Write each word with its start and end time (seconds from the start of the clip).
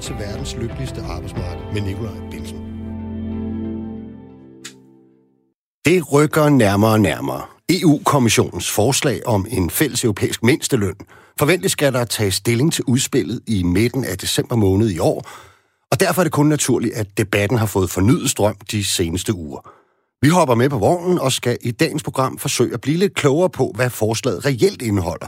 Velkommen 0.00 0.18
til 0.18 0.28
verdens 0.28 0.56
lykkeligste 0.56 1.02
arbejdsmarked 1.02 1.62
med 1.72 1.80
Nikolaj 1.80 2.16
Bensen. 2.30 2.58
Det 5.84 6.12
rykker 6.12 6.48
nærmere 6.48 6.92
og 6.92 7.00
nærmere. 7.00 7.42
EU-kommissionens 7.68 8.70
forslag 8.70 9.26
om 9.26 9.46
en 9.50 9.70
fælles 9.70 10.04
europæisk 10.04 10.42
mindsteløn. 10.42 10.94
forventes 11.38 11.72
skal 11.72 11.92
der 11.92 12.04
tage 12.04 12.30
stilling 12.30 12.72
til 12.72 12.84
udspillet 12.84 13.40
i 13.46 13.62
midten 13.62 14.04
af 14.04 14.18
december 14.18 14.56
måned 14.56 14.90
i 14.90 14.98
år, 14.98 15.28
og 15.90 16.00
derfor 16.00 16.22
er 16.22 16.24
det 16.24 16.32
kun 16.32 16.46
naturligt, 16.46 16.94
at 16.94 17.18
debatten 17.18 17.58
har 17.58 17.66
fået 17.66 17.90
fornyet 17.90 18.30
strøm 18.30 18.56
de 18.70 18.84
seneste 18.84 19.34
uger. 19.34 19.70
Vi 20.22 20.28
hopper 20.28 20.54
med 20.54 20.68
på 20.68 20.78
vognen 20.78 21.18
og 21.18 21.32
skal 21.32 21.58
i 21.60 21.70
dagens 21.70 22.02
program 22.02 22.38
forsøge 22.38 22.74
at 22.74 22.80
blive 22.80 22.96
lidt 22.96 23.14
klogere 23.14 23.50
på, 23.50 23.72
hvad 23.74 23.90
forslaget 23.90 24.46
reelt 24.46 24.82
indeholder, 24.82 25.26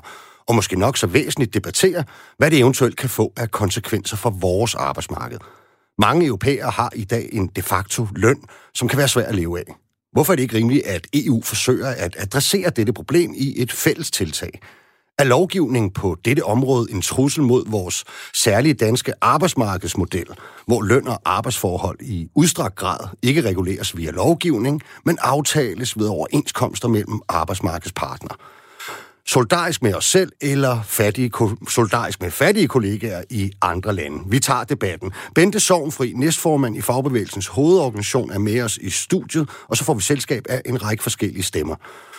og 0.48 0.54
måske 0.54 0.78
nok 0.78 0.96
så 0.96 1.06
væsentligt 1.06 1.54
debattere, 1.54 2.04
hvad 2.38 2.50
det 2.50 2.58
eventuelt 2.58 2.96
kan 2.96 3.08
få 3.08 3.32
af 3.36 3.50
konsekvenser 3.50 4.16
for 4.16 4.30
vores 4.30 4.74
arbejdsmarked. 4.74 5.38
Mange 5.98 6.26
europæere 6.26 6.70
har 6.70 6.92
i 6.94 7.04
dag 7.04 7.28
en 7.32 7.46
de 7.46 7.62
facto 7.62 8.06
løn, 8.16 8.42
som 8.74 8.88
kan 8.88 8.98
være 8.98 9.08
svær 9.08 9.26
at 9.26 9.34
leve 9.34 9.58
af. 9.58 9.74
Hvorfor 10.12 10.32
er 10.32 10.36
det 10.36 10.42
ikke 10.42 10.56
rimeligt, 10.56 10.86
at 10.86 11.06
EU 11.14 11.42
forsøger 11.44 11.88
at 11.88 12.16
adressere 12.18 12.70
dette 12.70 12.92
problem 12.92 13.32
i 13.36 13.62
et 13.62 13.72
fælles 13.72 14.10
tiltag? 14.10 14.60
Er 15.18 15.24
lovgivning 15.24 15.94
på 15.94 16.16
dette 16.24 16.44
område 16.44 16.90
en 16.90 17.02
trussel 17.02 17.42
mod 17.42 17.64
vores 17.66 18.04
særlige 18.34 18.74
danske 18.74 19.12
arbejdsmarkedsmodel, 19.20 20.26
hvor 20.66 20.82
løn 20.82 21.08
og 21.08 21.20
arbejdsforhold 21.24 22.00
i 22.00 22.28
udstrakt 22.34 22.76
grad 22.76 23.08
ikke 23.22 23.40
reguleres 23.40 23.96
via 23.96 24.10
lovgivning, 24.10 24.82
men 25.04 25.18
aftales 25.20 25.98
ved 25.98 26.08
overenskomster 26.08 26.88
mellem 26.88 27.20
arbejdsmarkedspartnere? 27.28 28.36
Solidarisk 29.32 29.82
med 29.82 29.94
os 29.94 30.04
selv, 30.04 30.32
eller 30.40 30.82
fattige, 30.82 31.30
solidarisk 31.68 32.22
med 32.22 32.30
fattige 32.30 32.68
kollegaer 32.68 33.22
i 33.30 33.52
andre 33.62 33.94
lande. 33.94 34.18
Vi 34.26 34.38
tager 34.38 34.64
debatten. 34.64 35.12
Bente 35.34 35.60
Sovnfri, 35.60 36.12
næstformand 36.16 36.76
i 36.76 36.80
Fagbevægelsens 36.80 37.46
hovedorganisation, 37.46 38.30
er 38.30 38.38
med 38.38 38.62
os 38.62 38.76
i 38.76 38.90
studiet, 38.90 39.48
og 39.68 39.76
så 39.76 39.84
får 39.84 39.94
vi 39.94 40.02
selskab 40.02 40.44
af 40.48 40.62
en 40.66 40.84
række 40.84 41.02
forskellige 41.02 41.42
stemmer. 41.42 41.74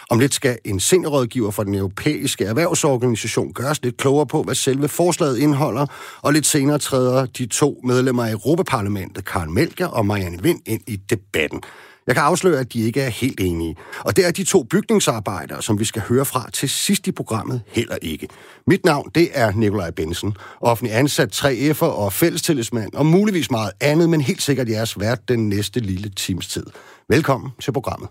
Om 0.09 0.19
lidt 0.19 0.33
skal 0.33 0.57
en 0.65 0.79
seniorrådgiver 0.79 1.51
fra 1.51 1.63
den 1.63 1.75
europæiske 1.75 2.45
erhvervsorganisation 2.45 3.53
gøres 3.53 3.83
lidt 3.83 3.97
klogere 3.97 4.25
på, 4.25 4.43
hvad 4.43 4.55
selve 4.55 4.87
forslaget 4.87 5.37
indeholder, 5.37 5.85
og 6.21 6.33
lidt 6.33 6.45
senere 6.45 6.79
træder 6.79 7.25
de 7.25 7.45
to 7.45 7.81
medlemmer 7.83 8.25
af 8.25 8.31
Europaparlamentet, 8.31 9.25
Karl 9.25 9.49
Melker 9.49 9.87
og 9.87 10.05
Marianne 10.05 10.43
Vind, 10.43 10.59
ind 10.65 10.81
i 10.87 10.95
debatten. 10.95 11.61
Jeg 12.07 12.15
kan 12.15 12.23
afsløre, 12.23 12.59
at 12.59 12.73
de 12.73 12.81
ikke 12.81 13.01
er 13.01 13.09
helt 13.09 13.39
enige. 13.39 13.75
Og 13.99 14.15
det 14.15 14.25
er 14.25 14.31
de 14.31 14.43
to 14.43 14.63
bygningsarbejdere, 14.63 15.61
som 15.61 15.79
vi 15.79 15.85
skal 15.85 16.01
høre 16.01 16.25
fra 16.25 16.49
til 16.53 16.69
sidst 16.69 17.07
i 17.07 17.11
programmet, 17.11 17.61
heller 17.67 17.95
ikke. 18.01 18.27
Mit 18.67 18.85
navn, 18.85 19.11
det 19.15 19.29
er 19.33 19.51
Nikolaj 19.51 19.91
Bensen, 19.91 20.37
offentlig 20.61 20.95
ansat 20.95 21.45
3F'er 21.45 21.85
og 21.85 22.13
fællestillidsmand, 22.13 22.93
og 22.93 23.05
muligvis 23.05 23.51
meget 23.51 23.71
andet, 23.81 24.09
men 24.09 24.21
helt 24.21 24.41
sikkert 24.41 24.69
jeres 24.69 24.99
vært 24.99 25.27
den 25.27 25.49
næste 25.49 25.79
lille 25.79 26.09
times 26.09 26.47
tid. 26.47 26.65
Velkommen 27.09 27.51
til 27.61 27.71
programmet. 27.71 28.09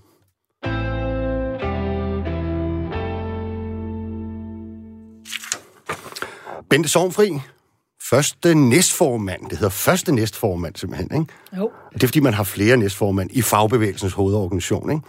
Bente 6.70 6.88
Sovnfri, 6.88 7.40
første 8.12 8.54
næstformand. 8.54 9.40
Det 9.50 9.58
hedder 9.58 9.68
første 9.68 10.12
næstformand 10.12 10.76
simpelthen, 10.76 11.20
ikke? 11.20 11.32
Jo. 11.56 11.70
Det 11.92 12.02
er, 12.02 12.06
fordi 12.06 12.20
man 12.20 12.34
har 12.34 12.44
flere 12.44 12.76
næstformand 12.76 13.30
i 13.32 13.42
fagbevægelsens 13.42 14.12
hovedorganisation, 14.12 14.90
ikke? 14.90 15.02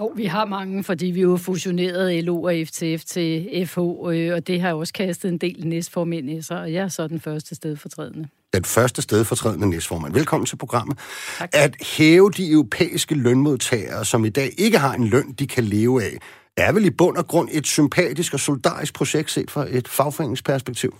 Jo, 0.00 0.12
vi 0.16 0.24
har 0.24 0.44
mange, 0.44 0.84
fordi 0.84 1.06
vi 1.06 1.20
jo 1.20 1.36
fusioneret 1.36 2.24
LO 2.24 2.42
og 2.42 2.54
FTF 2.66 3.04
til 3.04 3.66
FH, 3.66 3.78
øh, 3.78 4.34
og 4.34 4.46
det 4.46 4.60
har 4.60 4.72
også 4.72 4.92
kastet 4.92 5.28
en 5.28 5.38
del 5.38 5.66
næstformænd 5.66 6.30
i 6.30 6.42
sig, 6.42 6.60
og 6.60 6.72
jeg 6.72 6.84
er 6.84 6.88
så 6.88 7.08
den 7.08 7.20
første 7.20 7.54
stedfortrædende. 7.54 8.28
Den 8.54 8.64
første 8.64 9.02
stedfortrædende 9.02 9.70
næstformand. 9.70 10.14
Velkommen 10.14 10.46
til 10.46 10.56
programmet. 10.56 10.98
Tak. 11.38 11.50
At 11.52 11.76
hæve 11.96 12.30
de 12.30 12.50
europæiske 12.50 13.14
lønmodtagere, 13.14 14.04
som 14.04 14.24
i 14.24 14.28
dag 14.28 14.50
ikke 14.58 14.78
har 14.78 14.94
en 14.94 15.04
løn, 15.04 15.32
de 15.32 15.46
kan 15.46 15.64
leve 15.64 16.02
af, 16.02 16.18
er 16.56 16.72
vel 16.72 16.84
i 16.84 16.90
bund 16.90 17.16
og 17.16 17.26
grund 17.26 17.48
et 17.52 17.66
sympatisk 17.66 18.34
og 18.34 18.40
solidarisk 18.40 18.94
projekt 18.94 19.30
set 19.30 19.50
fra 19.50 19.66
et 19.70 19.88
fagforeningsperspektiv? 19.88 20.94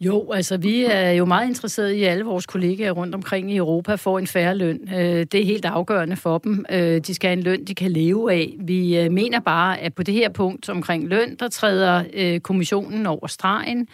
Jo, 0.00 0.30
altså 0.32 0.56
vi 0.56 0.84
er 0.84 1.10
jo 1.10 1.24
meget 1.24 1.48
interesserede 1.48 1.98
i, 1.98 2.02
at 2.04 2.10
alle 2.10 2.24
vores 2.24 2.46
kollegaer 2.46 2.90
rundt 2.92 3.14
omkring 3.14 3.52
i 3.52 3.56
Europa 3.56 3.94
får 3.94 4.18
en 4.18 4.26
færre 4.26 4.56
løn. 4.56 4.88
Øh, 4.94 5.26
det 5.32 5.34
er 5.34 5.44
helt 5.44 5.64
afgørende 5.64 6.16
for 6.16 6.38
dem. 6.38 6.64
Øh, 6.70 7.00
de 7.00 7.14
skal 7.14 7.28
have 7.28 7.36
en 7.38 7.42
løn, 7.42 7.64
de 7.64 7.74
kan 7.74 7.90
leve 7.90 8.32
af. 8.32 8.54
Vi 8.58 8.98
øh, 8.98 9.12
mener 9.12 9.40
bare, 9.40 9.80
at 9.80 9.94
på 9.94 10.02
det 10.02 10.14
her 10.14 10.28
punkt 10.28 10.68
omkring 10.68 11.08
løn, 11.08 11.34
der 11.34 11.48
træder 11.48 12.38
kommissionen 12.42 13.06
over 13.06 13.26
stregen. 13.26 13.88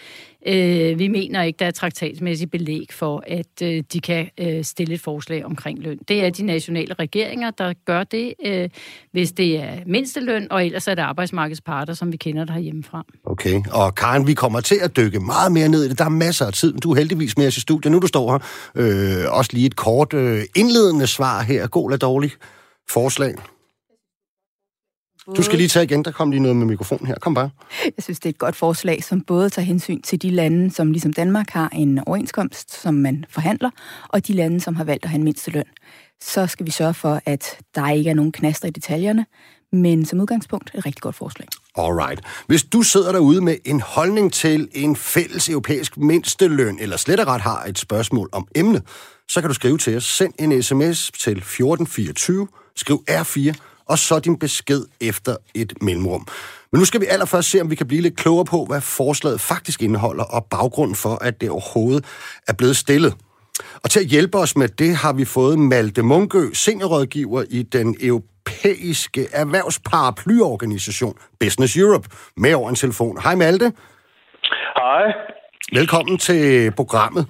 Øh, 0.48 0.98
vi 0.98 1.08
mener 1.08 1.42
ikke, 1.42 1.56
der 1.56 1.66
er 1.66 1.70
traktatsmæssigt 1.70 2.50
belæg 2.50 2.86
for, 2.90 3.24
at 3.26 3.62
øh, 3.62 3.82
de 3.92 4.00
kan 4.00 4.28
øh, 4.40 4.64
stille 4.64 4.94
et 4.94 5.00
forslag 5.00 5.44
omkring 5.44 5.78
løn. 5.78 5.98
Det 6.08 6.24
er 6.24 6.30
de 6.30 6.42
nationale 6.42 6.94
regeringer, 6.94 7.50
der 7.50 7.72
gør 7.84 8.04
det, 8.04 8.34
øh, 8.46 8.68
hvis 9.12 9.32
det 9.32 9.56
er 9.56 9.72
mindsteløn, 9.86 10.46
og 10.50 10.66
ellers 10.66 10.88
er 10.88 10.94
det 10.94 11.02
arbejdsmarkedsparter, 11.02 11.94
som 11.94 12.12
vi 12.12 12.16
kender 12.16 12.44
der 12.44 12.58
hjemmefra. 12.58 13.04
Okay, 13.24 13.62
og 13.72 13.94
Karen, 13.94 14.26
vi 14.26 14.34
kommer 14.34 14.60
til 14.60 14.78
at 14.82 14.96
dykke 14.96 15.20
meget 15.20 15.52
mere 15.52 15.68
ned 15.68 15.84
i 15.84 15.88
det. 15.88 15.98
Der 15.98 16.04
er 16.04 16.08
masser 16.08 16.46
af 16.46 16.52
tid. 16.52 16.72
Du 16.72 16.90
er 16.90 16.96
heldigvis 16.96 17.38
med 17.38 17.46
os 17.46 17.56
i 17.56 17.60
studiet. 17.60 17.92
Nu 17.92 17.98
du 17.98 18.06
står 18.06 18.32
her, 18.32 18.38
øh, 18.74 19.38
også 19.38 19.50
lige 19.54 19.66
et 19.66 19.76
kort 19.76 20.14
øh, 20.14 20.42
indledende 20.56 21.06
svar 21.06 21.42
her. 21.42 21.66
God 21.66 21.90
eller 21.90 21.98
dårlig 21.98 22.30
forslag? 22.90 23.34
Du 25.36 25.42
skal 25.42 25.58
lige 25.58 25.68
tage 25.68 25.84
igen, 25.84 26.04
der 26.04 26.10
kom 26.10 26.30
lige 26.30 26.40
noget 26.40 26.56
med 26.56 26.66
mikrofonen 26.66 27.06
her. 27.06 27.14
Kom 27.14 27.34
bare. 27.34 27.50
Jeg 27.84 28.04
synes, 28.04 28.20
det 28.20 28.26
er 28.26 28.30
et 28.30 28.38
godt 28.38 28.56
forslag, 28.56 29.04
som 29.04 29.20
både 29.20 29.50
tager 29.50 29.66
hensyn 29.66 30.02
til 30.02 30.22
de 30.22 30.30
lande, 30.30 30.70
som 30.70 30.92
ligesom 30.92 31.12
Danmark 31.12 31.50
har 31.50 31.68
en 31.68 31.98
overenskomst, 32.06 32.82
som 32.82 32.94
man 32.94 33.24
forhandler, 33.28 33.70
og 34.08 34.26
de 34.26 34.32
lande, 34.32 34.60
som 34.60 34.76
har 34.76 34.84
valgt 34.84 35.04
at 35.04 35.10
have 35.10 35.18
en 35.18 35.24
mindsteløn. 35.24 35.64
Så 36.22 36.46
skal 36.46 36.66
vi 36.66 36.70
sørge 36.70 36.94
for, 36.94 37.20
at 37.26 37.58
der 37.74 37.90
ikke 37.90 38.10
er 38.10 38.14
nogen 38.14 38.32
knaster 38.32 38.68
i 38.68 38.70
detaljerne, 38.70 39.26
men 39.72 40.04
som 40.04 40.20
udgangspunkt 40.20 40.70
et 40.74 40.86
rigtig 40.86 41.02
godt 41.02 41.16
forslag. 41.16 41.48
Alright. 41.76 42.20
Hvis 42.46 42.64
du 42.64 42.82
sidder 42.82 43.12
derude 43.12 43.40
med 43.40 43.56
en 43.64 43.80
holdning 43.80 44.32
til 44.32 44.68
en 44.72 44.96
fælles 44.96 45.48
europæisk 45.48 45.96
mindsteløn, 45.96 46.78
eller 46.80 46.96
slet 46.96 47.20
og 47.20 47.26
ret 47.26 47.40
har 47.40 47.64
et 47.64 47.78
spørgsmål 47.78 48.28
om 48.32 48.48
emnet, 48.54 48.82
så 49.28 49.40
kan 49.40 49.50
du 49.50 49.54
skrive 49.54 49.78
til 49.78 49.96
os. 49.96 50.04
Send 50.04 50.32
en 50.38 50.62
sms 50.62 51.10
til 51.18 51.36
1424, 51.36 52.48
skriv 52.76 53.04
R4, 53.10 53.54
og 53.88 53.98
så 53.98 54.18
din 54.18 54.38
besked 54.38 54.84
efter 55.00 55.36
et 55.54 55.72
mellemrum. 55.82 56.26
Men 56.72 56.78
nu 56.78 56.84
skal 56.84 57.00
vi 57.00 57.06
allerførst 57.06 57.50
se, 57.50 57.60
om 57.60 57.70
vi 57.70 57.74
kan 57.74 57.86
blive 57.88 58.02
lidt 58.02 58.16
klogere 58.16 58.44
på, 58.44 58.64
hvad 58.64 58.80
forslaget 58.80 59.40
faktisk 59.40 59.82
indeholder, 59.82 60.24
og 60.24 60.44
baggrunden 60.44 60.96
for, 60.96 61.24
at 61.24 61.40
det 61.40 61.50
overhovedet 61.50 62.04
er 62.48 62.52
blevet 62.52 62.76
stillet. 62.76 63.14
Og 63.84 63.90
til 63.90 64.00
at 64.00 64.06
hjælpe 64.06 64.38
os 64.38 64.56
med 64.56 64.68
det, 64.68 64.96
har 64.96 65.12
vi 65.12 65.24
fået 65.24 65.58
Malte 65.58 66.02
Munkø, 66.02 66.52
seniorrådgiver 66.52 67.44
i 67.50 67.62
den 67.62 67.96
europæiske 68.00 69.28
erhvervsparaplyorganisation 69.32 71.14
Business 71.40 71.76
Europe, 71.76 72.08
med 72.36 72.54
over 72.54 72.68
en 72.68 72.74
telefon. 72.74 73.20
Hej 73.22 73.34
Malte. 73.34 73.72
Hej. 74.76 75.02
Velkommen 75.72 76.18
til 76.18 76.72
programmet. 76.76 77.26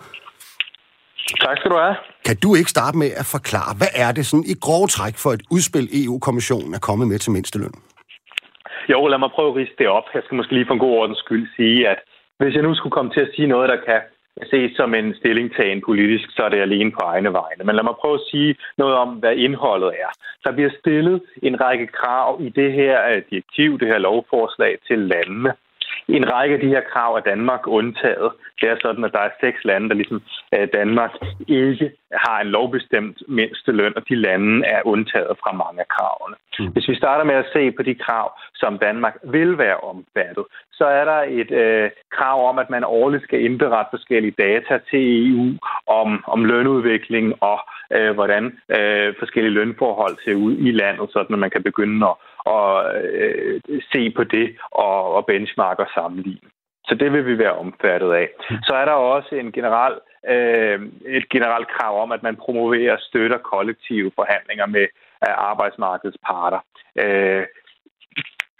Tak 1.45 1.57
skal 1.59 1.71
du 1.71 1.77
have. 1.77 1.97
Kan 2.25 2.37
du 2.45 2.55
ikke 2.55 2.71
starte 2.71 2.97
med 2.99 3.11
at 3.23 3.27
forklare, 3.37 3.73
hvad 3.81 3.93
er 4.05 4.11
det 4.13 4.27
sådan 4.27 4.47
i 4.53 4.55
grove 4.65 4.89
træk 4.97 5.15
for 5.23 5.31
et 5.37 5.43
udspil, 5.51 5.87
EU-kommissionen 6.03 6.75
er 6.75 6.83
kommet 6.89 7.09
med 7.09 7.19
til 7.19 7.33
mindsteløn? 7.33 7.77
Jo, 8.93 9.07
lad 9.07 9.19
mig 9.19 9.31
prøve 9.37 9.51
at 9.51 9.57
riste 9.57 9.79
det 9.79 9.89
op. 9.89 10.07
Jeg 10.15 10.23
skal 10.25 10.37
måske 10.37 10.53
lige 10.55 10.67
for 10.67 10.75
en 10.75 10.85
god 10.87 10.95
ordens 11.01 11.19
skyld 11.19 11.47
sige, 11.57 11.89
at 11.89 11.99
hvis 12.39 12.55
jeg 12.55 12.63
nu 12.63 12.75
skulle 12.75 12.97
komme 12.97 13.11
til 13.13 13.21
at 13.21 13.33
sige 13.35 13.49
noget, 13.49 13.69
der 13.69 13.79
kan 13.89 14.01
ses 14.51 14.71
som 14.77 14.95
en 14.95 15.15
stillingtagen 15.15 15.83
politisk, 15.87 16.27
så 16.37 16.43
er 16.45 16.49
det 16.49 16.61
alene 16.61 16.93
på 16.93 17.01
egne 17.13 17.33
vegne. 17.33 17.65
Men 17.65 17.75
lad 17.77 17.85
mig 17.85 17.97
prøve 18.01 18.15
at 18.15 18.29
sige 18.31 18.57
noget 18.79 18.95
om, 18.95 19.09
hvad 19.09 19.35
indholdet 19.37 19.93
er. 20.05 20.11
Der 20.45 20.53
bliver 20.53 20.71
stillet 20.81 21.23
en 21.43 21.61
række 21.61 21.87
krav 21.87 22.41
i 22.41 22.49
det 22.49 22.73
her 22.73 22.97
øh, 23.11 23.23
direktiv, 23.31 23.79
det 23.79 23.89
her 23.89 23.99
lovforslag 23.99 24.79
til 24.89 24.99
landene. 24.99 25.53
En 26.09 26.33
række 26.33 26.55
af 26.55 26.61
de 26.61 26.69
her 26.69 26.81
krav 26.93 27.15
er 27.15 27.21
Danmark 27.21 27.67
undtaget. 27.67 28.33
Det 28.61 28.69
er 28.71 28.77
sådan, 28.83 29.05
at 29.05 29.13
der 29.13 29.19
er 29.19 29.39
seks 29.41 29.65
lande, 29.65 29.89
der 29.89 29.95
ligesom 29.95 30.23
øh, 30.55 30.69
Danmark 30.73 31.13
ikke 31.49 31.93
har 32.13 32.41
en 32.41 32.47
lovbestemt 32.47 33.23
mindsteløn, 33.29 33.93
og 33.97 34.03
de 34.09 34.15
lande 34.15 34.67
er 34.67 34.81
undtaget 34.85 35.35
fra 35.43 35.53
mange 35.53 35.81
af 35.81 35.89
kravene. 35.89 36.37
Mm. 36.59 36.73
Hvis 36.73 36.89
vi 36.89 36.95
starter 36.95 37.25
med 37.25 37.35
at 37.35 37.51
se 37.53 37.71
på 37.71 37.83
de 37.83 37.95
krav, 37.95 38.39
som 38.55 38.79
Danmark 38.79 39.15
vil 39.25 39.59
være 39.59 39.77
omfattet, 39.77 40.45
så 40.73 40.85
er 40.85 41.05
der 41.05 41.21
et 41.41 41.51
øh, 41.51 41.91
krav 42.17 42.49
om, 42.49 42.59
at 42.59 42.71
man 42.71 42.85
årligt 42.85 43.23
skal 43.23 43.45
indberette 43.45 43.91
forskellige 43.91 44.35
data 44.39 44.79
til 44.91 45.31
EU 45.31 45.47
om, 45.87 46.25
om 46.27 46.45
lønudvikling 46.45 47.43
og 47.43 47.59
øh, 47.93 48.15
hvordan 48.15 48.45
øh, 48.77 49.15
forskellige 49.19 49.55
lønforhold 49.55 50.17
ser 50.25 50.35
ud 50.35 50.57
i 50.59 50.71
landet, 50.71 51.09
sådan 51.13 51.35
at 51.35 51.39
man 51.39 51.51
kan 51.51 51.63
begynde 51.63 52.07
at, 52.07 52.15
at 52.47 53.05
øh, 53.05 53.61
se 53.93 54.11
på 54.11 54.25
det 54.25 54.57
og, 54.71 55.15
og 55.15 55.27
benchmarke 55.27 55.83
og 55.83 55.89
sammenligne. 55.95 56.49
Så 56.89 56.95
det 56.95 57.13
vil 57.13 57.27
vi 57.27 57.39
være 57.39 57.53
omfattet 57.53 58.13
af. 58.13 58.29
Så 58.67 58.75
er 58.75 58.85
der 58.85 58.93
også 58.93 59.35
en 59.35 59.53
general, 59.53 60.01
øh, 60.29 60.81
et 61.07 61.29
generelt 61.29 61.69
krav 61.69 62.03
om, 62.03 62.13
at 62.13 62.23
man 62.23 62.37
promoverer 62.37 62.93
og 62.93 63.01
støtter 63.01 63.39
kollektive 63.39 64.11
forhandlinger 64.15 64.67
med 64.67 64.87
arbejdsmarkedets 65.23 66.19
parter. 66.27 66.61
Øh, 66.97 67.47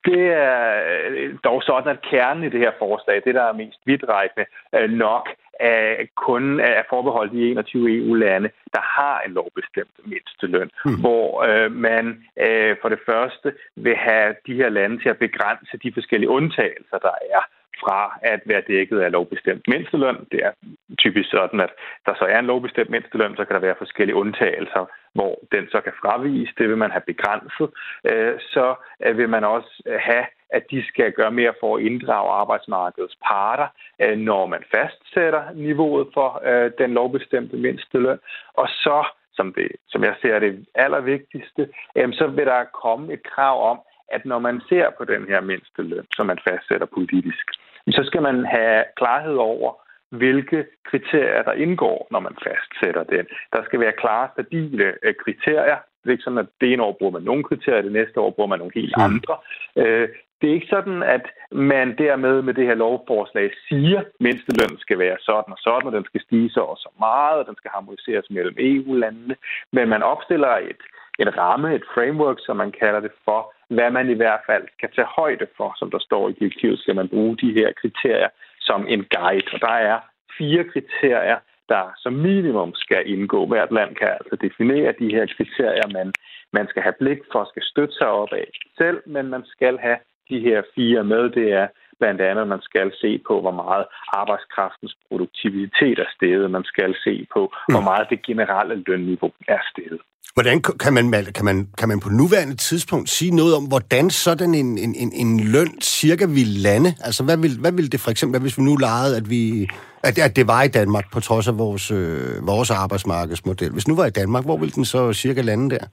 det 0.05 0.25
er 0.33 1.39
dog 1.45 1.63
sådan, 1.63 1.91
at 1.97 2.03
kernen 2.11 2.45
i 2.45 2.49
det 2.49 2.61
her 2.61 2.73
forslag, 2.79 3.23
det 3.25 3.35
der 3.35 3.43
er 3.43 3.53
mest 3.53 3.81
vidtrækkende, 3.87 4.47
øh, 4.75 4.91
nok 4.91 5.29
er 5.61 6.07
kun 6.15 6.61
er 6.61 6.83
forbeholdt 6.89 7.33
de 7.33 7.51
21 7.51 7.97
EU-lande, 7.99 8.51
der 8.75 8.81
har 8.81 9.21
en 9.21 9.33
lovbestemt 9.33 9.97
mindsteløn, 10.05 10.71
mm. 10.85 11.01
hvor 11.01 11.43
øh, 11.49 11.73
man 11.73 12.25
øh, 12.45 12.77
for 12.81 12.89
det 12.89 12.99
første 13.07 13.55
vil 13.77 13.97
have 13.97 14.35
de 14.47 14.55
her 14.55 14.69
lande 14.69 15.03
til 15.03 15.09
at 15.09 15.19
begrænse 15.19 15.79
de 15.83 15.93
forskellige 15.93 16.31
undtagelser, 16.31 16.99
der 16.99 17.15
er 17.37 17.43
fra 17.81 18.19
at 18.23 18.41
være 18.47 18.63
dækket 18.69 19.01
af 19.01 19.13
lovbestemt 19.13 19.69
mindsteløn. 19.69 20.27
Det 20.33 20.41
er 20.45 20.53
typisk 20.99 21.31
sådan, 21.31 21.61
at 21.61 21.73
der 22.07 22.15
så 22.15 22.25
er 22.25 22.39
en 22.39 22.47
lovbestemt 22.47 22.91
mindsteløn, 22.91 23.37
så 23.37 23.45
kan 23.45 23.55
der 23.55 23.61
være 23.61 23.75
forskellige 23.79 24.17
undtagelser, 24.17 24.85
hvor 25.15 25.39
den 25.53 25.69
så 25.69 25.81
kan 25.81 25.93
fravise. 26.03 26.53
Det 26.59 26.69
vil 26.69 26.77
man 26.77 26.91
have 26.91 27.11
begrænset. 27.13 27.69
Øh, 28.05 28.35
så 28.41 28.75
øh, 29.05 29.19
vil 29.19 29.29
man 29.29 29.45
også 29.45 29.83
have, 30.01 30.27
at 30.51 30.65
de 30.71 30.87
skal 30.89 31.13
gøre 31.13 31.31
mere 31.31 31.55
for 31.61 31.77
at 31.77 31.83
inddrage 31.83 32.31
arbejdsmarkedets 32.31 33.17
parter, 33.29 33.69
øh, 34.03 34.19
når 34.19 34.47
man 34.47 34.63
fastsætter 34.75 35.45
niveauet 35.55 36.09
for 36.15 36.43
den 36.79 36.91
lovbestemte 36.95 37.57
mindsteløn. 37.57 38.19
Og 38.55 38.69
så 38.69 39.05
som, 39.33 39.53
det, 39.53 39.69
som 39.89 40.05
jeg 40.05 40.15
ser 40.23 40.39
det 40.39 40.67
allervigtigste, 40.75 41.69
så 42.13 42.27
vil 42.37 42.47
der 42.47 42.65
komme 42.65 43.13
et 43.13 43.23
krav 43.23 43.71
om, 43.71 43.79
at 44.09 44.25
når 44.25 44.39
man 44.39 44.61
ser 44.69 44.91
på 44.99 45.05
den 45.05 45.25
her 45.29 45.41
mindsteløn, 45.41 46.07
som 46.17 46.27
man 46.27 46.39
fastsætter 46.49 46.87
politisk, 46.87 47.47
så 47.93 48.03
skal 48.07 48.23
man 48.23 48.45
have 48.45 48.85
klarhed 48.97 49.37
over, 49.37 49.73
hvilke 50.11 50.67
kriterier, 50.85 51.43
der 51.43 51.53
indgår, 51.53 52.09
når 52.11 52.21
man 52.21 52.37
fastsætter 52.47 53.05
den. 53.05 53.27
Der 53.53 53.65
skal 53.65 53.81
være 53.81 53.93
klare, 53.93 54.29
stabile 54.33 54.95
øh, 55.03 55.15
kriterier. 55.25 55.79
Det 56.03 56.11
er 56.11 56.17
ikke 56.17 56.25
sådan, 56.25 56.39
at 56.39 56.47
det 56.61 56.73
ene 56.73 56.83
år 56.83 56.97
bruger 56.99 57.13
man 57.13 57.23
nogle 57.23 57.45
kriterier, 57.45 57.83
det 57.83 57.93
næste 57.93 58.21
år 58.21 58.31
bruger 58.31 58.49
man 58.49 58.59
nogle 58.59 58.75
helt 58.75 58.95
mm. 58.97 59.03
andre. 59.03 59.37
Øh, 59.77 60.09
det 60.41 60.51
er 60.51 60.55
ikke 60.55 60.75
sådan, 60.77 61.03
at 61.03 61.27
man 61.53 61.99
dermed 61.99 62.43
med 62.43 62.55
det 62.55 62.67
her 62.67 62.75
lovforslag 62.75 63.51
siger, 63.69 64.01
at 64.01 64.07
mindstelønnen 64.21 64.79
skal 64.79 64.99
være 64.99 65.17
sådan 65.21 65.53
og 65.53 65.59
sådan, 65.59 65.87
og 65.87 65.93
den 65.93 66.05
skal 66.05 66.21
stige 66.21 66.51
så 66.51 66.61
og 66.61 66.77
så 66.77 66.89
meget, 66.99 67.39
og 67.39 67.47
den 67.47 67.57
skal 67.57 67.71
harmoniseres 67.75 68.31
mellem 68.31 68.57
EU-landene. 68.59 69.37
Men 69.73 69.89
man 69.89 70.03
opstiller 70.03 70.49
et, 70.49 70.83
et 71.19 71.39
ramme, 71.39 71.75
et 71.75 71.85
framework, 71.95 72.39
som 72.41 72.57
man 72.57 72.73
kalder 72.73 73.01
det 73.01 73.13
for, 73.25 73.53
hvad 73.69 73.91
man 73.91 74.11
i 74.11 74.15
hvert 74.15 74.41
fald 74.47 74.65
kan 74.81 74.91
tage 74.95 75.09
højde 75.17 75.47
for, 75.57 75.75
som 75.79 75.91
der 75.91 75.99
står 75.99 76.29
i 76.29 76.33
direktivet, 76.33 76.79
skal 76.79 76.95
man 76.95 77.09
bruge 77.09 77.37
de 77.37 77.53
her 77.53 77.73
kriterier 77.81 78.29
som 78.61 78.87
en 78.89 79.05
guide. 79.15 79.49
Og 79.53 79.61
der 79.61 79.77
er 79.91 79.99
fire 80.39 80.65
kriterier, 80.65 81.39
der 81.69 81.93
som 81.97 82.13
minimum 82.13 82.75
skal 82.75 83.11
indgå. 83.11 83.47
Hvert 83.47 83.73
land 83.73 83.95
kan 83.95 84.09
altså 84.09 84.37
definere 84.47 84.95
de 84.99 85.09
her 85.17 85.27
kriterier, 85.37 85.89
man, 85.93 86.13
man 86.53 86.67
skal 86.69 86.83
have 86.83 86.99
blik 86.99 87.19
for, 87.33 87.45
skal 87.51 87.63
støtte 87.63 87.95
sig 87.95 88.09
op 88.09 88.33
af 88.33 88.49
selv, 88.79 89.03
men 89.07 89.27
man 89.27 89.45
skal 89.47 89.79
have 89.79 89.99
de 90.31 90.41
her 90.41 90.63
fire 90.75 91.05
med. 91.05 91.31
Det 91.31 91.53
er 91.53 91.67
blandt 92.01 92.21
andet, 92.21 92.49
man 92.49 92.63
skal 92.69 92.89
se 93.03 93.11
på, 93.29 93.35
hvor 93.41 93.57
meget 93.63 93.85
arbejdskraftens 94.21 94.95
produktivitet 95.09 95.99
er 96.05 96.11
steget. 96.17 96.51
Man 96.51 96.65
skal 96.73 96.91
se 97.07 97.15
på, 97.35 97.41
hvor 97.73 97.81
mm. 97.81 97.89
meget 97.91 98.07
det 98.13 98.21
generelle 98.29 98.77
lønniveau 98.87 99.31
er 99.49 99.63
steget. 99.71 100.01
Hvordan 100.37 100.63
kan 100.63 100.93
man, 100.93 101.25
kan, 101.35 101.45
man, 101.45 101.69
kan 101.79 101.89
man 101.89 102.01
på 102.01 102.09
nuværende 102.09 102.57
tidspunkt 102.57 103.09
sige 103.09 103.31
noget 103.37 103.55
om, 103.57 103.65
hvordan 103.65 104.11
sådan 104.11 104.55
en, 104.55 104.79
en, 104.79 104.95
en, 104.95 105.13
en 105.13 105.41
løn 105.41 105.81
cirka 105.81 106.27
vil 106.27 106.47
lande? 106.47 106.95
Altså, 107.01 107.25
hvad 107.25 107.37
vil, 107.37 107.59
hvad 107.61 107.73
vil 107.73 107.93
det 107.93 108.01
for 108.01 108.11
eksempel, 108.11 108.41
hvis 108.41 108.59
vi 108.59 108.63
nu 108.63 108.77
legede, 108.77 109.17
at, 109.17 109.31
vi, 109.31 109.69
at, 110.03 110.19
at 110.19 110.37
det 110.37 110.47
var 110.47 110.63
i 110.63 110.69
Danmark, 110.69 111.13
på 111.13 111.21
trods 111.21 111.49
af 111.49 111.59
vores, 111.59 111.91
øh, 111.91 112.47
vores 112.47 112.71
arbejdsmarkedsmodel? 112.71 113.73
Hvis 113.73 113.89
nu 113.89 113.97
var 113.97 114.07
i 114.07 114.11
Danmark, 114.11 114.45
hvor 114.45 114.57
vil 114.57 114.75
den 114.75 114.85
så 114.85 115.13
cirka 115.13 115.41
lande 115.41 115.71
der? 115.71 115.85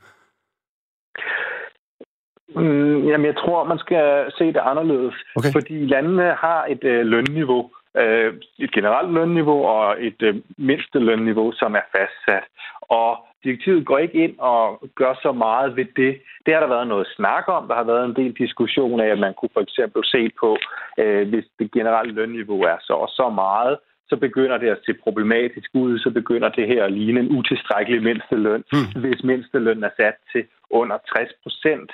Mm, 2.55 3.07
jamen, 3.07 3.25
jeg 3.25 3.37
tror, 3.37 3.63
man 3.63 3.79
skal 3.79 4.31
se 4.37 4.45
det 4.45 4.61
anderledes. 4.71 5.15
Okay. 5.35 5.51
Fordi 5.51 5.85
landene 5.85 6.33
har 6.33 6.65
et 6.69 6.83
øh, 6.83 7.05
lønniveau, 7.05 7.71
øh, 7.97 8.33
et 8.59 8.71
generelt 8.71 9.13
lønniveau 9.13 9.65
og 9.65 9.95
et 9.99 10.21
øh, 10.21 10.35
mindste 10.57 10.99
lønniveau, 10.99 11.51
som 11.51 11.75
er 11.75 11.85
fastsat. 11.95 12.43
Og 12.81 13.11
direktivet 13.43 13.85
går 13.85 13.97
ikke 13.97 14.23
ind 14.23 14.35
og 14.39 14.81
gør 14.95 15.13
så 15.21 15.31
meget 15.31 15.75
ved 15.75 15.85
det. 15.95 16.21
Det 16.45 16.53
har 16.53 16.61
der 16.61 16.67
været 16.75 16.87
noget 16.87 17.07
snak 17.15 17.43
om. 17.47 17.67
Der 17.67 17.75
har 17.75 17.83
været 17.83 18.05
en 18.05 18.15
del 18.15 18.33
diskussion 18.33 18.99
af, 18.99 19.07
at 19.07 19.19
man 19.19 19.33
kunne 19.33 19.53
for 19.53 19.61
eksempel 19.61 20.01
se 20.05 20.31
på, 20.39 20.57
øh, 20.99 21.29
hvis 21.29 21.45
det 21.59 21.71
generelle 21.71 22.13
lønniveau 22.13 22.61
er 22.61 22.77
så 22.81 22.93
og 22.93 23.09
så 23.09 23.29
meget, 23.29 23.77
så 24.09 24.15
begynder 24.17 24.57
det 24.57 24.69
at 24.69 24.83
se 24.85 24.93
problematisk 24.93 25.69
ud, 25.73 25.99
så 25.99 26.09
begynder 26.09 26.49
det 26.49 26.67
her 26.67 26.83
at 26.83 26.91
ligne 26.91 27.19
en 27.19 27.37
utilstrækkelig 27.37 28.03
mindsteløn, 28.03 28.63
mm. 28.73 29.01
hvis 29.01 29.23
mindsteløn 29.23 29.83
er 29.83 29.89
sat 29.99 30.15
til 30.31 30.43
under 30.69 30.97
60 31.15 31.29
procent 31.43 31.91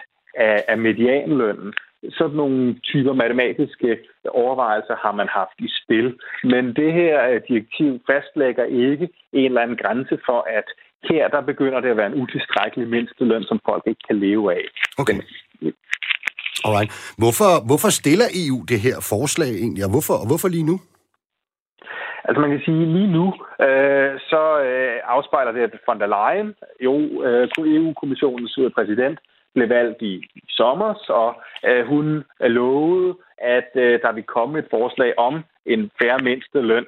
af, 0.48 0.64
af 0.68 0.78
medianlønnen. 0.78 1.74
Sådan 2.18 2.38
nogle 2.38 2.80
typer 2.90 3.14
matematiske 3.14 3.98
overvejelser 4.30 4.96
har 5.04 5.12
man 5.12 5.28
haft 5.40 5.58
i 5.60 5.70
spil. 5.82 6.08
Men 6.44 6.64
det 6.80 6.94
her 6.94 7.40
direktiv 7.50 8.00
fastlægger 8.10 8.66
ikke 8.66 9.10
en 9.34 9.46
eller 9.46 9.62
anden 9.62 9.78
grænse 9.84 10.18
for, 10.26 10.40
at 10.58 10.68
her 11.10 11.28
der 11.28 11.42
begynder 11.42 11.80
det 11.80 11.90
at 11.90 11.98
være 11.98 12.12
en 12.14 12.22
utilstrækkelig 12.22 12.88
mindsteløn, 12.88 13.44
som 13.44 13.60
folk 13.66 13.84
ikke 13.88 14.04
kan 14.08 14.20
leve 14.20 14.54
af. 14.54 14.64
Okay. 14.98 15.14
Alright. 16.66 16.90
Hvorfor, 17.22 17.52
hvorfor 17.70 17.90
stiller 18.00 18.28
EU 18.44 18.58
det 18.72 18.80
her 18.80 18.98
forslag 19.12 19.52
egentlig, 19.64 19.84
og 19.86 19.92
hvorfor, 19.92 20.16
og 20.22 20.28
hvorfor 20.30 20.48
lige 20.48 20.70
nu? 20.72 20.76
Altså 22.26 22.40
man 22.42 22.52
kan 22.52 22.62
sige, 22.66 22.94
lige 22.98 23.12
nu, 23.18 23.26
øh, 23.66 24.12
så 24.32 24.44
øh, 24.68 24.98
afspejler 25.16 25.52
det, 25.52 25.62
at 25.62 25.74
von 25.88 26.00
der 26.00 26.10
Leyen, 26.16 26.50
jo, 26.86 26.94
øh, 27.28 27.48
EU-kommissionens 27.76 28.60
præsident, 28.76 29.20
blev 29.54 29.70
valgt 29.70 30.02
i, 30.02 30.22
sommer, 30.50 30.94
og 31.10 31.42
øh, 31.66 31.86
hun 31.86 32.24
lovede, 32.40 33.18
at 33.38 33.70
øh, 33.76 34.02
der 34.02 34.12
vil 34.12 34.24
komme 34.24 34.60
et 34.60 34.68
forslag 34.70 35.14
om 35.18 35.44
en 35.66 35.92
færre 36.02 36.20
mindste 36.20 36.62
løn 36.62 36.86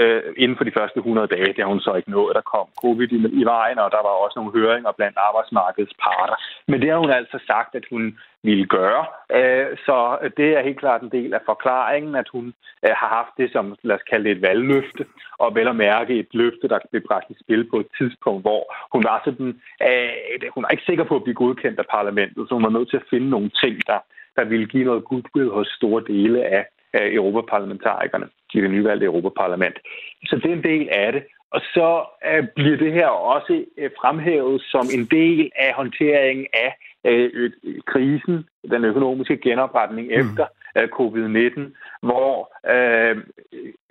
øh, 0.00 0.22
inden 0.36 0.56
for 0.56 0.64
de 0.64 0.76
første 0.78 0.98
100 0.98 1.26
dage. 1.26 1.52
Det 1.54 1.62
har 1.64 1.72
hun 1.74 1.80
så 1.80 1.94
ikke 1.94 2.10
nået. 2.10 2.34
Der 2.34 2.50
kom 2.54 2.66
covid 2.84 3.12
i, 3.12 3.18
i 3.42 3.44
vejen, 3.44 3.78
og 3.78 3.90
der 3.90 4.02
var 4.06 4.14
også 4.24 4.38
nogle 4.38 4.56
høringer 4.58 4.92
blandt 4.92 5.16
arbejdsmarkedets 5.28 5.94
parter. 6.04 6.36
Men 6.68 6.80
det 6.80 6.90
har 6.90 6.98
hun 6.98 7.10
altså 7.10 7.38
sagt, 7.46 7.74
at 7.74 7.84
hun 7.90 8.18
ville 8.42 8.66
gøre. 8.66 9.04
Øh, 9.38 9.76
så 9.86 9.96
det 10.36 10.48
er 10.56 10.62
helt 10.68 10.78
klart 10.78 11.02
en 11.02 11.16
del 11.18 11.34
af 11.34 11.40
forklaringen, 11.46 12.14
at 12.14 12.28
hun 12.28 12.46
øh, 12.84 12.94
har 13.00 13.08
haft 13.18 13.32
det 13.36 13.52
som, 13.52 13.76
lad 13.82 13.96
os 13.96 14.08
kalde 14.10 14.24
det 14.24 14.36
et 14.36 14.42
valgløfte, 14.42 15.04
og 15.38 15.54
vel 15.54 15.68
at 15.68 15.76
mærke 15.76 16.18
et 16.18 16.30
løfte, 16.32 16.68
der 16.68 16.78
blev 16.90 17.02
bragt 17.08 17.30
i 17.30 17.36
spil 17.44 17.70
på 17.70 17.76
et 17.80 17.90
tidspunkt, 17.98 18.42
hvor 18.42 18.62
hun 18.92 19.04
var 19.04 19.22
sådan, 19.24 19.48
øh, 19.86 20.48
hun 20.54 20.64
er 20.64 20.68
ikke 20.68 20.90
sikker 20.90 21.04
på 21.04 21.16
at 21.16 21.24
blive 21.24 21.40
godkendt 21.42 21.78
af 21.78 21.86
parlamentet, 21.90 22.48
så 22.48 22.54
hun 22.54 22.64
var 22.64 22.76
nødt 22.76 22.90
til 22.90 22.96
at 22.96 23.10
finde 23.10 23.30
nogle 23.30 23.50
ting, 23.62 23.86
der, 23.86 23.98
der 24.36 24.44
ville 24.44 24.66
give 24.66 24.84
noget 24.84 25.04
goodwill 25.04 25.50
hos 25.50 25.68
store 25.78 26.02
dele 26.06 26.44
af 26.44 26.64
af 26.92 27.08
europaparlamentarikerne 27.12 28.28
i 28.54 28.60
det 28.60 28.70
nyvalgte 28.70 29.06
Europaparlament. 29.06 29.78
Så 30.24 30.36
det 30.36 30.50
er 30.50 30.56
en 30.56 30.64
del 30.64 30.88
af 30.92 31.12
det. 31.12 31.22
Og 31.50 31.60
så 31.60 32.04
uh, 32.28 32.48
bliver 32.54 32.76
det 32.76 32.92
her 32.92 33.06
også 33.06 33.64
uh, 33.78 33.90
fremhævet 34.00 34.62
som 34.62 34.86
en 34.96 35.04
del 35.04 35.50
af 35.56 35.74
håndteringen 35.74 36.46
af 36.52 36.70
uh, 37.08 37.50
krisen, 37.86 38.48
den 38.70 38.84
økonomiske 38.84 39.36
genopretning 39.36 40.06
mm. 40.06 40.20
efter 40.20 40.46
uh, 40.78 40.88
covid-19, 40.98 41.60
hvor 42.02 42.32
uh, 42.74 43.16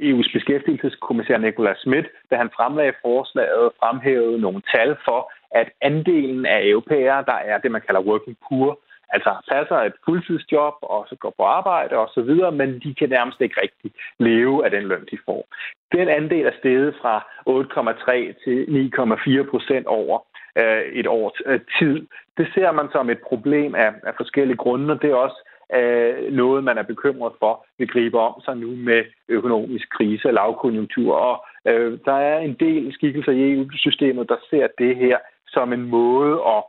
EU's 0.08 0.30
beskæftigelseskommissær 0.34 1.38
Nicolas 1.38 1.78
Schmidt, 1.78 2.08
da 2.32 2.36
han 2.36 2.50
fremlagde 2.56 2.94
forslaget, 3.02 3.70
fremhævede 3.80 4.42
nogle 4.42 4.62
tal 4.76 4.96
for, 5.06 5.32
at 5.52 5.70
andelen 5.82 6.46
af 6.46 6.62
europæere, 6.64 7.24
der 7.26 7.40
er 7.52 7.58
det, 7.58 7.72
man 7.72 7.82
kalder 7.88 8.02
working 8.02 8.38
poor, 8.50 8.80
altså 9.16 9.32
passer 9.52 9.76
et 9.76 9.94
fuldtidsjob 10.06 10.74
og 10.82 11.06
så 11.10 11.16
går 11.16 11.34
på 11.38 11.44
arbejde 11.44 11.96
og 11.98 12.10
så 12.14 12.22
videre, 12.22 12.52
men 12.52 12.80
de 12.80 12.96
kan 13.00 13.10
nærmest 13.10 13.42
ikke 13.42 13.62
rigtig 13.62 13.92
leve 14.20 14.66
af 14.66 14.72
den 14.72 14.84
løn, 14.84 15.06
de 15.12 15.18
får. 15.26 15.42
Den 15.92 16.08
andel 16.10 16.46
er 16.46 16.58
steget 16.60 16.96
fra 17.02 17.16
8,3 17.50 18.44
til 18.44 18.58
9,4 19.46 19.50
procent 19.52 19.88
over 19.88 20.20
øh, 20.56 20.82
et 21.00 21.08
års 21.08 21.42
øh, 21.46 21.60
tid. 21.80 22.08
Det 22.38 22.48
ser 22.54 22.72
man 22.72 22.88
som 22.92 23.10
et 23.10 23.22
problem 23.30 23.76
af, 23.76 23.92
af 24.04 24.14
forskellige 24.18 24.58
grunde, 24.58 24.94
og 24.94 25.02
det 25.02 25.10
er 25.12 25.16
også 25.16 25.50
øh, 25.76 26.34
noget, 26.34 26.64
man 26.64 26.78
er 26.78 26.84
bekymret 26.84 27.34
for, 27.40 27.66
vi 27.78 27.86
griber 27.86 28.20
om 28.20 28.42
sig 28.42 28.58
nu 28.58 28.76
med 28.76 29.04
økonomisk 29.30 29.90
krise 29.90 30.28
og 30.28 30.34
lavkonjunktur. 30.34 31.16
Og 31.16 31.46
øh, 31.68 32.00
der 32.06 32.14
er 32.14 32.40
en 32.40 32.56
del 32.60 32.94
skikkelser 32.94 33.32
i 33.32 33.54
EU-systemet, 33.54 34.30
der 34.30 34.38
ser 34.50 34.68
det 34.78 34.96
her 34.96 35.18
som 35.48 35.74
en 35.74 35.82
måde 35.82 36.34
at 36.34 36.64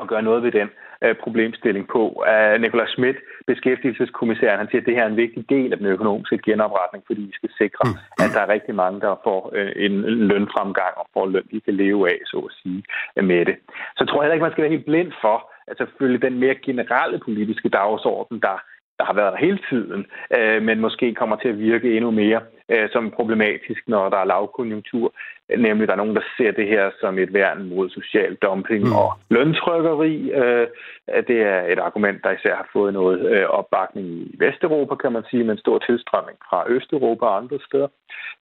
at 0.00 0.08
gøre 0.08 0.22
noget 0.22 0.42
ved 0.42 0.52
den 0.52 0.68
øh, 1.04 1.14
problemstilling 1.24 1.88
på. 1.88 2.02
Uh, 2.30 2.60
Nicolas 2.60 2.90
Schmidt, 2.90 3.16
beskæftigelseskommissæren, 3.46 4.58
han 4.58 4.68
siger, 4.68 4.80
at 4.80 4.86
det 4.86 4.94
her 4.96 5.04
er 5.04 5.12
en 5.12 5.22
vigtig 5.24 5.42
del 5.48 5.72
af 5.72 5.78
den 5.78 5.86
økonomiske 5.86 6.38
genopretning, 6.48 7.04
fordi 7.06 7.20
vi 7.20 7.32
skal 7.32 7.50
sikre, 7.58 7.84
mm. 7.86 8.24
at 8.24 8.30
der 8.34 8.40
er 8.40 8.54
rigtig 8.56 8.74
mange, 8.74 9.00
der 9.00 9.20
får 9.26 9.40
øh, 9.56 9.72
en 9.76 9.94
lønfremgang 10.30 10.94
og 11.00 11.06
får 11.14 11.26
løn, 11.26 11.48
de 11.52 11.60
kan 11.60 11.74
leve 11.74 12.10
af, 12.12 12.18
så 12.26 12.38
at 12.48 12.54
sige, 12.62 12.82
øh, 13.16 13.24
med 13.24 13.44
det. 13.46 13.56
Så 13.98 14.04
tror 14.04 14.16
jeg 14.16 14.24
heller 14.24 14.34
ikke, 14.34 14.48
man 14.48 14.52
skal 14.52 14.62
være 14.62 14.76
helt 14.76 14.90
blind 14.90 15.12
for, 15.20 15.36
at 15.68 15.76
selvfølgelig 15.76 16.22
den 16.22 16.38
mere 16.38 16.54
generelle 16.54 17.18
politiske 17.26 17.68
dagsorden, 17.68 18.40
der 18.40 18.56
der 19.00 19.06
har 19.10 19.16
været 19.20 19.32
der 19.32 19.46
hele 19.46 19.60
tiden, 19.70 20.00
øh, 20.36 20.62
men 20.68 20.76
måske 20.86 21.06
kommer 21.20 21.36
til 21.36 21.48
at 21.52 21.58
virke 21.58 21.96
endnu 21.96 22.10
mere 22.10 22.40
øh, 22.70 22.88
som 22.92 23.10
problematisk, 23.10 23.82
når 23.86 24.08
der 24.08 24.16
er 24.16 24.24
lavkonjunktur. 24.24 25.12
Nemlig, 25.58 25.88
der 25.88 25.94
er 25.94 26.02
nogen, 26.02 26.16
der 26.16 26.22
ser 26.36 26.50
det 26.50 26.66
her 26.66 26.90
som 27.00 27.18
et 27.18 27.32
værn 27.32 27.68
mod 27.68 27.90
social 27.90 28.34
dumping 28.34 28.84
mm. 28.84 28.92
og 28.92 29.08
løntrykkeri. 29.30 30.30
Øh, 30.30 30.66
det 31.28 31.38
er 31.42 31.60
et 31.72 31.78
argument, 31.78 32.24
der 32.24 32.30
især 32.30 32.54
har 32.56 32.68
fået 32.72 32.92
noget 32.92 33.20
øh, 33.30 33.46
opbakning 33.46 34.06
i 34.06 34.36
Vesteuropa, 34.38 34.94
kan 34.94 35.12
man 35.12 35.24
sige, 35.30 35.44
med 35.44 35.52
en 35.52 35.64
stor 35.64 35.78
tilstrømning 35.78 36.38
fra 36.48 36.64
Østeuropa 36.68 37.26
og 37.26 37.36
andre 37.36 37.58
steder. 37.66 37.88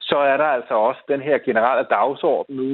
Så 0.01 0.17
er 0.17 0.37
der 0.37 0.49
altså 0.57 0.73
også 0.73 1.01
den 1.07 1.21
her 1.21 1.37
generelle 1.37 1.87
dagsorden 1.89 2.55
nu, 2.55 2.65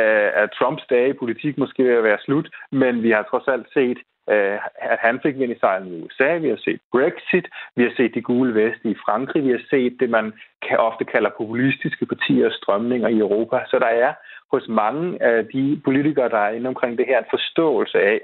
øh, 0.00 0.30
at 0.42 0.50
Trumps 0.58 0.84
dage 0.90 1.08
i 1.08 1.20
politik 1.22 1.58
måske 1.58 1.82
vil 1.82 2.02
være 2.02 2.18
slut, 2.24 2.48
men 2.72 3.02
vi 3.02 3.10
har 3.10 3.22
trods 3.22 3.48
alt 3.48 3.66
set 3.74 3.98
Øh, 4.30 4.58
at 4.92 4.98
han 5.00 5.20
fik 5.22 5.38
vind 5.38 5.52
i 5.52 5.58
sejlen 5.58 5.92
i 5.92 6.02
USA, 6.02 6.36
vi 6.36 6.48
har 6.48 6.60
set 6.64 6.80
Brexit, 6.92 7.46
vi 7.76 7.82
har 7.82 7.92
set 7.96 8.14
de 8.14 8.22
gule 8.22 8.54
veste 8.54 8.90
i 8.90 8.96
Frankrig, 9.04 9.44
vi 9.44 9.50
har 9.50 9.64
set 9.70 9.96
det, 10.00 10.10
man 10.10 10.32
kan 10.68 10.78
ofte 10.78 11.04
kalder 11.04 11.30
populistiske 11.36 12.06
partier 12.06 12.46
og 12.46 12.52
strømninger 12.52 13.08
i 13.08 13.18
Europa. 13.18 13.56
Så 13.70 13.78
der 13.78 13.86
er 13.86 14.12
hos 14.52 14.68
mange 14.68 15.22
af 15.22 15.46
de 15.46 15.80
politikere, 15.84 16.28
der 16.28 16.38
er 16.38 16.52
inde 16.52 16.68
omkring 16.68 16.98
det 16.98 17.06
her, 17.06 17.18
en 17.18 17.34
forståelse 17.36 17.98
af, 17.98 18.20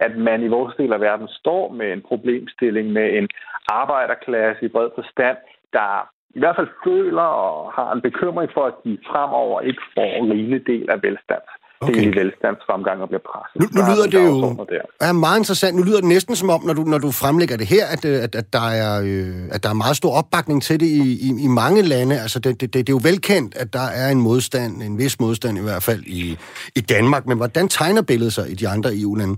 at 0.00 0.16
man 0.16 0.42
i 0.42 0.48
vores 0.48 0.74
del 0.76 0.92
af 0.92 1.00
verden 1.00 1.28
står 1.28 1.72
med 1.72 1.92
en 1.92 2.02
problemstilling 2.02 2.92
med 2.92 3.18
en 3.18 3.28
arbejderklasse 3.68 4.64
i 4.64 4.68
bred 4.68 4.90
forstand, 4.94 5.36
der 5.72 6.10
i 6.34 6.38
hvert 6.38 6.56
fald 6.56 6.68
føler 6.84 7.22
og 7.22 7.72
har 7.72 7.92
en 7.92 8.00
bekymring 8.00 8.50
for, 8.54 8.64
at 8.66 8.74
de 8.84 8.98
fremover 9.06 9.60
ikke 9.60 9.82
får 9.94 10.12
en 10.20 10.32
rigelig 10.32 10.66
del 10.66 10.90
af 10.90 11.02
velstand 11.02 11.42
okay. 11.88 11.94
til 11.94 12.14
velstandsfremgang 12.20 12.98
og 13.02 13.08
bliver 13.08 13.24
presset. 13.30 13.56
Nu, 13.60 13.66
nu 13.76 13.80
lyder 13.90 14.06
det 14.14 14.20
jo 14.28 14.36
er 15.08 15.12
meget 15.26 15.38
interessant. 15.42 15.72
Nu 15.78 15.82
lyder 15.88 16.00
det 16.04 16.10
næsten 16.16 16.34
som 16.40 16.48
om, 16.54 16.60
når 16.68 16.74
du, 16.78 16.82
når 16.92 17.00
du 17.06 17.10
fremlægger 17.22 17.56
det 17.62 17.68
her, 17.74 17.84
at, 17.94 18.02
at, 18.26 18.34
at, 18.40 18.46
der 18.56 18.66
er, 18.82 18.92
øh, 19.10 19.54
at 19.54 19.60
der 19.64 19.70
er 19.74 19.78
meget 19.84 19.96
stor 20.02 20.12
opbakning 20.20 20.58
til 20.68 20.76
det 20.82 20.90
i, 21.02 21.04
i, 21.26 21.28
i 21.46 21.48
mange 21.62 21.80
lande. 21.92 22.14
Altså, 22.24 22.38
det, 22.44 22.60
det, 22.60 22.68
det 22.74 22.88
er 22.92 22.96
jo 22.98 23.04
velkendt, 23.10 23.52
at 23.62 23.68
der 23.78 23.86
er 24.02 24.08
en 24.16 24.22
modstand, 24.30 24.72
en 24.88 24.98
vis 25.02 25.14
modstand 25.24 25.54
i 25.62 25.64
hvert 25.68 25.84
fald 25.88 26.02
i, 26.20 26.22
i 26.80 26.82
Danmark. 26.94 27.22
Men 27.30 27.36
hvordan 27.40 27.66
tegner 27.78 28.02
billedet 28.10 28.32
sig 28.38 28.46
i 28.52 28.56
de 28.60 28.66
andre 28.74 28.90
EU-lande? 29.00 29.36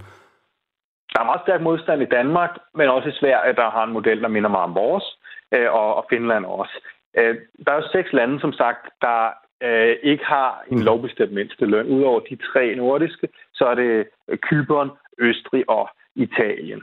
Der 1.13 1.21
er 1.21 1.31
meget 1.31 1.45
stærk 1.47 1.63
modstand 1.71 2.03
i 2.03 2.13
Danmark, 2.19 2.53
men 2.79 2.87
også 2.97 3.09
i 3.09 3.19
Sverige, 3.21 3.55
der 3.61 3.69
har 3.77 3.85
en 3.85 3.97
model, 3.99 4.19
der 4.23 4.29
minder 4.37 4.51
meget 4.57 4.69
om 4.71 4.75
vores, 4.75 5.07
øh, 5.55 5.69
og, 5.81 5.89
og 5.99 6.05
Finland 6.13 6.45
også. 6.45 6.77
Øh, 7.19 7.35
der 7.65 7.71
er 7.73 7.79
jo 7.81 7.89
seks 7.97 8.13
lande, 8.13 8.41
som 8.41 8.53
sagt, 8.53 8.83
der 9.05 9.19
øh, 9.63 9.97
ikke 10.03 10.25
har 10.25 10.65
en 10.71 10.83
lovbestemt 10.83 11.33
mindsteløn. 11.33 11.87
Udover 11.87 12.21
de 12.21 12.37
tre 12.37 12.75
nordiske, 12.75 13.29
så 13.55 13.65
er 13.65 13.75
det 13.75 14.07
Kypern, 14.43 14.91
Østrig 15.19 15.65
og 15.71 15.89
Italien. 16.17 16.83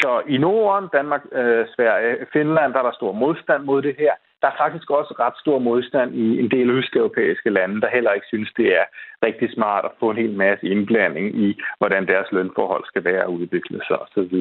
Så 0.00 0.22
i 0.28 0.38
Norden, 0.38 0.88
Danmark, 0.92 1.22
øh, 1.32 1.66
Sverige, 1.76 2.26
Finland, 2.32 2.72
der 2.72 2.78
er 2.78 2.82
der 2.82 2.92
stor 2.92 3.12
modstand 3.12 3.62
mod 3.64 3.82
det 3.82 3.94
her. 3.98 4.12
Der 4.42 4.48
er 4.48 4.56
faktisk 4.58 4.90
også 4.90 5.14
ret 5.18 5.36
stor 5.40 5.58
modstand 5.58 6.14
i 6.14 6.38
en 6.38 6.50
del 6.50 6.70
østeuropæiske 6.70 7.50
lande, 7.50 7.80
der 7.80 7.88
heller 7.88 8.12
ikke 8.12 8.26
synes, 8.26 8.50
det 8.56 8.68
er 8.78 8.84
rigtig 9.26 9.52
smart 9.52 9.84
at 9.84 9.90
få 10.00 10.10
en 10.10 10.16
hel 10.16 10.36
masse 10.36 10.66
indblanding 10.66 11.26
i, 11.44 11.60
hvordan 11.78 12.06
deres 12.06 12.32
lønforhold 12.32 12.84
skal 12.86 13.04
være 13.04 13.24
og 13.24 13.32
udvikle 13.32 13.80
sig 13.86 13.98
osv. 14.02 14.36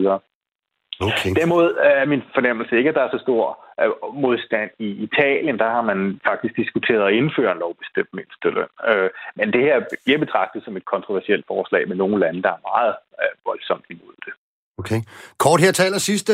Okay. 1.10 1.32
Derimod 1.36 1.68
er 1.80 2.06
min 2.06 2.24
fornemmelse 2.34 2.78
ikke, 2.78 2.90
at 2.90 2.96
der 2.96 3.04
er 3.06 3.12
så 3.12 3.22
stor 3.28 3.44
øh, 3.82 3.92
modstand 4.26 4.70
i 4.80 4.90
Italien. 5.08 5.60
Der 5.60 5.70
har 5.76 5.82
man 5.82 6.20
faktisk 6.30 6.54
diskuteret 6.62 7.08
at 7.08 7.14
indføre 7.14 7.52
en 7.52 7.60
lovbestemt 7.66 8.12
mindsteløn. 8.14 8.72
Øh, 8.90 9.10
men 9.36 9.54
det 9.54 9.62
her 9.68 9.78
bliver 10.06 10.20
betragtet 10.26 10.64
som 10.66 10.78
et 10.78 10.86
kontroversielt 10.86 11.46
forslag 11.48 11.88
med 11.88 11.96
nogle 11.96 12.20
lande, 12.20 12.42
der 12.44 12.50
er 12.50 12.62
meget 12.72 12.94
øh, 13.22 13.34
voldsomt 13.46 13.86
imod 13.90 14.16
det. 14.26 14.34
Okay. 14.82 15.02
Kort 15.38 15.62
her 15.66 15.72
taler 15.72 15.98
sidst, 15.98 16.28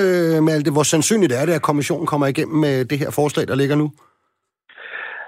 Malte. 0.47 0.71
Hvor 0.71 0.83
sandsynligt 0.83 1.33
er 1.33 1.45
det, 1.45 1.53
at 1.53 1.67
kommissionen 1.69 2.07
kommer 2.07 2.27
igennem 2.27 2.57
med 2.65 2.85
det 2.85 2.97
her 2.99 3.11
forslag, 3.19 3.47
der 3.47 3.55
ligger 3.55 3.75
nu? 3.75 3.87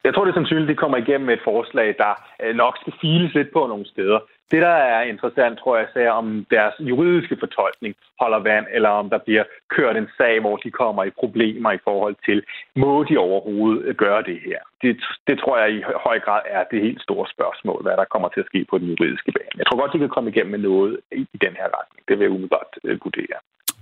Jeg 0.03 0.13
tror, 0.13 0.23
det 0.25 0.31
er 0.31 0.39
sandsynligt, 0.39 0.67
at 0.69 0.73
det 0.73 0.79
kommer 0.83 0.97
igennem 0.97 1.25
med 1.27 1.33
et 1.33 1.47
forslag, 1.51 1.87
der 2.03 2.13
nok 2.53 2.75
skal 2.81 2.93
files 3.01 3.33
lidt 3.33 3.51
på 3.53 3.61
nogle 3.67 3.85
steder. 3.93 4.19
Det, 4.51 4.61
der 4.61 4.77
er 4.95 5.01
interessant, 5.13 5.59
tror 5.59 5.77
jeg, 5.77 5.87
er, 5.95 6.11
om 6.11 6.45
deres 6.55 6.75
juridiske 6.79 7.37
fortolkning 7.39 7.95
holder 8.21 8.39
vand, 8.49 8.65
eller 8.75 8.89
om 8.89 9.09
der 9.09 9.19
bliver 9.27 9.43
kørt 9.75 9.95
en 9.97 10.09
sag, 10.17 10.39
hvor 10.41 10.57
de 10.63 10.71
kommer 10.71 11.03
i 11.03 11.17
problemer 11.21 11.71
i 11.71 11.83
forhold 11.87 12.15
til, 12.27 12.37
må 12.83 13.03
de 13.09 13.17
overhovedet 13.17 13.97
gøre 13.97 14.21
det 14.29 14.39
her? 14.47 14.59
Det, 14.81 14.91
det 15.27 15.35
tror 15.39 15.55
jeg 15.61 15.69
i 15.77 15.81
høj 16.05 16.19
grad 16.25 16.41
er 16.57 16.63
det 16.71 16.85
helt 16.87 17.01
store 17.07 17.27
spørgsmål, 17.35 17.79
hvad 17.83 17.97
der 18.01 18.11
kommer 18.13 18.29
til 18.29 18.39
at 18.43 18.49
ske 18.51 18.65
på 18.69 18.77
den 18.77 18.87
juridiske 18.91 19.31
bane. 19.37 19.59
Jeg 19.59 19.65
tror 19.65 19.79
godt, 19.81 19.93
de 19.93 20.03
kan 20.03 20.15
komme 20.15 20.29
igennem 20.29 20.51
med 20.51 20.63
noget 20.69 20.99
i, 21.11 21.21
i 21.35 21.37
den 21.45 21.53
her 21.59 21.67
retning. 21.77 22.01
Det 22.07 22.13
vil 22.15 22.25
jeg 22.25 22.31
umiddelbart 22.35 22.71
øh, 22.83 22.99
vurdere. 23.03 23.39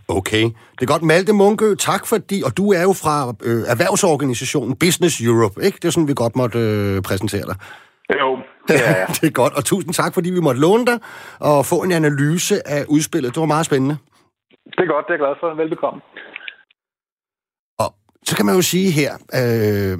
Okay. 0.09 0.43
Det 0.75 0.81
er 0.81 0.91
godt. 0.93 1.03
Malte 1.03 1.33
Munkø, 1.33 1.75
tak 1.75 2.03
fordi, 2.07 2.37
og 2.45 2.57
du 2.57 2.65
er 2.71 2.83
jo 2.89 2.93
fra 3.03 3.15
øh, 3.47 3.63
erhvervsorganisationen 3.73 4.75
Business 4.85 5.21
Europe, 5.21 5.55
ikke? 5.65 5.77
Det 5.81 5.85
er 5.85 5.91
sådan, 5.91 6.07
vi 6.07 6.13
godt 6.23 6.35
måtte 6.35 6.59
øh, 6.59 7.01
præsentere 7.01 7.45
dig. 7.51 7.57
Jo, 8.13 8.37
det 8.67 8.75
er 8.87 8.97
jeg. 8.97 9.07
det 9.21 9.27
er 9.27 9.31
godt, 9.31 9.53
og 9.53 9.65
tusind 9.65 9.93
tak, 9.93 10.13
fordi 10.13 10.29
vi 10.29 10.39
måtte 10.39 10.61
låne 10.61 10.85
dig 10.85 10.99
og 11.39 11.65
få 11.65 11.75
en 11.83 11.91
analyse 11.91 12.67
af 12.67 12.85
udspillet. 12.89 13.35
Det 13.35 13.39
var 13.39 13.45
meget 13.45 13.65
spændende. 13.65 13.97
Det 14.65 14.79
er 14.79 14.93
godt, 14.93 15.05
det 15.07 15.13
er 15.13 15.17
jeg 15.17 15.19
glad 15.19 15.35
for. 15.39 15.55
Velbekomme. 15.55 16.01
Og 17.79 17.89
så 18.23 18.35
kan 18.35 18.45
man 18.45 18.55
jo 18.55 18.61
sige 18.61 18.91
her, 18.91 19.11
øh, 19.39 19.97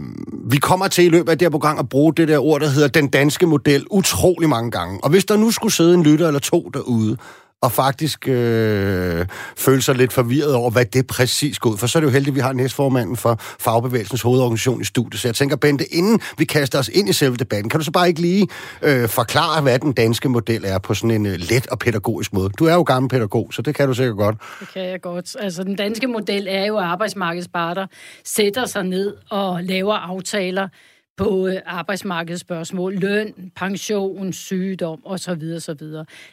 vi 0.51 0.57
kommer 0.57 0.87
til 0.87 1.05
i 1.05 1.09
løbet 1.09 1.29
af 1.29 1.37
det 1.37 1.45
her 1.45 1.49
program 1.49 1.79
at 1.79 1.89
bruge 1.89 2.13
det 2.13 2.27
der 2.27 2.39
ord, 2.39 2.61
der 2.61 2.67
hedder 2.67 2.87
den 2.99 3.07
danske 3.09 3.45
model, 3.45 3.85
utrolig 3.91 4.49
mange 4.49 4.71
gange. 4.71 4.99
Og 5.03 5.09
hvis 5.09 5.25
der 5.25 5.37
nu 5.37 5.51
skulle 5.51 5.73
sidde 5.73 5.93
en 5.93 6.03
lytter 6.03 6.27
eller 6.27 6.39
to 6.39 6.69
derude, 6.73 7.17
og 7.61 7.71
faktisk 7.71 8.27
øh, 8.27 9.25
føle 9.57 9.81
sig 9.81 9.95
lidt 9.95 10.13
forvirret 10.13 10.53
over, 10.53 10.71
hvad 10.71 10.85
det 10.85 11.07
præcis 11.07 11.59
går 11.59 11.69
ud 11.69 11.77
for. 11.77 11.87
Så 11.87 11.97
er 11.97 12.01
det 12.01 12.07
jo 12.07 12.11
heldigt, 12.11 12.33
at 12.33 12.35
vi 12.35 12.39
har 12.39 12.53
næstformanden 12.53 13.15
for 13.15 13.35
Fagbevægelsens 13.39 14.21
hovedorganisation 14.21 14.81
i 14.81 14.83
studiet. 14.83 15.21
Så 15.21 15.27
jeg 15.27 15.35
tænker, 15.35 15.55
Bente, 15.55 15.93
inden 15.93 16.19
vi 16.37 16.45
kaster 16.45 16.79
os 16.79 16.89
ind 16.93 17.09
i 17.09 17.13
selve 17.13 17.35
debatten, 17.35 17.69
kan 17.69 17.79
du 17.79 17.83
så 17.83 17.91
bare 17.91 18.07
ikke 18.07 18.21
lige 18.21 18.47
øh, 18.81 19.09
forklare, 19.09 19.61
hvad 19.61 19.79
den 19.79 19.93
danske 19.93 20.29
model 20.29 20.65
er 20.65 20.77
på 20.79 20.93
sådan 20.93 21.11
en 21.11 21.25
øh, 21.25 21.33
let 21.33 21.67
og 21.67 21.79
pædagogisk 21.79 22.33
måde? 22.33 22.49
Du 22.49 22.65
er 22.65 22.73
jo 22.73 22.81
gammel 22.81 23.09
pædagog, 23.09 23.49
så 23.53 23.61
det 23.61 23.75
kan 23.75 23.87
du 23.87 23.93
sikkert 23.93 24.17
godt. 24.17 24.35
Det 24.59 24.67
kan 24.73 24.85
jeg 24.85 25.01
godt. 25.01 25.35
Altså, 25.39 25.63
den 25.63 25.75
danske 25.75 26.07
model 26.07 26.47
er 26.49 26.65
jo, 26.65 26.77
at 26.77 26.83
arbejdsmarkedsparter 26.83 27.87
sætter 28.25 28.65
sig 28.65 28.83
ned 28.83 29.13
og 29.29 29.63
laver 29.63 29.93
aftaler, 29.93 30.67
på 31.17 31.50
arbejdsmarkedsspørgsmål, 31.65 32.95
løn, 32.95 33.51
pension, 33.55 34.33
sygdom 34.33 35.01
osv. 35.05 35.43
osv. 35.55 35.81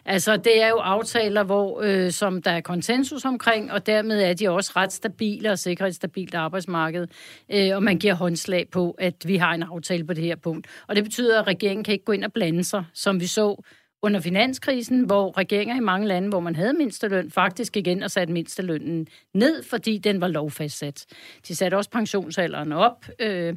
Altså, 0.05 0.37
det 0.37 0.63
er 0.63 0.69
jo 0.69 0.77
aftaler, 0.77 1.43
hvor, 1.43 1.81
øh, 1.83 2.11
som 2.11 2.43
der 2.43 2.51
er 2.51 2.61
konsensus 2.61 3.25
omkring, 3.25 3.73
og 3.73 3.87
dermed 3.87 4.23
er 4.23 4.33
de 4.33 4.51
også 4.51 4.73
ret 4.77 4.93
stabile 4.93 5.51
og 5.51 5.59
sikrer 5.59 5.87
et 5.87 5.95
stabilt 5.95 6.35
arbejdsmarked, 6.35 7.07
øh, 7.53 7.71
og 7.75 7.83
man 7.83 7.99
giver 7.99 8.15
håndslag 8.15 8.69
på, 8.71 8.97
at 8.99 9.15
vi 9.27 9.37
har 9.37 9.55
en 9.55 9.63
aftale 9.63 10.05
på 10.05 10.15
det 10.15 10.25
her 10.25 10.37
punkt. 10.37 10.67
Og 10.87 10.97
det 10.97 11.05
betyder, 11.05 11.41
at 11.41 11.47
regeringen 11.47 11.85
kan 11.85 11.93
ikke 11.93 12.05
gå 12.05 12.13
ind 12.13 12.25
og 12.25 12.33
blande 12.33 12.65
sig, 12.65 12.85
som 12.95 13.21
vi 13.21 13.27
så 13.27 13.63
under 14.03 14.21
finanskrisen, 14.21 15.05
hvor 15.05 15.39
regeringer 15.39 15.77
i 15.77 15.81
mange 15.81 16.09
lande, 16.09 16.29
hvor 16.29 16.41
man 16.41 16.57
havde 16.57 16.73
mindsteløn, 16.73 17.31
faktisk 17.31 17.77
igen 17.77 18.03
og 18.03 18.11
satte 18.11 18.33
mindstelønnen 18.33 19.07
ned, 19.35 19.63
fordi 19.63 19.99
den 19.99 20.21
var 20.21 20.29
lovfastsat. 20.29 21.07
De 21.49 21.57
satte 21.57 21.75
også 21.75 21.91
pensionsalderen 21.91 22.73
op, 22.73 23.07
øh, 23.19 23.55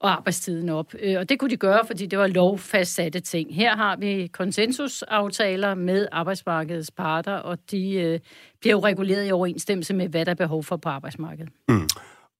og 0.00 0.12
arbejdstiden 0.12 0.68
op. 0.68 0.94
Øh, 1.02 1.18
og 1.18 1.28
det 1.28 1.38
kunne 1.38 1.50
de 1.50 1.56
gøre, 1.56 1.86
fordi 1.86 2.06
det 2.06 2.18
var 2.18 2.26
lovfastsatte 2.26 3.20
ting. 3.20 3.54
Her 3.54 3.76
har 3.76 3.96
vi 3.96 4.26
konsensusaftaler 4.32 5.74
med 5.74 6.06
arbejdsmarkedets 6.12 6.90
parter, 6.90 7.34
og 7.34 7.58
de 7.70 7.92
øh, 7.94 8.20
bliver 8.60 8.74
jo 8.74 8.80
reguleret 8.80 9.28
i 9.28 9.32
overensstemmelse 9.32 9.94
med, 9.94 10.08
hvad 10.08 10.24
der 10.24 10.30
er 10.30 10.36
behov 10.36 10.64
for 10.64 10.76
på 10.76 10.88
arbejdsmarkedet. 10.88 11.52
Mm. 11.68 11.88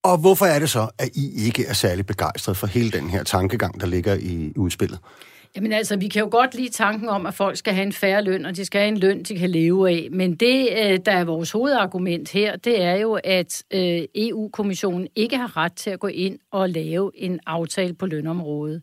Og 0.03 0.19
hvorfor 0.19 0.47
er 0.47 0.59
det 0.59 0.71
så, 0.71 0.89
at 0.99 1.09
I 1.15 1.47
ikke 1.47 1.67
er 1.67 1.73
særlig 1.73 2.07
begejstret 2.07 2.57
for 2.57 2.67
hele 2.67 2.91
den 2.91 3.11
her 3.11 3.23
tankegang, 3.23 3.81
der 3.81 3.87
ligger 3.87 4.15
i 4.15 4.53
udspillet? 4.57 4.99
Jamen 5.57 5.73
altså, 5.73 5.97
vi 5.97 6.09
kan 6.09 6.21
jo 6.23 6.29
godt 6.31 6.55
lide 6.55 6.69
tanken 6.69 7.09
om, 7.09 7.27
at 7.27 7.35
folk 7.35 7.57
skal 7.57 7.75
have 7.75 7.87
en 7.87 7.93
færre 7.93 8.25
løn, 8.25 8.47
og 8.47 8.57
de 8.57 8.65
skal 8.65 8.81
have 8.81 8.89
en 8.89 8.99
løn, 8.99 9.23
de 9.23 9.39
kan 9.39 9.51
leve 9.51 9.91
af. 9.91 10.09
Men 10.13 10.35
det, 10.35 10.69
øh, 10.73 10.99
der 11.07 11.13
er 11.13 11.25
vores 11.25 11.51
hovedargument 11.51 12.31
her, 12.31 12.57
det 12.57 12.83
er 12.83 12.95
jo, 12.95 13.19
at 13.25 13.63
øh, 13.75 14.03
EU-kommissionen 14.15 15.09
ikke 15.17 15.37
har 15.37 15.57
ret 15.57 15.73
til 15.73 15.91
at 15.91 16.01
gå 16.01 16.07
ind 16.07 16.39
og 16.51 16.69
lave 16.69 17.11
en 17.15 17.41
aftale 17.47 17.95
på 17.95 18.07
lønområdet. 18.07 18.83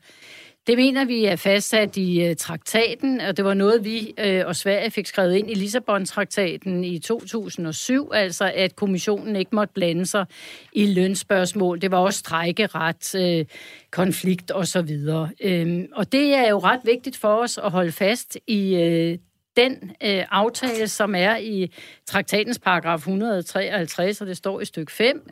Det 0.67 0.77
mener 0.77 1.05
vi 1.05 1.25
er 1.25 1.35
fastsat 1.35 1.97
i 1.97 2.29
uh, 2.29 2.35
traktaten, 2.35 3.21
og 3.21 3.37
det 3.37 3.45
var 3.45 3.53
noget, 3.53 3.85
vi 3.85 4.13
uh, 4.21 4.47
og 4.47 4.55
Sverige 4.55 4.91
fik 4.91 5.05
skrevet 5.07 5.35
ind 5.35 5.51
i 5.51 5.53
Lissabon-traktaten 5.53 6.83
i 6.83 6.99
2007, 6.99 8.11
altså 8.13 8.51
at 8.55 8.75
kommissionen 8.75 9.35
ikke 9.35 9.55
måtte 9.55 9.73
blande 9.73 10.05
sig 10.05 10.25
i 10.73 10.93
lønspørgsmål. 10.93 11.81
Det 11.81 11.91
var 11.91 11.97
også 11.97 12.19
strækkeret, 12.19 13.15
uh, 13.15 13.21
øh, 13.21 13.45
konflikt 13.91 14.51
osv. 14.51 14.79
Uh, 14.79 15.29
øhm, 15.41 15.87
og 15.93 16.11
det 16.11 16.33
er 16.33 16.49
jo 16.49 16.59
ret 16.59 16.81
vigtigt 16.83 17.17
for 17.17 17.35
os 17.35 17.57
at 17.57 17.71
holde 17.71 17.91
fast 17.91 18.37
i 18.47 18.75
uh, 18.75 19.19
den 19.57 19.91
aftale, 20.31 20.87
som 20.87 21.15
er 21.15 21.37
i 21.37 21.71
traktatens 22.05 22.59
paragraf 22.59 22.97
153, 22.97 24.21
og 24.21 24.27
det 24.27 24.37
står 24.37 24.61
i 24.61 24.65
stykke 24.65 24.91
5, 24.91 25.29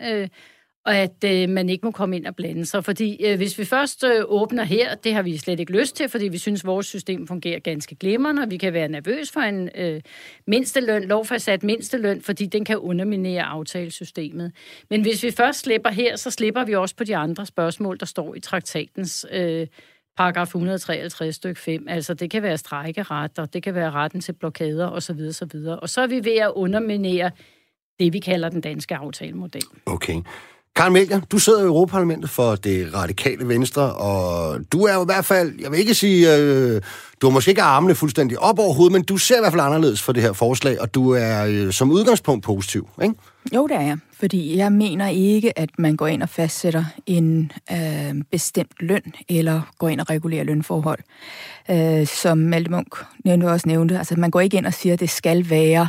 og 0.85 0.95
at 0.95 1.23
øh, 1.25 1.49
man 1.49 1.69
ikke 1.69 1.85
må 1.85 1.91
komme 1.91 2.15
ind 2.15 2.25
og 2.25 2.35
blande 2.35 2.65
sig. 2.65 2.85
Fordi 2.85 3.25
øh, 3.25 3.37
hvis 3.37 3.59
vi 3.59 3.65
først 3.65 4.03
øh, 4.03 4.23
åbner 4.25 4.63
her, 4.63 4.95
det 4.95 5.13
har 5.13 5.21
vi 5.21 5.37
slet 5.37 5.59
ikke 5.59 5.71
lyst 5.71 5.95
til, 5.95 6.09
fordi 6.09 6.27
vi 6.27 6.37
synes, 6.37 6.61
at 6.61 6.65
vores 6.65 6.85
system 6.85 7.27
fungerer 7.27 7.59
ganske 7.59 7.95
glimrende, 7.95 8.41
og 8.41 8.51
vi 8.51 8.57
kan 8.57 8.73
være 8.73 8.87
nervøs 8.87 9.31
for 9.31 9.39
en 9.39 9.69
øh, 9.75 10.01
mindsteløn, 10.47 11.03
lovfastsat 11.03 11.63
mindsteløn, 11.63 12.21
fordi 12.21 12.45
den 12.45 12.65
kan 12.65 12.77
underminere 12.77 13.43
aftalesystemet. 13.43 14.51
Men 14.89 15.01
hvis 15.01 15.23
vi 15.23 15.31
først 15.31 15.59
slipper 15.59 15.89
her, 15.89 16.15
så 16.15 16.31
slipper 16.31 16.65
vi 16.65 16.75
også 16.75 16.95
på 16.95 17.03
de 17.03 17.15
andre 17.15 17.45
spørgsmål, 17.45 17.99
der 17.99 18.05
står 18.05 18.35
i 18.35 18.39
traktatens 18.39 19.25
øh, 19.31 19.67
paragraf 20.17 20.47
153 20.47 21.35
stykke 21.35 21.61
5. 21.61 21.85
Altså 21.89 22.13
det 22.13 22.31
kan 22.31 22.43
være 22.43 22.57
strækkeret, 22.57 23.39
og 23.39 23.53
det 23.53 23.63
kan 23.63 23.75
være 23.75 23.91
retten 23.91 24.21
til 24.21 24.33
blokader 24.33 24.89
osv. 24.89 25.19
osv. 25.29 25.55
Og 25.81 25.89
så 25.89 26.01
er 26.01 26.07
vi 26.07 26.25
ved 26.25 26.37
at 26.37 26.51
underminere 26.55 27.31
det, 27.99 28.13
vi 28.13 28.19
kalder 28.19 28.49
den 28.49 28.61
danske 28.61 28.95
aftalemodel. 28.95 29.63
Okay. 29.85 30.21
Karen 30.75 30.93
Melger, 30.93 31.19
du 31.31 31.39
sidder 31.39 31.59
i 31.59 31.65
Europaparlamentet 31.65 32.29
for 32.29 32.55
det 32.55 32.93
radikale 32.93 33.47
venstre, 33.47 33.93
og 33.93 34.59
du 34.71 34.83
er 34.83 34.93
jo 34.93 35.01
i 35.01 35.05
hvert 35.05 35.25
fald, 35.25 35.53
jeg 35.59 35.71
vil 35.71 35.79
ikke 35.79 35.93
sige, 35.93 36.35
øh, 36.35 36.81
du 37.21 37.27
har 37.27 37.31
måske 37.33 37.49
ikke 37.49 37.61
armene 37.61 37.95
fuldstændig 37.95 38.39
op 38.39 38.59
over 38.59 38.73
hovedet, 38.73 38.91
men 38.93 39.03
du 39.03 39.17
ser 39.17 39.35
i 39.35 39.39
hvert 39.39 39.51
fald 39.51 39.61
anderledes 39.61 40.01
for 40.01 40.13
det 40.13 40.23
her 40.23 40.33
forslag, 40.33 40.81
og 40.81 40.93
du 40.95 41.09
er 41.11 41.45
øh, 41.45 41.71
som 41.71 41.91
udgangspunkt 41.91 42.45
positiv, 42.45 42.89
ikke? 43.03 43.15
Jo, 43.55 43.67
det 43.67 43.75
er 43.75 43.81
jeg, 43.81 43.97
fordi 44.23 44.57
jeg 44.57 44.71
mener 44.71 45.07
ikke, 45.07 45.59
at 45.59 45.69
man 45.77 45.95
går 45.95 46.07
ind 46.07 46.23
og 46.23 46.29
fastsætter 46.29 46.85
en 47.05 47.51
øh, 47.71 48.23
bestemt 48.31 48.71
løn, 48.79 49.13
eller 49.29 49.61
går 49.77 49.89
ind 49.89 49.99
og 49.99 50.09
regulerer 50.09 50.43
lønforhold. 50.43 50.99
Øh, 51.71 52.07
som 52.07 52.37
Malte 52.37 52.71
Munk 52.71 52.95
nævnte 53.25 53.45
også 53.51 53.67
nævnte, 53.67 53.97
altså 53.97 54.15
man 54.15 54.31
går 54.31 54.39
ikke 54.39 54.57
ind 54.57 54.65
og 54.65 54.73
siger, 54.73 54.93
at 54.93 54.99
det 54.99 55.09
skal 55.09 55.49
være 55.49 55.87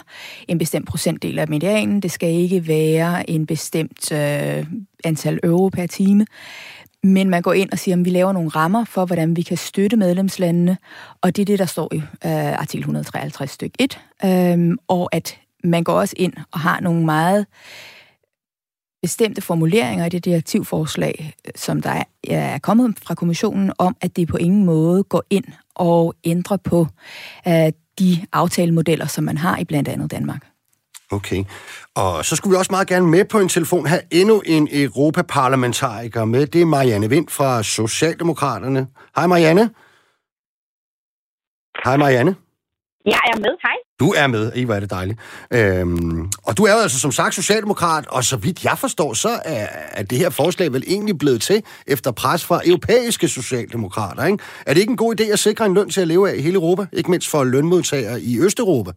en 0.49 0.59
bestemt 0.59 0.89
procentdel 0.89 1.39
af 1.39 1.49
medianen, 1.49 2.01
det 2.01 2.11
skal 2.11 2.31
ikke 2.31 2.69
være 2.69 3.31
en 3.31 3.47
bestemt 3.47 4.13
øh, 4.13 4.67
antal 5.05 5.41
euro 5.43 5.69
per 5.69 5.87
time, 5.87 6.27
men 7.03 7.31
man 7.31 7.43
går 7.43 7.53
ind 7.53 7.71
og 7.73 7.79
siger, 7.79 7.97
at 7.97 8.05
vi 8.05 8.11
laver 8.11 8.33
nogle 8.33 8.49
rammer 8.49 8.85
for, 8.85 9.05
hvordan 9.05 9.37
vi 9.37 9.43
kan 9.43 9.57
støtte 9.57 9.97
medlemslandene, 9.97 10.77
og 11.21 11.37
det 11.37 11.43
er 11.43 11.47
det, 11.47 11.59
der 11.59 11.67
står 11.67 11.95
i 11.95 11.97
øh, 11.97 12.53
artikel 12.53 12.83
153 12.83 13.51
stykke 13.51 13.77
1, 13.79 14.01
øh, 14.25 14.77
og 14.89 15.09
at 15.13 15.39
man 15.65 15.85
går 15.85 15.93
også 15.93 16.15
ind 16.19 16.33
og 16.53 16.61
har 16.61 16.81
nogle 16.81 17.05
meget 17.05 17.47
bestemte 19.05 19.43
formuleringer 19.43 20.07
i 20.07 20.09
det 20.09 20.25
direktivforslag, 20.25 21.35
som 21.55 21.83
der 21.83 22.03
er 22.29 22.59
kommet 22.59 22.99
fra 23.07 23.15
kommissionen, 23.15 23.73
om 23.79 23.97
at 24.01 24.17
det 24.17 24.29
på 24.29 24.37
ingen 24.37 24.65
måde 24.65 25.03
går 25.03 25.25
ind 25.31 25.45
og 25.75 26.15
ændrer 26.25 26.57
på 26.57 26.79
uh, 27.47 27.69
de 27.99 28.27
aftalemodeller, 28.33 29.07
som 29.07 29.25
man 29.25 29.39
har 29.39 29.59
i 29.59 29.65
blandt 29.65 29.89
andet 29.89 30.11
Danmark. 30.11 30.47
Okay. 31.11 31.45
Og 31.95 32.25
så 32.25 32.37
skulle 32.37 32.53
vi 32.53 32.59
også 32.59 32.73
meget 32.73 32.89
gerne 32.89 33.07
med 33.07 33.25
på 33.25 33.39
en 33.39 33.49
telefon 33.49 33.87
have 33.87 34.01
endnu 34.11 34.43
en 34.47 34.69
europaparlamentariker 34.73 36.25
med. 36.25 36.47
Det 36.47 36.61
er 36.61 36.67
Marianne 36.67 37.09
Vind 37.11 37.29
fra 37.29 37.63
Socialdemokraterne. 37.63 38.87
Hej 39.17 39.27
Marianne. 39.27 39.71
Hej 41.85 41.97
Marianne. 41.97 42.37
Jeg 43.07 43.21
er 43.33 43.39
med, 43.39 43.55
hej. 43.63 43.84
Du 44.01 44.09
er 44.23 44.27
med, 44.35 44.45
I 44.61 44.65
hvor 44.65 44.75
er 44.75 44.83
det 44.85 44.91
dejligt. 44.99 45.19
Øhm, 45.59 46.21
og 46.49 46.53
du 46.59 46.63
er 46.69 46.75
jo 46.77 46.81
altså 46.87 46.99
som 47.05 47.13
sagt 47.21 47.35
socialdemokrat, 47.43 48.05
og 48.17 48.23
så 48.31 48.37
vidt 48.45 48.59
jeg 48.69 48.77
forstår, 48.85 49.11
så 49.25 49.33
er, 49.55 49.67
er 49.99 50.05
det 50.11 50.19
her 50.23 50.31
forslag 50.41 50.67
vel 50.77 50.85
egentlig 50.95 51.17
blevet 51.23 51.41
til 51.49 51.59
efter 51.95 52.11
pres 52.23 52.43
fra 52.49 52.59
europæiske 52.71 53.27
socialdemokrater, 53.39 54.23
ikke? 54.31 54.41
Er 54.67 54.71
det 54.73 54.81
ikke 54.81 54.95
en 54.97 55.05
god 55.05 55.13
idé 55.17 55.27
at 55.37 55.45
sikre 55.49 55.67
en 55.67 55.75
løn 55.79 55.91
til 55.95 56.01
at 56.05 56.09
leve 56.13 56.25
af 56.31 56.35
i 56.37 56.45
hele 56.47 56.59
Europa, 56.63 56.83
ikke 56.99 57.11
mindst 57.15 57.29
for 57.33 57.41
lønmodtagere 57.55 58.17
i 58.31 58.33
Østeuropa? 58.47 58.93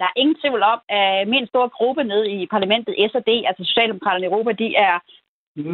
Der 0.00 0.06
er 0.10 0.14
ingen 0.22 0.36
tvivl 0.42 0.62
om, 0.72 0.78
at 1.00 1.28
min 1.34 1.46
store 1.52 1.68
gruppe 1.78 2.02
nede 2.12 2.26
i 2.36 2.38
parlamentet, 2.54 2.92
SD, 3.10 3.30
altså 3.48 3.62
Socialdemokraterne 3.70 4.26
i 4.26 4.30
Europa, 4.30 4.50
de 4.62 4.68
er 4.88 4.96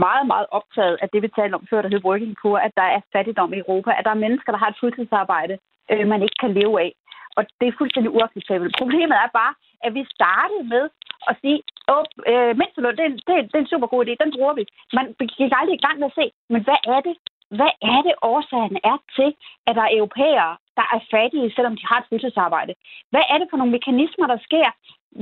meget, 0.06 0.26
meget 0.32 0.46
optaget 0.58 0.96
af 1.02 1.08
det, 1.12 1.20
vi 1.22 1.28
talte 1.28 1.54
om 1.58 1.66
før, 1.70 1.82
der 1.82 1.92
hed 1.92 2.04
Working 2.08 2.36
Poor, 2.42 2.58
at 2.66 2.72
der 2.80 2.88
er 2.96 3.00
fattigdom 3.14 3.52
i 3.52 3.62
Europa, 3.64 3.90
at 3.98 4.04
der 4.06 4.12
er 4.14 4.24
mennesker, 4.24 4.52
der 4.52 4.58
har 4.62 4.70
et 4.70 4.80
fuldtidsarbejde, 4.80 5.54
øh, 5.92 6.04
man 6.12 6.22
ikke 6.22 6.38
kan 6.42 6.54
leve 6.60 6.74
af. 6.86 6.92
Og 7.36 7.42
det 7.60 7.66
er 7.68 7.78
fuldstændig 7.78 8.10
uacceptabelt. 8.18 8.76
Problemet 8.82 9.16
er 9.24 9.30
bare, 9.40 9.54
at 9.86 9.94
vi 9.94 10.02
startede 10.16 10.64
med 10.74 10.84
at 11.30 11.34
sige, 11.42 11.60
at 11.94 12.06
øh, 12.32 12.52
mindsteløn, 12.58 12.96
det, 12.98 13.04
er, 13.04 13.12
det, 13.28 13.36
det 13.50 13.56
er 13.56 13.64
en 13.64 13.72
super 13.72 13.88
god 13.92 14.00
idé, 14.04 14.12
den 14.24 14.32
bruger 14.36 14.54
vi. 14.58 14.64
Man 14.98 15.06
gik 15.38 15.52
aldrig 15.58 15.76
i 15.76 15.84
gang 15.86 15.96
med 15.98 16.10
at 16.10 16.18
se, 16.20 16.26
men 16.52 16.60
hvad 16.66 16.80
er 16.94 17.00
det, 17.08 17.16
hvad 17.58 17.72
er 17.92 18.00
det 18.06 18.14
årsagen 18.32 18.76
er 18.92 18.96
til, 19.16 19.30
at 19.66 19.74
der 19.76 19.84
er 19.86 19.96
europæere, 19.98 20.52
der 20.78 20.86
er 20.94 21.00
fattige, 21.14 21.52
selvom 21.56 21.76
de 21.76 21.86
har 21.90 21.98
et 21.98 22.08
fuldtidsarbejde? 22.08 22.74
Hvad 23.12 23.24
er 23.32 23.38
det 23.38 23.48
for 23.50 23.56
nogle 23.56 23.76
mekanismer, 23.76 24.26
der 24.26 24.38
sker? 24.48 24.68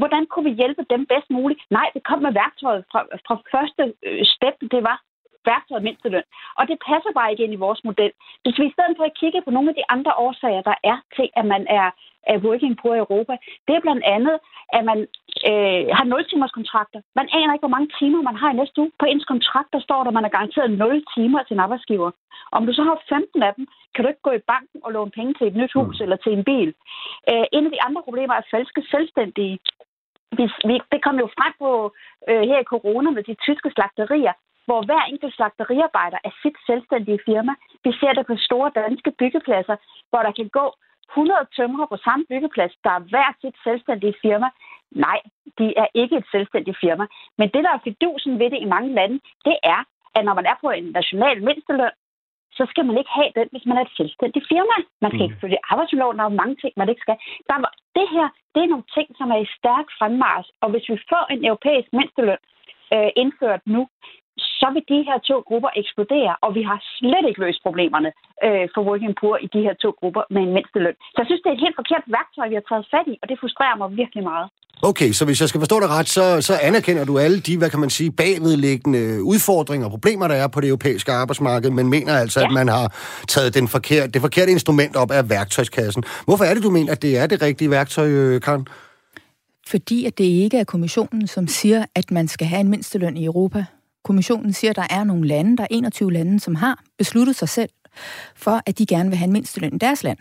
Hvordan 0.00 0.27
kunne 0.27 0.49
vi 0.50 0.61
hjælpe 0.61 0.85
dem 0.91 1.07
bedst 1.12 1.31
muligt? 1.31 1.61
Nej, 1.71 1.88
det 1.95 2.03
kom 2.09 2.19
med 2.23 2.33
værktøjet 2.33 2.85
fra, 2.93 3.00
fra 3.27 3.37
første 3.55 3.83
øh, 4.07 4.25
step, 4.35 4.57
det 4.75 4.83
var 4.88 4.99
værktøjet 5.45 5.83
mindsteløn. 5.87 6.26
Og 6.59 6.68
det 6.68 6.79
passer 6.88 7.12
bare 7.18 7.31
ikke 7.31 7.44
ind 7.44 7.55
i 7.55 7.64
vores 7.66 7.81
model. 7.85 8.12
Hvis 8.42 8.59
vi 8.59 8.64
i 8.66 8.74
stedet 8.77 8.94
for 8.96 9.05
at 9.05 9.18
kigge 9.20 9.42
på 9.42 9.51
nogle 9.51 9.70
af 9.70 9.77
de 9.77 9.88
andre 9.94 10.12
årsager, 10.27 10.62
der 10.70 10.77
er 10.90 10.98
til, 11.16 11.29
at 11.40 11.46
man 11.55 11.62
er, 11.81 11.88
er 12.33 12.38
working 12.46 12.74
på 12.83 12.88
i 12.94 13.03
Europa, 13.05 13.35
det 13.66 13.74
er 13.74 13.85
blandt 13.87 14.05
andet, 14.16 14.37
at 14.77 14.83
man 14.90 14.98
øh, 15.51 15.83
har 15.96 16.05
0-timers 16.14 16.55
kontrakter. 16.59 17.01
Man 17.18 17.29
aner 17.37 17.53
ikke, 17.53 17.66
hvor 17.66 17.77
mange 17.77 17.90
timer 17.98 18.20
man 18.29 18.37
har 18.42 18.51
i 18.51 18.59
næste 18.61 18.81
uge. 18.81 18.92
På 19.01 19.07
ens 19.07 19.24
kontrakt, 19.33 19.70
der 19.72 19.81
står 19.87 20.01
der, 20.03 20.11
at 20.11 20.18
man 20.18 20.29
er 20.29 20.37
garanteret 20.37 20.70
0 20.70 21.05
timer 21.14 21.40
til 21.42 21.55
en 21.55 21.64
arbejdsgiver. 21.66 22.11
Om 22.57 22.66
du 22.66 22.72
så 22.72 22.83
har 22.83 22.96
15 23.09 23.42
af 23.42 23.53
dem, 23.57 23.66
kan 23.94 24.05
du 24.05 24.09
ikke 24.09 24.27
gå 24.29 24.33
i 24.37 24.46
banken 24.53 24.81
og 24.85 24.92
låne 24.92 25.11
penge 25.11 25.35
til 25.35 25.46
et 25.46 25.57
nyt 25.61 25.72
hus 25.79 25.96
mm. 25.98 26.03
eller 26.05 26.16
til 26.16 26.33
en 26.33 26.44
bil. 26.44 26.70
Øh, 27.31 27.46
en 27.53 27.66
af 27.66 27.72
de 27.72 27.83
andre 27.87 28.03
problemer 28.03 28.35
er 28.35 28.51
falske 28.51 28.83
selvstændige. 28.90 29.59
Vi, 30.38 30.44
vi, 30.68 30.74
det 30.92 31.01
kom 31.05 31.16
jo 31.24 31.29
frem 31.38 31.53
på 31.62 31.70
øh, 32.29 32.42
her 32.51 32.59
i 32.61 32.70
corona 32.72 33.11
med 33.11 33.22
de 33.22 33.35
tyske 33.46 33.70
slagterier, 33.74 34.33
hvor 34.68 34.81
hver 34.88 35.02
enkelt 35.12 35.35
slagteriarbejder 35.35 36.18
er 36.28 36.33
sit 36.42 36.57
selvstændige 36.68 37.20
firma. 37.28 37.52
Vi 37.85 37.92
ser 38.00 38.12
det 38.12 38.24
på 38.26 38.37
store 38.48 38.70
danske 38.81 39.11
byggepladser, 39.20 39.76
hvor 40.11 40.22
der 40.26 40.33
kan 40.38 40.48
gå 40.59 40.66
100 41.11 41.46
tømrer 41.57 41.87
på 41.90 41.96
samme 42.07 42.24
byggeplads, 42.31 42.74
der 42.85 42.92
er 42.98 43.07
hver 43.12 43.31
sit 43.42 43.57
selvstændige 43.66 44.14
firma. 44.24 44.48
Nej, 45.07 45.18
de 45.59 45.66
er 45.83 45.88
ikke 46.02 46.16
et 46.16 46.28
selvstændigt 46.35 46.78
firma. 46.85 47.04
Men 47.38 47.46
det, 47.54 47.62
der 47.66 47.72
er 47.74 47.85
fidusen 47.88 48.38
ved 48.40 48.48
det 48.50 48.61
i 48.62 48.72
mange 48.74 48.90
lande, 48.98 49.18
det 49.48 49.57
er, 49.74 49.81
at 50.16 50.24
når 50.24 50.35
man 50.38 50.46
er 50.52 50.57
på 50.61 50.68
en 50.70 50.87
national 50.98 51.38
mindsteløn, 51.46 51.96
så 52.59 52.66
skal 52.70 52.85
man 52.87 52.98
ikke 52.98 53.12
have 53.18 53.33
den, 53.38 53.48
hvis 53.52 53.66
man 53.66 53.76
er 53.78 53.85
et 53.85 53.96
selvstændigt 54.00 54.46
firma. 54.52 54.76
Man 55.02 55.11
skal 55.11 55.24
mm. 55.24 55.28
ikke 55.28 55.40
følge 55.42 55.64
arbejdsloven, 55.70 56.18
der 56.18 56.24
er 56.24 56.40
mange 56.42 56.57
ting, 56.62 56.72
man 56.76 56.88
ikke 56.88 57.04
skal. 57.04 57.18
Der 57.48 57.54
er, 57.54 57.62
det 57.98 58.07
her, 58.14 58.26
det 58.54 58.61
er 58.62 58.72
nogle 58.72 58.88
ting, 58.96 59.09
som 59.18 59.28
er 59.35 59.40
i 59.46 59.52
stærk 59.59 59.87
fremmars, 59.98 60.48
og 60.62 60.68
hvis 60.70 60.88
vi 60.88 60.96
får 61.12 61.24
en 61.35 61.44
europæisk 61.48 61.88
mindsteløn 61.98 62.42
øh, 62.94 63.11
indført 63.22 63.62
nu, 63.74 63.83
så 64.61 64.66
vil 64.75 64.85
de 64.92 64.99
her 65.09 65.18
to 65.31 65.37
grupper 65.49 65.71
eksplodere, 65.81 66.35
og 66.44 66.51
vi 66.59 66.62
har 66.71 66.79
slet 66.97 67.25
ikke 67.29 67.42
løst 67.44 67.61
problemerne 67.66 68.11
øh, 68.47 68.66
for 68.75 68.83
working 68.88 69.14
poor 69.21 69.37
i 69.47 69.49
de 69.55 69.61
her 69.66 69.75
to 69.85 69.90
grupper 70.01 70.23
med 70.35 70.42
en 70.47 70.53
mindsteløn. 70.57 70.97
Så 71.12 71.18
jeg 71.21 71.27
synes, 71.29 71.42
det 71.42 71.51
er 71.51 71.57
et 71.57 71.66
helt 71.66 71.79
forkert 71.81 72.05
værktøj, 72.16 72.47
vi 72.53 72.59
har 72.61 72.66
taget 72.71 72.87
fat 72.94 73.07
i, 73.12 73.14
og 73.23 73.27
det 73.29 73.37
frustrerer 73.42 73.77
mig 73.81 73.88
virkelig 74.03 74.25
meget. 74.33 74.49
Okay, 74.83 75.12
så 75.12 75.25
hvis 75.25 75.40
jeg 75.40 75.49
skal 75.49 75.61
forstå 75.61 75.81
det 75.81 75.90
ret, 75.90 76.09
så, 76.09 76.40
så 76.40 76.55
anerkender 76.62 77.05
du 77.05 77.18
alle 77.18 77.40
de, 77.40 77.59
hvad 77.59 77.71
kan 77.71 77.81
man 77.81 77.90
sige, 77.90 78.11
bagvedliggende 78.12 79.23
udfordringer 79.23 79.87
og 79.87 79.90
problemer, 79.90 80.29
der 80.29 80.35
er 80.35 80.49
på 80.49 80.61
det 80.61 80.68
europæiske 80.68 81.12
arbejdsmarked, 81.12 81.71
men 81.71 81.88
mener 81.88 82.14
altså, 82.14 82.40
ja. 82.40 82.47
at 82.47 82.53
man 82.53 82.68
har 82.68 82.87
taget 83.29 83.55
den 83.55 83.68
forkerte, 83.68 84.11
det 84.12 84.21
forkerte 84.21 84.51
instrument 84.53 84.97
op 84.97 85.11
af 85.11 85.31
værktøjskassen. 85.31 86.03
Hvorfor 86.25 86.44
er 86.44 86.55
det, 86.55 86.62
du 86.62 86.71
mener, 86.71 86.92
at 86.92 87.03
det 87.03 87.18
er 87.18 87.27
det 87.27 87.42
rigtige 87.42 87.71
værktøj, 87.71 88.09
øh, 88.09 88.40
Karen? 88.40 88.66
Fordi 89.66 90.05
at 90.05 90.18
det 90.18 90.25
ikke 90.25 90.59
er 90.59 90.64
kommissionen, 90.64 91.27
som 91.27 91.47
siger, 91.47 91.85
at 91.94 92.11
man 92.11 92.29
skal 92.29 92.47
have 92.47 92.61
en 92.61 92.68
mindsteløn 92.68 93.16
i 93.16 93.25
Europa. 93.25 93.64
Kommissionen 94.09 94.53
siger, 94.53 94.71
at 94.71 94.77
der 94.77 94.87
er 94.90 95.05
nogle 95.05 95.29
lande, 95.29 95.57
der 95.57 95.62
er 95.62 95.68
21 95.71 96.12
lande, 96.12 96.40
som 96.40 96.55
har 96.55 96.85
besluttet 96.99 97.37
sig 97.37 97.49
selv 97.49 97.71
for, 98.37 98.62
at 98.66 98.79
de 98.79 98.87
gerne 98.87 99.09
vil 99.09 99.18
have 99.18 99.27
en 99.27 99.33
mindsteløn 99.33 99.75
i 99.75 99.79
deres 99.79 100.03
land. 100.03 100.18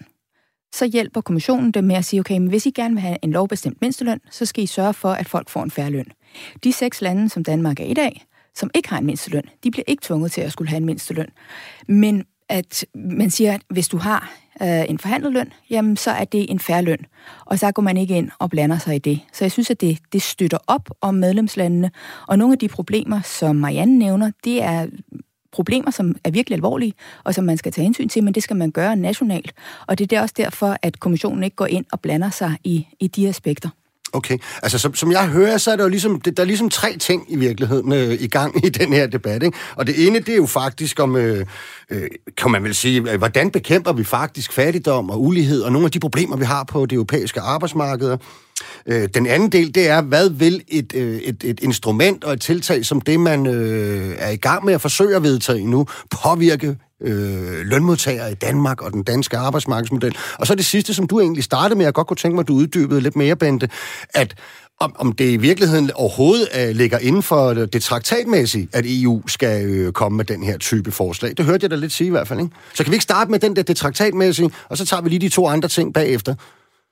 Så 0.74 0.86
hjælper 0.86 1.22
kommissionen 1.22 1.72
dem 1.72 1.84
med 1.84 1.96
at 1.96 2.06
sige, 2.06 2.20
okay, 2.20 2.38
men 2.38 2.48
hvis 2.48 2.66
I 2.66 2.70
gerne 2.70 2.94
vil 2.94 3.02
have 3.02 3.18
en 3.22 3.32
lovbestemt 3.32 3.82
mindsteløn, 3.82 4.20
så 4.32 4.46
skal 4.46 4.64
I 4.64 4.68
sørge 4.68 4.94
for, 4.94 5.10
at 5.10 5.28
folk 5.28 5.50
får 5.50 5.64
en 5.64 5.72
færre 5.72 5.90
løn. 5.90 6.06
De 6.64 6.74
seks 6.74 7.02
lande, 7.02 7.30
som 7.30 7.44
Danmark 7.44 7.80
er 7.80 7.86
i 7.86 7.94
dag, 7.94 8.26
som 8.56 8.70
ikke 8.76 8.90
har 8.90 8.98
en 8.98 9.06
mindsteløn, 9.06 9.44
de 9.64 9.72
bliver 9.72 9.86
ikke 9.88 10.02
tvunget 10.02 10.32
til 10.32 10.42
at 10.42 10.52
skulle 10.52 10.70
have 10.70 10.78
en 10.78 10.86
mindsteløn. 10.86 11.30
Men 11.88 12.26
at 12.50 12.86
man 12.96 13.30
siger, 13.30 13.54
at 13.54 13.62
hvis 13.70 13.88
du 13.88 13.98
har 13.98 14.34
øh, 14.62 14.90
en 14.90 15.00
forhandlet 15.00 15.34
løn, 15.34 15.54
jamen 15.70 15.98
så 15.98 16.12
er 16.12 16.26
det 16.26 16.52
en 16.52 16.60
færre 16.60 16.82
løn. 16.82 17.06
Og 17.46 17.60
så 17.60 17.72
går 17.72 17.82
man 17.82 17.98
ikke 17.98 18.18
ind 18.18 18.30
og 18.40 18.50
blander 18.50 18.78
sig 18.78 18.96
i 18.96 19.00
det. 19.00 19.20
Så 19.34 19.44
jeg 19.46 19.52
synes, 19.52 19.70
at 19.70 19.82
det, 19.82 19.98
det 20.14 20.22
støtter 20.22 20.58
op 20.68 20.90
om 21.02 21.16
medlemslandene. 21.16 21.92
Og 22.28 22.38
nogle 22.38 22.54
af 22.54 22.60
de 22.60 22.68
problemer, 22.68 23.22
som 23.22 23.56
Marianne 23.56 23.98
nævner, 23.98 24.32
det 24.44 24.64
er 24.64 24.88
problemer, 25.52 25.92
som 25.92 26.16
er 26.24 26.32
virkelig 26.32 26.56
alvorlige, 26.56 26.94
og 27.24 27.36
som 27.36 27.46
man 27.46 27.58
skal 27.58 27.72
tage 27.72 27.84
hensyn 27.84 28.10
til, 28.10 28.24
men 28.24 28.34
det 28.34 28.44
skal 28.44 28.56
man 28.56 28.72
gøre 28.72 28.96
nationalt. 28.96 29.54
Og 29.88 30.00
det 30.00 30.14
er 30.14 30.22
også 30.22 30.36
derfor, 30.38 30.78
at 30.82 31.00
kommissionen 31.00 31.44
ikke 31.44 31.56
går 31.56 31.66
ind 31.66 31.86
og 31.92 32.00
blander 32.00 32.30
sig 32.30 32.58
i, 32.64 32.88
i 33.00 33.08
de 33.08 33.28
aspekter. 33.28 33.70
Okay, 34.14 34.38
altså 34.64 34.80
som, 34.80 34.96
som 34.96 35.12
jeg 35.12 35.28
hører, 35.28 35.58
så 35.58 35.72
er 35.72 35.76
der 35.76 35.84
jo 35.84 35.90
ligesom, 35.90 36.22
der 36.22 36.44
er 36.44 36.46
ligesom 36.46 36.70
tre 36.70 36.98
ting 36.98 37.26
i 37.30 37.36
virkeligheden 37.36 37.94
øh, 37.94 38.22
i 38.22 38.28
gang 38.28 38.66
i 38.66 38.70
den 38.70 38.94
her 38.94 39.08
debat. 39.08 39.44
Ikke? 39.44 39.58
Og 39.76 39.88
det 39.88 40.08
ene, 40.08 40.20
det 40.20 40.30
er 40.30 40.36
jo 40.36 40.46
faktisk 40.46 41.00
om, 41.00 41.16
øh, 41.16 41.46
øh, 41.90 42.08
kan 42.38 42.52
man 42.52 42.64
vel 42.64 42.76
sige, 42.76 43.12
øh, 43.12 43.18
hvordan 43.18 43.52
bekæmper 43.52 43.94
vi 43.94 44.04
faktisk 44.04 44.54
fattigdom 44.54 45.10
og 45.10 45.22
ulighed 45.22 45.62
og 45.62 45.72
nogle 45.72 45.86
af 45.86 45.92
de 45.92 46.00
problemer, 46.00 46.38
vi 46.38 46.46
har 46.46 46.64
på 46.64 46.86
det 46.86 46.96
europæiske 46.96 47.42
arbejdsmarked. 47.42 48.18
Øh, 48.86 49.10
den 49.14 49.28
anden 49.28 49.50
del, 49.52 49.76
det 49.76 49.90
er, 49.90 50.02
hvad 50.02 50.30
vil 50.30 50.64
et, 50.68 50.94
øh, 50.96 51.18
et, 51.18 51.44
et 51.44 51.60
instrument 51.60 52.24
og 52.24 52.34
et 52.34 52.42
tiltag 52.42 52.86
som 52.86 53.02
det, 53.02 53.20
man 53.20 53.48
øh, 53.48 54.16
er 54.18 54.30
i 54.30 54.36
gang 54.36 54.66
med 54.66 54.74
at 54.74 54.82
forsøge 54.82 55.16
at 55.16 55.24
vedtage 55.24 55.66
nu, 55.66 55.86
påvirke 56.24 56.78
øh, 57.02 57.66
lønmodtagere 57.66 58.32
i 58.32 58.36
Danmark 58.36 58.82
og 58.82 58.94
den 58.94 59.04
danske 59.04 59.38
arbejdsmarkedsmodel. 59.38 60.18
Og 60.40 60.48
så 60.48 60.56
det 60.56 60.66
sidste, 60.66 60.94
som 60.94 61.08
du 61.08 61.20
egentlig 61.20 61.44
startede 61.44 61.78
med, 61.78 61.86
jeg 61.86 61.94
godt 61.94 62.08
kunne 62.08 62.18
tænke 62.18 62.36
mig, 62.36 62.42
at 62.42 62.48
du 62.48 62.54
uddybede 62.54 63.02
lidt 63.02 63.16
mere, 63.16 63.36
Bente, 63.36 63.70
at 64.14 64.36
om, 64.80 64.96
om 65.00 65.12
det 65.12 65.32
i 65.32 65.38
virkeligheden 65.38 65.92
overhovedet 65.96 66.48
uh, 66.56 66.76
ligger 66.76 66.98
inden 66.98 67.24
for 67.24 67.54
det 67.54 67.84
traktatmæssige, 67.84 68.68
at 68.74 68.86
EU 68.88 69.28
skal 69.28 69.66
øh, 69.66 69.92
komme 69.92 70.16
med 70.16 70.26
den 70.26 70.44
her 70.44 70.58
type 70.58 70.92
forslag. 70.92 71.34
Det 71.38 71.46
hørte 71.46 71.64
jeg 71.64 71.72
da 71.72 71.76
lidt 71.76 71.92
sige 71.92 72.08
i 72.08 72.12
hvert 72.12 72.28
fald, 72.28 72.40
ikke? 72.40 72.56
Så 72.74 72.84
kan 72.84 72.92
vi 72.92 72.96
ikke 72.96 73.04
starte 73.04 73.32
med 73.32 73.40
den 73.40 73.56
der, 73.56 73.64
det 73.64 73.78
traktatmæssige, 73.78 74.52
og 74.70 74.78
så 74.78 74.86
tager 74.86 75.02
vi 75.02 75.10
lige 75.10 75.20
de 75.20 75.30
to 75.30 75.48
andre 75.48 75.70
ting 75.70 75.94
bagefter. 75.94 76.36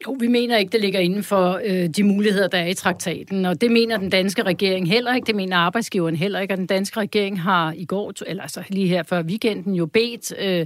Jo, 0.08 0.16
vi 0.20 0.28
mener 0.28 0.58
ikke, 0.58 0.72
det 0.72 0.82
ligger 0.82 1.00
inden 1.00 1.24
for 1.24 1.62
øh, 1.66 1.90
de 1.90 2.04
muligheder, 2.04 2.48
der 2.48 2.58
er 2.58 2.68
i 2.68 2.74
traktaten, 2.74 3.46
og 3.46 3.62
det 3.62 3.72
mener 3.72 3.98
den 3.98 4.10
danske 4.10 4.44
regering 4.44 4.90
heller 4.90 5.16
ikke, 5.16 5.28
det 5.28 5.36
mener 5.36 5.58
arbejdsgiveren 5.58 6.16
heller 6.16 6.40
ikke, 6.40 6.54
og 6.54 6.58
den 6.58 6.68
danske 6.68 7.00
regering 7.00 7.42
har 7.42 7.74
i 7.78 7.86
går, 7.86 8.14
eller 8.26 8.44
altså 8.44 8.64
lige 8.70 8.88
her 8.88 9.04
før 9.04 9.24
weekenden, 9.24 9.76
jo 9.76 9.86
bedt 9.86 10.34
øh, 10.40 10.66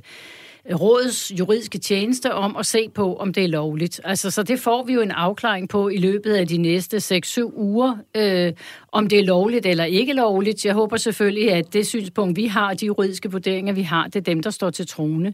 rådets 0.73 1.31
juridiske 1.39 1.77
tjeneste 1.77 2.33
om 2.33 2.55
at 2.55 2.65
se 2.65 2.89
på, 2.93 3.15
om 3.15 3.33
det 3.33 3.43
er 3.43 3.47
lovligt. 3.47 4.01
Altså, 4.03 4.31
så 4.31 4.43
det 4.43 4.59
får 4.59 4.83
vi 4.83 4.93
jo 4.93 5.01
en 5.01 5.11
afklaring 5.11 5.69
på 5.69 5.89
i 5.89 5.97
løbet 5.97 6.33
af 6.33 6.47
de 6.47 6.57
næste 6.57 6.97
6-7 6.97 7.41
uger, 7.55 7.97
øh, 8.15 8.53
om 8.91 9.07
det 9.07 9.19
er 9.19 9.23
lovligt 9.23 9.65
eller 9.65 9.83
ikke 9.83 10.13
lovligt. 10.13 10.65
Jeg 10.65 10.73
håber 10.73 10.97
selvfølgelig, 10.97 11.51
at 11.51 11.73
det 11.73 11.87
synspunkt, 11.87 12.37
vi 12.37 12.45
har, 12.45 12.73
de 12.73 12.85
juridiske 12.85 13.31
vurderinger, 13.31 13.73
vi 13.73 13.81
har, 13.81 14.05
det 14.05 14.15
er 14.15 14.19
dem, 14.19 14.43
der 14.43 14.49
står 14.49 14.69
til 14.69 14.87
trone. 14.87 15.33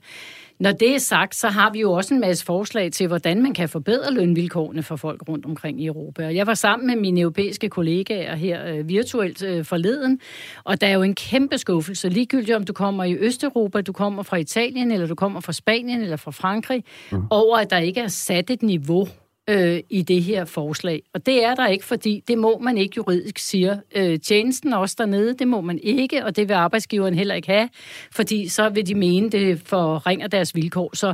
Når 0.60 0.72
det 0.72 0.96
er 0.96 1.00
sagt, 1.00 1.36
så 1.36 1.48
har 1.48 1.72
vi 1.72 1.80
jo 1.80 1.92
også 1.92 2.14
en 2.14 2.20
masse 2.20 2.46
forslag 2.46 2.92
til, 2.92 3.08
hvordan 3.08 3.42
man 3.42 3.54
kan 3.54 3.70
forbedre 3.70 4.14
lønvilkårene 4.14 4.84
for 4.84 4.96
folk 4.96 5.22
rundt 5.30 5.46
omkring 5.46 5.82
i 5.82 5.86
Europa. 5.86 6.26
Og 6.26 6.36
jeg 6.36 6.48
var 6.48 6.54
sammen 6.54 6.88
med 6.88 6.96
mine 6.96 7.22
europæiske 7.22 7.70
kollegaer 7.70 8.36
her 8.36 8.74
øh, 8.74 8.90
virtuelt 8.90 9.44
øh, 9.44 9.66
forleden, 9.66 10.20
og 10.64 10.82
der 10.82 10.88
er 10.88 10.94
jo 10.94 11.02
en 11.02 11.16
kæmpe 11.16 11.58
skuffelse, 11.58 12.10
ligegyldigt 12.10 12.56
om 12.56 12.64
du 12.64 12.74
kommer 12.74 13.04
i 13.04 13.16
Østeuropa, 13.20 13.82
du 13.82 13.94
kommer 13.94 14.24
fra 14.24 14.38
Italien, 14.38 14.92
eller 14.92 15.08
du 15.08 15.16
kommer 15.16 15.40
fra 15.40 15.54
Spanien, 15.54 16.02
eller 16.02 16.18
fra 16.18 16.32
Frankrig, 16.32 16.84
mm. 17.12 17.24
over 17.30 17.58
at 17.58 17.70
der 17.70 17.78
ikke 17.78 18.00
er 18.00 18.08
sat 18.08 18.50
et 18.50 18.64
niveau 18.64 19.08
øh, 19.50 19.80
i 19.90 20.02
det 20.02 20.24
her 20.24 20.46
forslag. 20.46 21.02
Og 21.14 21.26
det 21.26 21.44
er 21.44 21.56
der 21.56 21.68
ikke, 21.68 21.86
fordi 21.86 22.24
det 22.28 22.38
må 22.38 22.60
man 22.60 22.78
ikke 22.78 22.94
juridisk, 22.98 23.38
siger 23.38 23.78
øh, 23.96 24.20
tjenesten 24.20 24.74
også 24.74 24.96
dernede. 25.00 25.34
Det 25.34 25.48
må 25.48 25.62
man 25.62 25.80
ikke, 25.84 26.26
og 26.26 26.36
det 26.36 26.50
vil 26.50 26.54
arbejdsgiveren 26.54 27.14
heller 27.14 27.36
ikke 27.36 27.48
have, 27.48 27.70
fordi 28.12 28.48
så 28.48 28.70
vil 28.70 28.88
de 28.88 28.96
mene, 28.96 29.30
det 29.30 29.62
forringer 29.66 30.28
deres 30.28 30.56
vilkår. 30.56 30.96
Så 30.96 31.14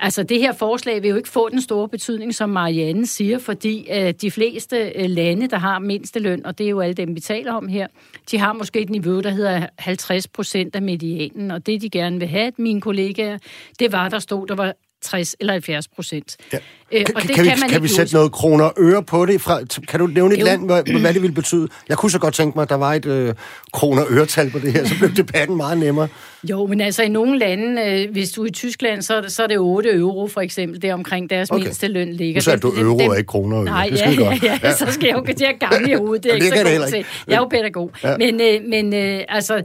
altså, 0.00 0.22
det 0.22 0.40
her 0.40 0.52
forslag 0.52 1.02
vil 1.02 1.08
jo 1.08 1.16
ikke 1.16 1.28
få 1.28 1.48
den 1.48 1.60
store 1.60 1.88
betydning, 1.88 2.34
som 2.34 2.50
Marianne 2.50 3.06
siger, 3.06 3.38
fordi 3.38 3.86
øh, 3.92 4.14
de 4.20 4.30
fleste 4.30 4.76
øh, 4.76 5.10
lande, 5.10 5.46
der 5.46 5.58
har 5.58 5.78
mindste 5.78 6.20
løn, 6.20 6.46
og 6.46 6.58
det 6.58 6.66
er 6.66 6.70
jo 6.70 6.80
alle 6.80 6.94
dem, 6.94 7.14
vi 7.14 7.20
taler 7.20 7.52
om 7.52 7.68
her, 7.68 7.86
de 8.30 8.38
har 8.38 8.52
måske 8.52 8.80
et 8.80 8.90
niveau, 8.90 9.20
der 9.20 9.30
hedder 9.30 9.66
50 9.78 10.28
procent 10.28 10.76
af 10.76 10.82
medianen, 10.82 11.50
og 11.50 11.66
det 11.66 11.82
de 11.82 11.90
gerne 11.90 12.18
vil 12.18 12.28
have, 12.28 12.52
mine 12.58 12.80
kollegaer, 12.80 13.38
det 13.78 13.92
var, 13.92 14.08
der 14.08 14.18
stod, 14.18 14.46
der 14.46 14.54
var 14.54 14.74
60 15.02 15.36
eller 15.40 15.52
70 15.52 15.88
procent. 15.88 16.36
Ja. 16.52 16.58
Øh, 16.92 17.04
og 17.14 17.20
kan, 17.20 17.28
det 17.28 17.36
kan, 17.36 17.44
vi, 17.44 17.50
kan, 17.50 17.68
kan 17.70 17.82
vi 17.82 17.88
sætte 17.88 18.14
noget 18.14 18.32
kroner 18.32 18.64
og 18.64 18.74
øre 18.78 19.02
på 19.02 19.26
det? 19.26 19.40
Fra, 19.40 19.60
kan 19.88 20.00
du 20.00 20.06
nævne 20.06 20.34
et 20.34 20.40
jo. 20.40 20.44
land, 20.44 20.66
hvad, 20.66 21.00
hvad 21.00 21.14
det 21.14 21.22
vil 21.22 21.32
betyde? 21.32 21.68
Jeg 21.88 21.98
kunne 21.98 22.10
så 22.10 22.18
godt 22.18 22.34
tænke 22.34 22.58
mig, 22.58 22.62
at 22.62 22.68
der 22.68 22.74
var 22.74 22.94
et 22.94 23.06
øh, 23.06 23.34
kroner 23.72 24.02
og 24.02 24.08
øretal 24.10 24.50
på 24.50 24.58
det 24.58 24.72
her, 24.72 24.84
så 24.84 24.94
blev 24.98 25.10
debatten 25.26 25.56
meget 25.56 25.78
nemmere. 25.78 26.08
Jo, 26.50 26.66
men 26.66 26.80
altså 26.80 27.02
i 27.02 27.08
nogle 27.08 27.38
lande, 27.38 27.82
øh, 27.82 28.12
hvis 28.12 28.30
du 28.30 28.42
er 28.42 28.46
i 28.46 28.50
Tyskland, 28.50 29.02
så, 29.02 29.24
så 29.28 29.42
er 29.42 29.46
det 29.46 29.58
8 29.58 29.94
euro 29.94 30.26
for 30.26 30.40
eksempel, 30.40 30.82
det 30.82 30.92
omkring 30.92 31.30
deres 31.30 31.50
okay. 31.50 31.62
mindste 31.62 31.88
løn 31.88 32.12
ligger. 32.12 32.34
Nu 32.34 32.40
sagde 32.40 32.58
du 32.58 32.72
euro 32.76 32.98
dem, 32.98 33.10
og 33.10 33.18
ikke 33.18 33.26
kroner 33.26 33.56
og 33.56 33.62
øre. 33.62 33.70
Nej, 33.70 33.88
det 33.88 33.98
ja, 33.98 34.10
ja, 34.10 34.38
ja, 34.42 34.58
ja, 34.62 34.72
så 34.72 34.86
skal 34.90 35.06
jeg 35.06 35.16
jo 35.16 35.22
det 35.22 35.40
her 35.40 35.68
gamle 35.70 35.90
i 35.90 35.94
hovedet, 35.94 36.24
det 36.24 36.30
er 36.30 36.34
ikke 36.34 36.48
så 36.48 36.78
godt 36.78 36.88
til. 36.88 37.04
Jeg 37.26 37.34
er 37.34 37.38
jo 37.38 37.48
pædagog. 37.48 37.90
Ja. 38.04 38.16
Men, 38.16 38.40
øh, 38.40 38.68
men 38.68 38.94
øh, 38.94 39.24
altså, 39.28 39.62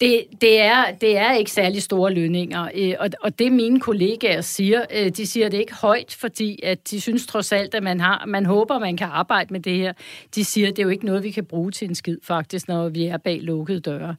det, 0.00 0.24
det, 0.40 0.60
er, 0.60 0.84
det 1.00 1.16
er 1.16 1.32
ikke 1.32 1.50
særlig 1.50 1.82
store 1.82 2.14
lønninger, 2.14 2.68
øh, 2.74 2.94
og, 3.00 3.10
og 3.22 3.38
det 3.38 3.52
mine 3.52 3.80
kollegaer 3.80 4.40
siger, 4.40 4.84
øh, 4.94 5.08
de 5.08 5.26
siger 5.26 5.48
det 5.48 5.58
ikke 5.58 5.74
højt, 5.74 6.16
fordi 6.20 6.60
at 6.62 6.90
de 6.90 7.00
synes 7.00 7.26
trods 7.26 7.52
alt, 7.52 7.74
at 7.74 7.82
man, 7.82 8.00
har, 8.00 8.24
man 8.26 8.46
håber, 8.46 8.78
man 8.78 8.96
kan 8.96 9.08
arbejde 9.12 9.52
med 9.52 9.60
det 9.60 9.76
her. 9.76 9.92
De 10.34 10.44
siger, 10.44 10.68
det 10.68 10.78
er 10.78 10.82
jo 10.82 10.88
ikke 10.88 11.06
noget, 11.06 11.22
vi 11.22 11.30
kan 11.30 11.44
bruge 11.44 11.70
til 11.70 11.88
en 11.88 11.94
skid 11.94 12.18
faktisk, 12.22 12.68
når 12.68 12.88
vi 12.88 13.04
er 13.04 13.16
bag 13.16 13.38
lukkede 13.42 13.80
døre. 13.80 14.16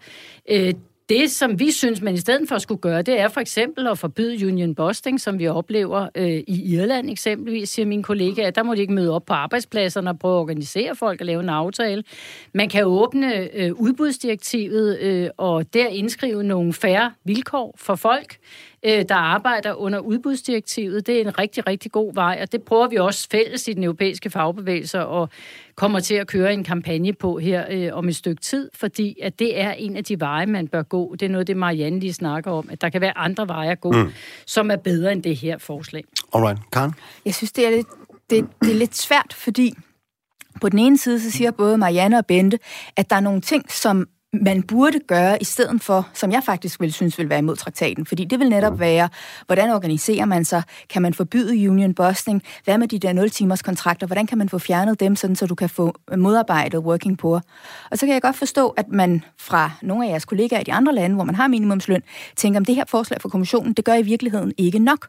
Øh, 0.49 0.73
det, 1.10 1.32
som 1.32 1.60
vi 1.60 1.72
synes, 1.72 2.02
man 2.02 2.13
i 2.13 2.17
stedet 2.17 2.50
for 2.50 2.58
skulle 2.58 2.82
gøre, 2.82 3.02
det 3.02 3.19
er 3.19 3.28
for 3.28 3.41
eksempel 3.41 3.88
at 3.88 3.98
forbyde 3.98 4.48
union 4.48 4.76
busting, 4.76 5.22
som 5.22 5.39
vi 5.39 5.48
oplever 5.48 6.08
øh, 6.15 6.28
i 6.28 6.76
Irland 6.76 7.10
eksempelvis, 7.10 7.69
siger 7.69 7.86
mine 7.86 8.04
kollegaer. 8.04 8.52
Der 8.52 8.63
må 8.63 8.76
de 8.76 8.82
ikke 8.82 8.93
møde 8.93 9.15
op 9.15 9.26
på 9.26 9.34
arbejdspladserne 9.34 10.10
og 10.10 10.19
prøve 10.19 10.36
at 10.36 10.41
organisere 10.41 10.95
folk 10.95 11.22
og 11.22 11.26
lave 11.26 11.43
en 11.43 11.50
aftale. 11.50 12.04
Man 12.54 12.69
kan 12.69 12.86
åbne 12.86 13.56
øh, 13.56 13.74
udbudsdirektivet 13.74 15.00
øh, 15.00 15.30
og 15.38 15.74
der 15.74 15.88
indskrive 15.88 16.43
nogle 16.43 16.74
færre 16.74 17.12
vilkår 17.24 17.76
for 17.78 17.95
folk 17.95 18.38
øh, 18.85 19.05
der 19.09 19.15
arbejder 19.15 19.73
under 19.73 19.99
udbudsdirektivet. 19.99 21.07
Det 21.07 21.17
er 21.17 21.21
en 21.21 21.39
rigtig, 21.39 21.67
rigtig 21.67 21.91
god 21.91 22.13
vej, 22.13 22.39
og 22.41 22.51
det 22.51 22.63
prøver 22.63 22.87
vi 22.87 22.95
også 22.95 23.27
fælles 23.31 23.67
i 23.67 23.73
den 23.73 23.83
europæiske 23.83 24.29
fagbevægelse 24.29 25.05
og 25.05 25.29
kommer 25.75 25.99
til 25.99 26.15
at 26.15 26.27
køre 26.27 26.53
en 26.53 26.63
kampagne 26.63 27.13
på 27.13 27.37
her 27.37 27.65
øh, 27.69 27.89
om 27.93 28.07
et 28.07 28.15
stykke 28.15 28.41
tid, 28.41 28.69
fordi 28.73 29.17
at 29.21 29.39
det 29.39 29.59
er 29.59 29.71
en 29.71 29.95
af 29.95 30.03
de 30.03 30.19
veje, 30.19 30.45
man 30.45 30.67
bør 30.67 30.81
gå. 30.81 31.15
Det 31.15 31.25
er 31.25 31.29
noget, 31.29 31.47
det 31.47 31.57
Marianne 31.57 31.99
lige 31.99 32.13
snakker 32.13 32.51
om, 32.51 32.69
at 32.71 32.81
der 32.81 32.89
kan 32.89 33.01
være 33.01 33.17
andre 33.17 33.47
veje 33.47 33.71
at 33.71 33.81
gå, 33.81 33.91
mm. 33.91 34.11
som 34.45 34.71
er 34.71 34.75
bedre 34.75 35.11
end 35.11 35.23
det 35.23 35.35
her 35.35 35.57
forslag. 35.57 36.03
Alright. 36.33 36.59
Karen? 36.71 36.93
Jeg 37.25 37.35
synes, 37.35 37.51
det 37.51 37.65
er 37.65 37.69
lidt, 37.69 37.87
det, 38.29 38.47
det 38.61 38.71
er 38.71 38.75
lidt 38.75 38.97
svært, 38.97 39.33
fordi 39.33 39.73
på 40.61 40.69
den 40.69 40.79
ene 40.79 40.97
side, 40.97 41.19
så 41.19 41.31
siger 41.31 41.51
både 41.51 41.77
Marianne 41.77 42.17
og 42.17 42.25
Bente, 42.25 42.59
at 42.95 43.09
der 43.09 43.15
er 43.15 43.19
nogle 43.19 43.41
ting, 43.41 43.71
som 43.71 44.07
man 44.33 44.63
burde 44.63 44.99
gøre 45.07 45.41
i 45.41 45.43
stedet 45.43 45.81
for, 45.81 46.07
som 46.13 46.31
jeg 46.31 46.43
faktisk 46.43 46.81
vil 46.81 46.93
synes 46.93 47.17
vil 47.17 47.29
være 47.29 47.39
imod 47.39 47.55
traktaten, 47.55 48.05
fordi 48.05 48.25
det 48.25 48.39
vil 48.39 48.49
netop 48.49 48.79
være, 48.79 49.09
hvordan 49.45 49.69
organiserer 49.69 50.25
man 50.25 50.45
sig? 50.45 50.63
Kan 50.89 51.01
man 51.01 51.13
forbyde 51.13 51.69
union 51.69 51.93
busting? 51.93 52.43
Hvad 52.63 52.77
med 52.77 52.87
de 52.87 52.99
der 52.99 53.13
0-timers 53.13 53.61
kontrakter? 53.61 54.07
Hvordan 54.07 54.27
kan 54.27 54.37
man 54.37 54.49
få 54.49 54.59
fjernet 54.59 54.99
dem, 54.99 55.15
sådan 55.15 55.35
så 55.35 55.45
du 55.45 55.55
kan 55.55 55.69
få 55.69 55.95
modarbejdet 56.17 56.79
working 56.79 57.17
poor? 57.17 57.41
Og 57.91 57.97
så 57.97 58.05
kan 58.05 58.13
jeg 58.13 58.21
godt 58.21 58.35
forstå, 58.35 58.69
at 58.69 58.87
man 58.87 59.23
fra 59.37 59.71
nogle 59.81 60.05
af 60.05 60.09
jeres 60.09 60.25
kollegaer 60.25 60.59
i 60.59 60.63
de 60.63 60.73
andre 60.73 60.95
lande, 60.95 61.15
hvor 61.15 61.25
man 61.25 61.35
har 61.35 61.47
minimumsløn, 61.47 62.01
tænker, 62.35 62.59
om 62.59 62.65
det 62.65 62.75
her 62.75 62.85
forslag 62.87 63.21
fra 63.21 63.29
kommissionen, 63.29 63.73
det 63.73 63.85
gør 63.85 63.93
i 63.93 64.01
virkeligheden 64.01 64.53
ikke 64.57 64.79
nok. 64.79 65.07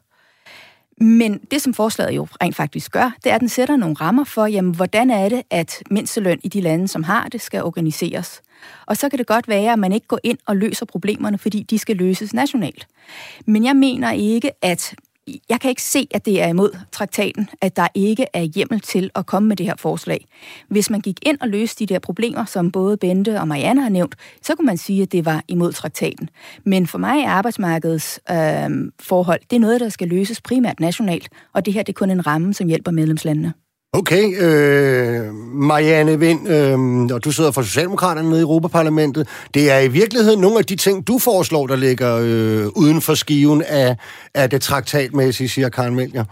Men 1.01 1.39
det, 1.39 1.63
som 1.63 1.75
forslaget 1.75 2.17
jo 2.17 2.27
rent 2.43 2.57
faktisk 2.57 2.93
gør, 2.93 3.13
det 3.25 3.31
er, 3.31 3.35
at 3.35 3.41
den 3.41 3.49
sætter 3.49 3.77
nogle 3.77 3.95
rammer 3.95 4.25
for, 4.25 4.47
jamen, 4.47 4.75
hvordan 4.75 5.11
er 5.11 5.29
det, 5.29 5.43
at 5.51 5.83
mindsteløn 5.91 6.41
i 6.45 6.49
de 6.49 6.61
lande, 6.61 6.89
som 6.89 7.03
har 7.03 7.29
det, 7.29 7.41
skal 7.41 7.63
organiseres. 7.63 8.43
Og 8.87 8.97
så 8.97 9.09
kan 9.09 9.19
det 9.19 9.27
godt 9.27 9.49
være, 9.49 9.73
at 9.73 9.79
man 9.79 9.93
ikke 9.93 10.07
går 10.07 10.21
ind 10.23 10.39
og 10.47 10.57
løser 10.57 10.87
problemerne, 10.87 11.39
fordi 11.39 11.63
de 11.63 11.79
skal 11.79 11.97
løses 11.97 12.35
nationalt. 12.35 12.89
Men 13.47 13.65
jeg 13.65 13.77
mener 13.77 14.13
ikke, 14.13 14.51
at 14.63 14.95
jeg 15.49 15.61
kan 15.61 15.69
ikke 15.69 15.83
se, 15.83 16.09
at 16.11 16.27
det 16.27 16.43
er 16.43 16.47
imod 16.47 16.77
traktaten, 16.93 17.49
at 17.61 17.77
der 17.77 17.89
ikke 17.95 18.27
er 18.33 18.43
hjemmel 18.43 18.81
til 18.81 19.11
at 19.15 19.27
komme 19.27 19.49
med 19.49 19.57
det 19.57 19.67
her 19.67 19.77
forslag. 19.77 20.27
Hvis 20.69 20.91
man 20.91 21.01
gik 21.01 21.19
ind 21.23 21.39
og 21.41 21.49
løste 21.49 21.87
de 21.87 21.95
der 21.95 21.99
problemer, 21.99 22.45
som 22.45 22.73
både 22.73 22.97
Bente 22.97 23.41
og 23.41 23.49
Marianne 23.49 23.83
har 23.83 23.89
nævnt, 23.89 24.15
så 24.43 24.55
kunne 24.55 24.67
man 24.67 24.77
sige, 24.77 25.03
at 25.03 25.13
det 25.13 25.25
var 25.25 25.45
imod 25.49 25.73
traktaten. 25.73 26.31
Men 26.65 26.87
for 26.87 26.99
mig 26.99 27.21
er 27.21 27.29
arbejdsmarkedets 27.29 28.21
øh, 28.31 28.71
forhold, 29.01 29.41
det 29.51 29.57
er 29.57 29.61
noget, 29.61 29.81
der 29.81 29.89
skal 29.89 30.09
løses 30.09 30.41
primært 30.41 30.81
nationalt, 30.81 31.29
og 31.53 31.67
det 31.67 31.75
her 31.75 31.83
det 31.83 31.93
er 31.93 31.99
kun 31.99 32.11
en 32.11 32.27
ramme, 32.27 32.55
som 32.55 32.67
hjælper 32.67 32.91
medlemslandene. 32.91 33.53
Okay, 33.99 34.25
øh, 34.47 35.23
Marianne 35.71 36.15
Vind, 36.25 36.43
øh, 36.57 36.79
og 37.15 37.21
du 37.25 37.31
sidder 37.37 37.53
for 37.55 37.63
Socialdemokraterne 37.71 38.29
nede 38.31 38.43
i 38.43 38.49
Europaparlamentet. 38.49 39.23
Det 39.57 39.65
er 39.75 39.81
i 39.89 39.91
virkeligheden 40.01 40.41
nogle 40.47 40.59
af 40.63 40.67
de 40.71 40.77
ting, 40.85 40.97
du 41.11 41.17
foreslår, 41.29 41.65
der 41.73 41.79
ligger 41.87 42.11
øh, 42.29 42.65
uden 42.83 42.99
for 43.07 43.15
skiven 43.23 43.61
af, 43.83 43.91
af 44.41 44.47
det 44.53 44.61
traktatmæssige, 44.69 45.49
siger 45.55 45.69
Karen 45.77 45.97
Melcher. 45.99 46.25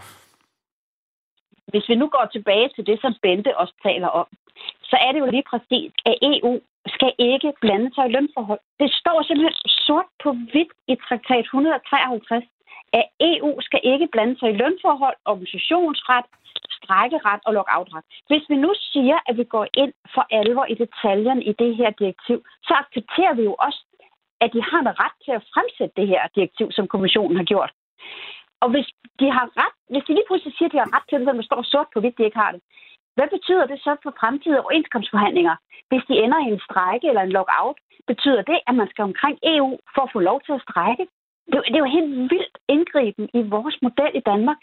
Hvis 1.71 1.85
vi 1.89 1.95
nu 2.01 2.07
går 2.15 2.25
tilbage 2.35 2.67
til 2.75 2.83
det, 2.89 2.97
som 3.03 3.13
Bente 3.23 3.51
også 3.61 3.75
taler 3.87 4.09
om, 4.21 4.27
så 4.89 4.95
er 5.05 5.11
det 5.11 5.19
jo 5.23 5.29
lige 5.35 5.47
præcis, 5.51 5.91
at 6.09 6.15
EU 6.31 6.53
skal 6.95 7.11
ikke 7.31 7.49
blande 7.63 7.89
sig 7.95 8.03
i 8.07 8.13
lønforhold. 8.15 8.61
Det 8.81 8.89
står 9.01 9.17
simpelthen 9.27 9.57
sort 9.85 10.09
på 10.23 10.29
hvidt 10.51 10.71
i 10.91 10.95
traktat 11.05 11.45
153, 11.45 12.43
at 12.99 13.05
EU 13.31 13.51
skal 13.67 13.81
ikke 13.93 14.07
blande 14.13 14.35
sig 14.39 14.49
i 14.51 14.59
lønforhold, 14.61 15.17
organisationsret, 15.31 16.25
strækkeret 16.89 17.41
og 17.47 17.53
lockoutret. 17.53 18.03
Hvis 18.29 18.45
vi 18.49 18.55
nu 18.65 18.71
siger, 18.91 19.17
at 19.27 19.37
vi 19.37 19.43
går 19.55 19.65
ind 19.73 19.93
for 20.13 20.23
alvor 20.39 20.65
i 20.73 20.75
detaljerne 20.83 21.43
i 21.51 21.53
det 21.61 21.71
her 21.79 21.89
direktiv, 22.01 22.37
så 22.67 22.73
accepterer 22.81 23.33
vi 23.39 23.43
jo 23.49 23.55
også, 23.67 23.81
at 24.43 24.49
de 24.55 24.61
har 24.69 24.79
en 24.79 24.95
ret 25.03 25.15
til 25.25 25.31
at 25.37 25.45
fremsætte 25.53 25.95
det 25.99 26.07
her 26.07 26.21
direktiv, 26.35 26.67
som 26.71 26.87
kommissionen 26.93 27.37
har 27.37 27.47
gjort. 27.51 27.71
Og 28.63 28.69
hvis 28.73 28.87
de 29.19 29.27
har 29.37 29.45
ret, 29.61 29.75
hvis 29.91 30.03
de 30.07 30.13
lige 30.13 30.29
pludselig 30.29 30.53
siger, 30.53 30.69
at 30.69 30.73
de 30.75 30.83
har 30.83 30.91
ret 30.95 31.07
til 31.09 31.19
det, 31.19 31.35
så 31.35 31.43
står 31.49 31.61
sort 31.73 31.89
på 31.93 31.99
hvidt, 31.99 32.17
de 32.17 32.27
ikke 32.27 32.41
har 32.43 32.51
det, 32.51 32.61
hvad 33.17 33.29
betyder 33.35 33.65
det 33.71 33.79
så 33.85 33.91
for 34.03 34.13
fremtidige 34.19 34.61
overenskomstforhandlinger, 34.65 35.55
hvis 35.89 36.03
de 36.09 36.15
ender 36.23 36.39
i 36.41 36.51
en 36.53 36.65
strejke 36.67 37.07
eller 37.07 37.23
en 37.25 37.35
lockout? 37.37 37.77
Betyder 38.11 38.41
det, 38.51 38.59
at 38.67 38.75
man 38.75 38.87
skal 38.89 39.03
omkring 39.09 39.37
EU 39.55 39.71
for 39.93 40.01
at 40.01 40.13
få 40.13 40.19
lov 40.29 40.37
til 40.45 40.53
at 40.57 40.65
strække? 40.67 41.03
Det, 41.51 41.57
det 41.71 41.75
er 41.75 41.85
jo 41.85 41.95
helt 41.97 42.13
vildt 42.33 42.57
indgriben 42.67 43.29
i 43.33 43.41
vores 43.55 43.77
model 43.81 44.11
i 44.15 44.23
Danmark. 44.31 44.57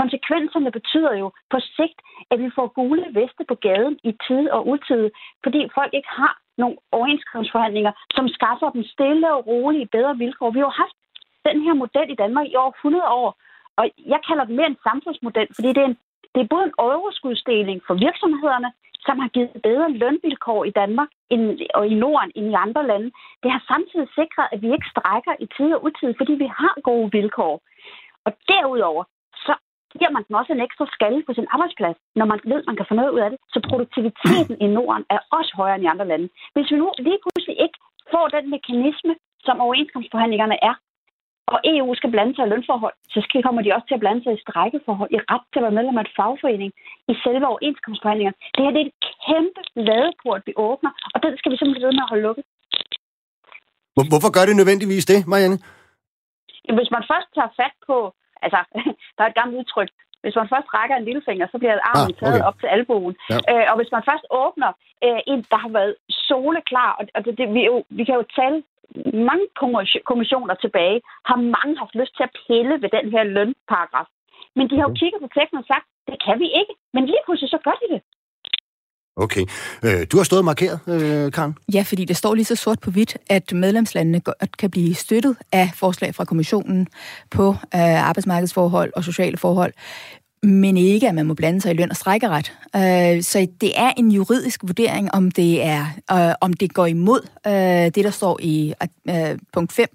Konsekvenserne 0.00 0.70
betyder 0.78 1.14
jo 1.22 1.32
på 1.50 1.58
sigt, 1.60 1.98
at 2.30 2.38
vi 2.42 2.50
får 2.56 2.66
gule 2.78 3.06
veste 3.18 3.44
på 3.48 3.54
gaden 3.54 3.98
i 4.04 4.12
tid 4.26 4.48
og 4.56 4.68
utid, 4.68 5.10
fordi 5.44 5.60
folk 5.74 5.92
ikke 5.94 6.12
har 6.20 6.34
nogle 6.58 6.76
overenskomstforhandlinger, 6.92 7.92
som 8.16 8.28
skaffer 8.28 8.70
dem 8.70 8.84
stille 8.84 9.34
og 9.34 9.46
roligt 9.46 9.90
bedre 9.90 10.16
vilkår. 10.16 10.50
Vi 10.50 10.58
har 10.58 10.66
jo 10.66 10.80
haft 10.84 10.96
den 11.48 11.62
her 11.62 11.74
model 11.74 12.10
i 12.10 12.20
Danmark 12.22 12.46
i 12.48 12.56
over 12.56 12.70
100 12.70 13.04
år, 13.04 13.30
og 13.76 13.84
jeg 14.12 14.20
kalder 14.28 14.44
den 14.44 14.56
mere 14.56 14.66
en 14.66 14.84
samfundsmodel, 14.88 15.48
fordi 15.54 15.68
det 15.68 15.82
er, 15.86 15.90
en, 15.92 15.98
det 16.34 16.40
er 16.42 16.52
både 16.54 16.64
en 16.64 16.78
overskudsdeling 16.78 17.78
for 17.86 17.94
virksomhederne, 17.94 18.70
som 19.06 19.16
har 19.22 19.28
givet 19.34 19.62
bedre 19.68 19.88
lønvilkår 20.02 20.64
i 20.64 20.72
Danmark 20.80 21.10
end, 21.30 21.44
og 21.74 21.86
i 21.86 21.94
Norden 21.94 22.32
end 22.34 22.46
i 22.50 22.60
andre 22.66 22.86
lande. 22.86 23.10
Det 23.42 23.50
har 23.54 23.62
samtidig 23.72 24.08
sikret, 24.18 24.46
at 24.52 24.62
vi 24.62 24.68
ikke 24.72 24.92
strækker 24.94 25.34
i 25.44 25.46
tid 25.56 25.70
og 25.76 25.84
utid, 25.88 26.10
fordi 26.20 26.32
vi 26.42 26.48
har 26.60 26.74
gode 26.88 27.08
vilkår. 27.12 27.54
Og 28.26 28.32
derudover, 28.48 29.04
så 29.46 29.54
giver 29.98 30.10
man 30.10 30.24
den 30.26 30.34
også 30.40 30.52
en 30.52 30.64
ekstra 30.66 30.86
skalle 30.96 31.22
på 31.26 31.32
sin 31.34 31.46
arbejdsplads, 31.54 31.96
når 32.18 32.26
man 32.32 32.40
ved, 32.50 32.58
at 32.62 32.68
man 32.70 32.76
kan 32.76 32.88
få 32.88 32.94
noget 32.94 33.14
ud 33.14 33.20
af 33.26 33.30
det. 33.30 33.38
Så 33.54 33.58
produktiviteten 33.68 34.56
i 34.64 34.66
Norden 34.76 35.04
er 35.14 35.20
også 35.38 35.52
højere 35.60 35.76
end 35.76 35.84
i 35.84 35.92
andre 35.92 36.08
lande. 36.12 36.28
Hvis 36.54 36.70
vi 36.70 36.76
nu 36.76 36.88
lige 37.06 37.22
pludselig 37.22 37.56
ikke 37.64 37.78
får 38.12 38.26
den 38.36 38.50
mekanisme, 38.56 39.14
som 39.46 39.60
overenskomstforhandlingerne 39.60 40.58
er, 40.70 40.74
og 41.46 41.58
EU 41.72 41.94
skal 41.94 42.10
blande 42.14 42.34
sig 42.34 42.44
i 42.46 42.50
lønforhold, 42.52 42.96
så 43.14 43.18
skal, 43.24 43.42
kommer 43.42 43.62
de 43.62 43.74
også 43.76 43.86
til 43.88 43.98
at 43.98 44.04
blande 44.04 44.22
sig 44.22 44.32
i 44.34 44.42
strækkeforhold, 44.44 45.10
i 45.16 45.18
ret 45.32 45.44
til 45.52 45.60
at 45.60 45.64
være 45.66 45.78
medlem 45.78 45.98
af 45.98 46.04
et 46.04 46.16
fagforening, 46.18 46.70
i 47.12 47.14
selve 47.24 47.46
overenskomstforhandlinger. 47.52 48.34
Det 48.54 48.60
her 48.64 48.72
det 48.74 48.82
er 48.82 48.88
et 48.90 48.98
kæmpe 49.26 49.60
ladeport, 49.88 50.42
vi 50.48 50.52
åbner, 50.68 50.92
og 51.14 51.18
den 51.24 51.32
skal 51.38 51.52
vi 51.52 51.56
simpelthen 51.56 51.86
ved 51.86 51.96
med 51.98 52.06
at 52.06 52.12
holde 52.12 52.26
lukket. 52.28 52.44
Hvorfor 54.12 54.30
gør 54.36 54.44
det 54.48 54.56
nødvendigvis 54.56 55.04
det, 55.12 55.18
Marianne? 55.30 55.58
Hvis 56.78 56.90
man 56.96 57.04
først 57.12 57.28
tager 57.36 57.52
fat 57.60 57.76
på, 57.88 57.96
altså, 58.44 58.60
der 59.16 59.22
er 59.22 59.30
et 59.30 59.38
gammelt 59.40 59.58
udtryk, 59.60 59.90
hvis 60.22 60.36
man 60.40 60.48
først 60.52 60.68
rækker 60.76 60.96
en 60.96 61.06
lillefinger, 61.08 61.46
så 61.52 61.56
bliver 61.58 61.74
armen 61.90 62.14
ah, 62.14 62.16
okay. 62.16 62.20
taget 62.20 62.42
op 62.48 62.56
til 62.60 62.68
albuen. 62.76 63.14
Ja. 63.30 63.38
Øh, 63.50 63.64
og 63.70 63.76
hvis 63.78 63.92
man 63.94 64.02
først 64.10 64.24
åbner 64.42 64.70
øh, 65.06 65.20
en, 65.32 65.40
der 65.52 65.58
har 65.64 65.72
været 65.78 65.94
soleklar, 66.28 66.90
og, 66.98 67.04
og 67.14 67.20
det, 67.24 67.32
det, 67.38 67.46
vi, 67.56 67.60
jo, 67.70 67.76
vi 67.98 68.02
kan 68.04 68.14
jo 68.20 68.24
tale 68.38 68.58
mange 69.30 69.46
kommissioner 70.10 70.54
tilbage, 70.64 70.98
har 71.28 71.38
mange 71.56 71.74
haft 71.82 71.94
lyst 72.00 72.14
til 72.16 72.24
at 72.28 72.34
pille 72.46 72.74
ved 72.82 72.90
den 72.96 73.06
her 73.14 73.24
lønparagraf. 73.36 74.08
Men 74.56 74.64
de 74.70 74.76
har 74.76 74.84
jo 74.88 74.94
kigget 75.00 75.20
på 75.22 75.30
teksten 75.36 75.62
og 75.62 75.66
sagt, 75.72 75.86
det 76.08 76.16
kan 76.26 76.36
vi 76.42 76.48
ikke. 76.60 76.74
Men 76.94 77.02
lige 77.10 77.22
pludselig 77.26 77.50
så 77.50 77.58
gør 77.66 77.76
de 77.82 77.88
det. 77.94 78.00
Okay. 79.16 79.44
Øh, 79.84 80.06
du 80.12 80.16
har 80.16 80.24
stået 80.24 80.44
markeret, 80.44 80.80
øh, 80.88 81.32
Karen? 81.32 81.56
Ja, 81.74 81.82
fordi 81.88 82.04
det 82.04 82.16
står 82.16 82.34
lige 82.34 82.44
så 82.44 82.56
sort 82.56 82.80
på 82.80 82.90
hvidt, 82.90 83.16
at 83.30 83.52
medlemslandene 83.52 84.20
godt 84.20 84.56
kan 84.56 84.70
blive 84.70 84.94
støttet 84.94 85.36
af 85.52 85.70
forslag 85.74 86.14
fra 86.14 86.24
kommissionen 86.24 86.86
på 87.30 87.48
øh, 87.48 88.08
arbejdsmarkedsforhold 88.08 88.92
og 88.96 89.04
sociale 89.04 89.36
forhold 89.36 89.72
men 90.42 90.76
ikke, 90.76 91.08
at 91.08 91.14
man 91.14 91.26
må 91.26 91.34
blande 91.34 91.60
sig 91.60 91.70
i 91.70 91.74
løn 91.74 91.90
og 91.90 91.96
strækkeret. 91.96 92.52
Øh, 92.76 93.22
så 93.22 93.46
det 93.60 93.72
er 93.76 93.92
en 93.96 94.10
juridisk 94.10 94.60
vurdering, 94.62 95.14
om 95.14 95.30
det 95.30 95.62
er, 95.62 95.86
øh, 96.12 96.34
om 96.40 96.52
det 96.52 96.74
går 96.74 96.86
imod 96.86 97.20
øh, 97.46 97.52
det, 97.52 98.04
der 98.04 98.10
står 98.10 98.38
i 98.42 98.72
punkt 99.52 99.72
5. 99.72 99.88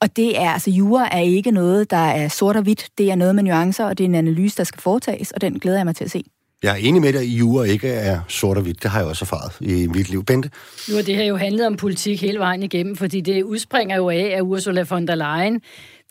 Og 0.00 0.16
det 0.16 0.40
er, 0.40 0.50
altså 0.50 0.70
jura 0.70 1.08
er 1.12 1.20
ikke 1.20 1.50
noget, 1.50 1.90
der 1.90 1.96
er 1.96 2.28
sort 2.28 2.56
og 2.56 2.62
hvidt. 2.62 2.88
Det 2.98 3.10
er 3.10 3.14
noget 3.14 3.34
med 3.34 3.42
nuancer, 3.42 3.84
og 3.84 3.98
det 3.98 4.04
er 4.04 4.08
en 4.08 4.14
analyse, 4.14 4.56
der 4.56 4.64
skal 4.64 4.82
foretages, 4.82 5.30
og 5.30 5.40
den 5.40 5.58
glæder 5.58 5.78
jeg 5.78 5.86
mig 5.86 5.96
til 5.96 6.04
at 6.04 6.10
se. 6.10 6.24
Jeg 6.62 6.72
er 6.72 6.76
enig 6.76 7.00
med 7.02 7.12
dig, 7.12 7.20
at 7.20 7.26
jura 7.26 7.64
ikke 7.64 7.88
er 7.88 8.20
sort 8.28 8.56
og 8.56 8.62
hvidt. 8.62 8.82
Det 8.82 8.90
har 8.90 8.98
jeg 8.98 9.08
også 9.08 9.24
erfaret 9.24 9.52
i 9.60 9.86
mit 9.86 10.10
liv. 10.10 10.24
Bente? 10.24 10.50
Nu 10.88 10.94
har 10.94 11.02
det 11.02 11.16
her 11.16 11.24
jo 11.24 11.36
handlet 11.36 11.66
om 11.66 11.76
politik 11.76 12.20
hele 12.20 12.38
vejen 12.38 12.62
igennem, 12.62 12.96
fordi 12.96 13.20
det 13.20 13.42
udspringer 13.42 13.96
jo 13.96 14.10
af, 14.10 14.32
at 14.36 14.40
Ursula 14.40 14.84
von 14.90 15.06
der 15.06 15.14
Leyen 15.14 15.60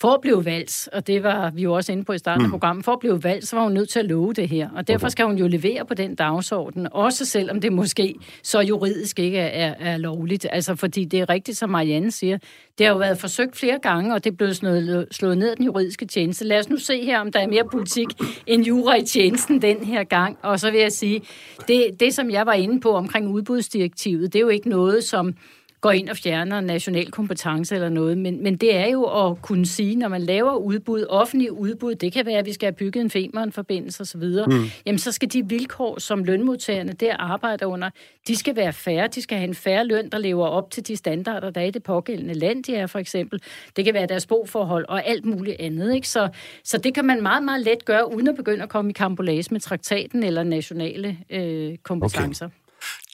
for 0.02 0.14
at 0.14 0.22
blive 0.22 0.46
valgt, 0.46 0.90
og 0.94 1.08
det 1.08 1.24
var 1.24 1.50
vi 1.50 1.62
jo 1.62 1.74
også 1.74 1.92
inde 1.92 2.04
på 2.04 2.14
i 2.14 2.18
starten 2.18 2.42
mm. 2.42 2.46
af 2.46 2.52
programmet, 2.52 2.86
for 2.86 2.92
at 2.92 3.00
blive 3.00 3.24
valgt, 3.24 3.48
så 3.48 3.56
var 3.56 3.64
hun 3.64 3.74
nødt 3.74 3.90
til 3.90 4.00
at 4.00 4.06
love 4.06 4.34
det 4.34 4.50
her. 4.50 4.70
Og 4.76 4.88
derfor 4.88 5.10
skal 5.10 5.26
hun 5.26 5.38
jo 5.38 5.48
levere 5.48 5.86
på 5.86 5.94
den 5.94 6.16
dagsorden, 6.16 6.88
også 6.92 7.26
selvom 7.26 7.62
det 7.62 7.74
måske 7.74 8.16
så 8.44 8.60
juridisk 8.60 9.20
ikke 9.20 9.38
er, 9.38 9.68
er, 9.68 9.94
er 9.94 9.98
lovligt. 9.98 10.48
Altså 10.52 10.76
fordi 10.76 11.06
det 11.06 11.20
er 11.20 11.30
rigtigt, 11.30 11.58
som 11.58 11.70
Marianne 11.70 12.12
siger, 12.12 12.38
det 12.78 12.86
har 12.86 12.94
jo 12.94 13.00
været 13.00 13.18
forsøgt 13.18 13.58
flere 13.58 13.80
gange, 13.80 14.14
og 14.14 14.24
det 14.24 14.32
er 14.32 14.36
blevet 14.36 14.56
slået, 14.56 15.08
slået 15.12 15.38
ned 15.38 15.50
af 15.50 15.56
den 15.56 15.66
juridiske 15.66 16.06
tjeneste. 16.06 16.46
Lad 16.46 16.60
os 16.60 16.70
nu 16.70 16.78
se 16.78 17.06
her, 17.06 17.20
om 17.20 17.32
der 17.32 17.40
er 17.40 17.48
mere 17.48 17.64
politik 17.72 18.08
end 18.48 18.64
jura 18.64 18.96
i 18.96 19.06
tjenesten 19.06 19.62
den 19.62 19.84
her 19.84 20.04
gang. 20.04 20.38
Og 20.42 20.60
så 20.60 20.72
vil 20.72 20.80
jeg 20.80 20.92
sige, 20.92 21.22
det, 21.68 22.00
det 22.00 22.14
som 22.14 22.30
jeg 22.30 22.46
var 22.46 22.54
inde 22.54 22.80
på 22.80 22.92
omkring 22.92 23.28
udbudsdirektivet, 23.28 24.34
det 24.34 24.40
er 24.40 24.44
jo 24.44 24.50
ikke 24.50 24.70
noget, 24.70 25.04
som 25.04 25.36
går 25.86 25.92
ind 25.92 26.10
og 26.10 26.18
fjerner 26.18 26.62
national 26.62 27.12
kompetence 27.12 27.76
eller 27.76 27.90
noget, 27.90 28.18
men, 28.18 28.44
men 28.44 28.56
det 28.56 28.76
er 28.76 28.88
jo 28.88 29.04
at 29.04 29.42
kunne 29.42 29.66
sige, 29.66 29.96
når 29.96 30.08
man 30.08 30.22
laver 30.22 30.56
udbud, 30.56 31.06
offentlig 31.10 31.52
udbud, 31.52 31.96
det 31.96 32.14
kan 32.14 32.26
være, 32.26 32.38
at 32.38 32.46
vi 32.46 32.54
skal 32.54 32.66
have 32.66 32.76
bygget 32.76 33.02
en 33.02 33.10
Femern-forbindelse 33.10 34.02
osv., 34.02 34.24
mm. 34.48 34.64
jamen 34.86 35.00
så 35.00 35.12
skal 35.12 35.34
de 35.34 35.50
vilkår, 35.50 36.00
som 36.00 36.24
lønmodtagerne 36.24 36.94
der 36.94 37.18
arbejder 37.18 37.66
under, 37.66 37.90
de 38.28 38.36
skal 38.36 38.56
være 38.56 38.74
færre, 38.74 39.08
de 39.08 39.22
skal 39.22 39.38
have 39.38 39.48
en 39.48 39.56
færre 39.56 39.88
løn, 39.88 40.10
der 40.10 40.18
lever 40.18 40.48
op 40.48 40.72
til 40.72 40.88
de 40.88 40.96
standarder, 40.96 41.50
der 41.50 41.62
er 41.62 41.66
i 41.66 41.72
det 41.72 41.84
pågældende 41.84 42.34
land, 42.34 42.64
de 42.64 42.76
er 42.76 42.88
for 42.88 43.00
eksempel. 43.00 43.42
Det 43.76 43.86
kan 43.86 43.94
være 43.94 44.06
deres 44.06 44.26
boforhold 44.26 44.86
og 44.90 45.08
alt 45.08 45.26
muligt 45.26 45.56
andet. 45.60 45.96
Ikke? 45.96 46.10
Så, 46.10 46.30
så 46.64 46.78
det 46.78 46.94
kan 46.94 47.06
man 47.06 47.22
meget, 47.22 47.44
meget 47.44 47.66
let 47.66 47.86
gøre, 47.86 48.16
uden 48.16 48.28
at 48.28 48.36
begynde 48.36 48.64
at 48.64 48.70
komme 48.70 48.92
i 48.92 48.94
kambolage 48.94 49.48
med 49.52 49.60
traktaten 49.60 50.24
eller 50.24 50.44
nationale 50.44 51.18
øh, 51.30 51.78
kompetencer. 51.84 52.46
Okay. 52.46 52.65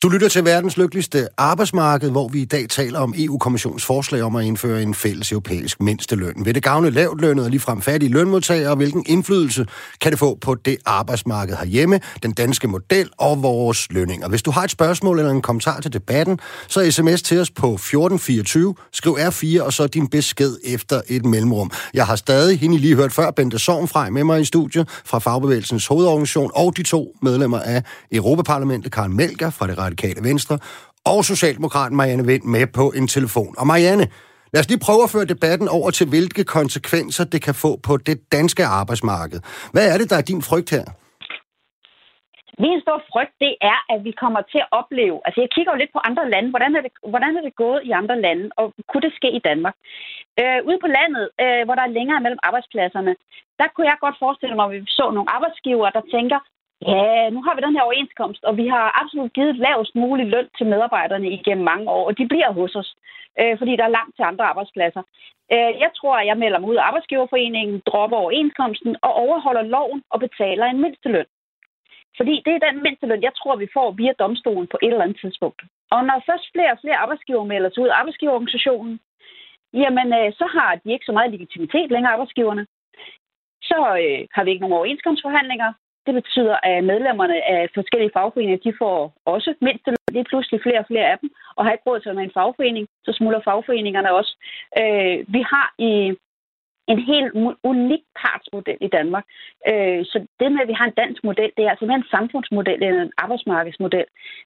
Du 0.03 0.09
lytter 0.09 0.29
til 0.29 0.45
verdens 0.45 0.77
lykkeligste 0.77 1.27
arbejdsmarked, 1.37 2.09
hvor 2.09 2.27
vi 2.27 2.41
i 2.41 2.45
dag 2.45 2.69
taler 2.69 2.99
om 2.99 3.13
EU-kommissionens 3.17 3.85
forslag 3.85 4.21
om 4.21 4.35
at 4.35 4.45
indføre 4.45 4.81
en 4.81 4.93
fælles 4.93 5.31
europæisk 5.31 5.81
mindsteløn. 5.81 6.45
Vil 6.45 6.55
det 6.55 6.63
gavne 6.63 6.89
lavt 6.89 7.21
lønnet 7.21 7.45
og 7.45 7.51
ligefrem 7.51 7.81
fattige 7.81 8.11
lønmodtagere, 8.11 8.69
og 8.69 8.75
hvilken 8.75 9.03
indflydelse 9.07 9.65
kan 10.01 10.11
det 10.11 10.19
få 10.19 10.37
på 10.41 10.55
det 10.55 10.77
arbejdsmarked 10.85 11.55
herhjemme, 11.55 11.99
den 12.23 12.31
danske 12.31 12.67
model 12.67 13.09
og 13.17 13.43
vores 13.43 13.91
lønninger? 13.91 14.29
Hvis 14.29 14.41
du 14.41 14.51
har 14.51 14.63
et 14.63 14.71
spørgsmål 14.71 15.19
eller 15.19 15.31
en 15.31 15.41
kommentar 15.41 15.79
til 15.79 15.93
debatten, 15.93 16.39
så 16.67 16.91
sms 16.91 17.21
til 17.21 17.39
os 17.39 17.51
på 17.51 17.73
1424, 17.73 18.75
skriv 18.91 19.17
R4 19.19 19.61
og 19.61 19.73
så 19.73 19.87
din 19.87 20.07
besked 20.07 20.57
efter 20.63 21.01
et 21.07 21.25
mellemrum. 21.25 21.71
Jeg 21.93 22.05
har 22.05 22.15
stadig 22.15 22.59
hende 22.59 22.77
lige 22.77 22.95
hørt 22.95 23.11
før, 23.11 23.31
Bente 23.31 23.59
Sovnfrej 23.59 24.09
med 24.09 24.23
mig 24.23 24.41
i 24.41 24.45
studiet 24.45 24.89
fra 25.05 25.19
Fagbevægelsens 25.19 25.87
hovedorganisation 25.87 26.51
og 26.53 26.77
de 26.77 26.83
to 26.83 27.15
medlemmer 27.21 27.59
af 27.59 27.83
Europaparlamentet, 28.11 28.91
Karen 28.91 29.15
Melker 29.15 29.49
fra 29.49 29.67
det 29.67 29.77
radikale 29.91 30.21
venstre, 30.29 30.55
og 31.05 31.19
Socialdemokraten 31.31 31.95
Marianne 31.97 32.25
Vind 32.31 32.43
med 32.55 32.67
på 32.79 32.85
en 32.99 33.07
telefon. 33.07 33.55
Og 33.61 33.65
Marianne, 33.71 34.05
lad 34.53 34.59
os 34.61 34.69
lige 34.69 34.85
prøve 34.87 35.03
at 35.03 35.13
føre 35.15 35.31
debatten 35.33 35.67
over 35.77 35.89
til, 35.97 36.05
hvilke 36.13 36.43
konsekvenser 36.57 37.23
det 37.33 37.41
kan 37.47 37.55
få 37.63 37.71
på 37.87 37.93
det 37.97 38.17
danske 38.31 38.63
arbejdsmarked. 38.65 39.39
Hvad 39.73 39.85
er 39.93 39.97
det, 39.97 40.09
der 40.11 40.17
er 40.21 40.25
din 40.31 40.41
frygt 40.49 40.69
her? 40.77 40.85
Min 42.65 42.81
store 42.85 43.01
frygt, 43.11 43.35
det 43.45 43.53
er, 43.71 43.79
at 43.93 43.99
vi 44.07 44.11
kommer 44.23 44.41
til 44.51 44.61
at 44.65 44.71
opleve... 44.79 45.17
Altså, 45.25 45.39
jeg 45.43 45.49
kigger 45.55 45.71
jo 45.73 45.81
lidt 45.81 45.93
på 45.95 46.01
andre 46.09 46.25
lande. 46.33 46.49
Hvordan 46.53 46.71
er 46.77 46.81
det, 46.85 46.91
hvordan 47.13 47.31
er 47.37 47.43
det 47.47 47.61
gået 47.63 47.81
i 47.89 47.91
andre 48.01 48.17
lande, 48.25 48.45
og 48.59 48.65
kunne 48.89 49.05
det 49.07 49.13
ske 49.19 49.29
i 49.39 49.45
Danmark? 49.49 49.75
Øh, 50.41 50.59
ude 50.69 50.79
på 50.83 50.89
landet, 50.97 51.25
øh, 51.43 51.61
hvor 51.65 51.75
der 51.77 51.85
er 51.85 51.97
længere 51.97 52.23
mellem 52.25 52.43
arbejdspladserne, 52.47 53.13
der 53.59 53.67
kunne 53.69 53.89
jeg 53.91 54.03
godt 54.05 54.21
forestille 54.23 54.55
mig, 54.55 54.65
at 54.65 54.71
vi 54.73 54.79
så 54.99 55.05
nogle 55.11 55.33
arbejdsgivere, 55.35 55.91
der 55.97 56.03
tænker, 56.15 56.39
Ja, 56.87 57.29
nu 57.29 57.41
har 57.43 57.55
vi 57.55 57.61
den 57.61 57.75
her 57.75 57.81
overenskomst, 57.81 58.43
og 58.43 58.57
vi 58.57 58.67
har 58.67 59.01
absolut 59.01 59.33
givet 59.33 59.55
lavest 59.55 59.95
mulig 59.95 60.25
løn 60.25 60.49
til 60.57 60.65
medarbejderne 60.65 61.29
igennem 61.31 61.65
mange 61.65 61.89
år, 61.89 62.07
og 62.07 62.17
de 62.17 62.27
bliver 62.27 62.51
hos 62.51 62.75
os, 62.75 62.95
øh, 63.39 63.57
fordi 63.57 63.75
der 63.75 63.83
er 63.83 63.97
langt 63.97 64.15
til 64.15 64.23
andre 64.23 64.45
arbejdspladser. 64.45 65.03
Øh, 65.53 65.71
jeg 65.83 65.91
tror, 65.97 66.15
at 66.17 66.27
jeg 66.27 66.37
melder 66.37 66.59
mig 66.59 66.69
ud 66.69 66.75
af 66.75 66.87
arbejdsgiverforeningen, 66.89 67.81
dropper 67.85 68.17
overenskomsten 68.17 68.95
og 69.01 69.13
overholder 69.13 69.61
loven 69.61 70.03
og 70.09 70.19
betaler 70.19 70.65
en 70.65 70.81
mindsteløn. 70.81 71.29
Fordi 72.17 72.41
det 72.45 72.53
er 72.53 72.67
den 72.67 72.83
mindsteløn, 72.83 73.23
jeg 73.23 73.33
tror, 73.35 73.55
vi 73.55 73.67
får 73.73 73.91
via 73.91 74.13
domstolen 74.19 74.67
på 74.67 74.77
et 74.81 74.91
eller 74.91 75.03
andet 75.03 75.19
tidspunkt. 75.23 75.61
Og 75.91 76.05
når 76.05 76.23
først 76.29 76.45
flere 76.53 76.71
og 76.71 76.79
flere 76.81 77.01
arbejdsgiver 77.03 77.43
melder 77.43 77.69
sig 77.69 77.83
ud 77.83 77.87
af 77.87 77.99
arbejdsgiverorganisationen, 77.99 78.99
jamen 79.73 80.07
øh, 80.19 80.33
så 80.39 80.45
har 80.55 80.75
de 80.75 80.91
ikke 80.91 81.05
så 81.05 81.11
meget 81.11 81.31
legitimitet 81.31 81.91
længere, 81.91 82.13
arbejdsgiverne. 82.13 82.65
Så 83.69 83.77
øh, 84.03 84.27
har 84.35 84.43
vi 84.43 84.49
ikke 84.49 84.61
nogen 84.61 84.79
overenskomstforhandlinger, 84.79 85.73
det 86.05 86.13
betyder, 86.13 86.55
at 86.63 86.83
medlemmerne 86.83 87.37
af 87.55 87.69
forskellige 87.73 88.11
fagforeninger, 88.13 88.57
de 88.65 88.73
får 88.81 89.13
også 89.25 89.53
mindst 89.61 89.85
lige 90.11 90.29
pludselig 90.29 90.61
flere 90.61 90.79
og 90.79 90.85
flere 90.87 91.11
af 91.11 91.17
dem, 91.21 91.29
og 91.55 91.65
har 91.65 91.71
ikke 91.71 91.87
råd 91.87 91.99
til 91.99 92.09
at 92.09 92.15
være 92.15 92.29
en 92.29 92.37
fagforening, 92.39 92.87
så 93.05 93.11
smuldrer 93.13 93.41
fagforeningerne 93.49 94.13
også. 94.19 94.33
Øh, 94.81 95.17
vi 95.35 95.41
har 95.41 95.67
i 95.77 95.93
en 96.87 96.99
helt 97.11 97.31
unik 97.63 98.03
partsmodel 98.21 98.77
i 98.81 98.87
Danmark. 98.87 99.25
Øh, 99.69 100.05
så 100.05 100.17
det 100.39 100.51
med, 100.51 100.61
at 100.61 100.67
vi 100.67 100.73
har 100.73 100.85
en 100.85 100.99
dansk 101.03 101.23
model, 101.23 101.51
det 101.57 101.65
er 101.65 101.69
altså 101.69 101.85
mere 101.85 102.01
en 102.03 102.13
samfundsmodel 102.15 102.83
end 102.83 102.95
en 102.95 103.11
arbejdsmarkedsmodel. 103.17 104.05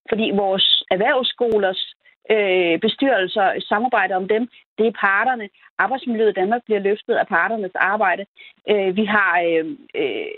Fordi 0.09 0.31
vores 0.33 0.83
erhvervsskolers 0.91 1.94
øh, 2.33 2.79
bestyrelser, 2.79 3.47
samarbejde 3.69 4.13
om 4.15 4.27
dem. 4.27 4.43
Det 4.77 4.88
er 4.88 4.99
parterne. 5.07 5.49
Arbejdsmiljøet 5.77 6.29
i 6.29 6.39
Danmark 6.39 6.61
bliver 6.65 6.79
løftet 6.79 7.13
af 7.13 7.27
parternes 7.27 7.75
arbejde. 7.75 8.25
Øh, 8.69 8.95
vi 8.95 9.05
har 9.05 9.31
øh, 9.47 9.65
øh, 9.99 10.31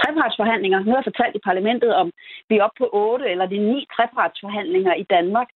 trepartsforhandlinger. 0.00 0.78
Nu 0.78 0.90
har 0.90 0.98
jeg 0.98 1.10
fortalt 1.10 1.36
i 1.36 1.46
parlamentet 1.48 1.94
om, 1.94 2.12
vi 2.48 2.56
er 2.56 2.64
oppe 2.64 2.78
på 2.78 2.88
otte 2.92 3.26
eller 3.32 3.46
de 3.46 3.58
ni 3.58 3.86
trepartsforhandlinger 3.96 4.94
i 4.94 5.02
Danmark. 5.02 5.48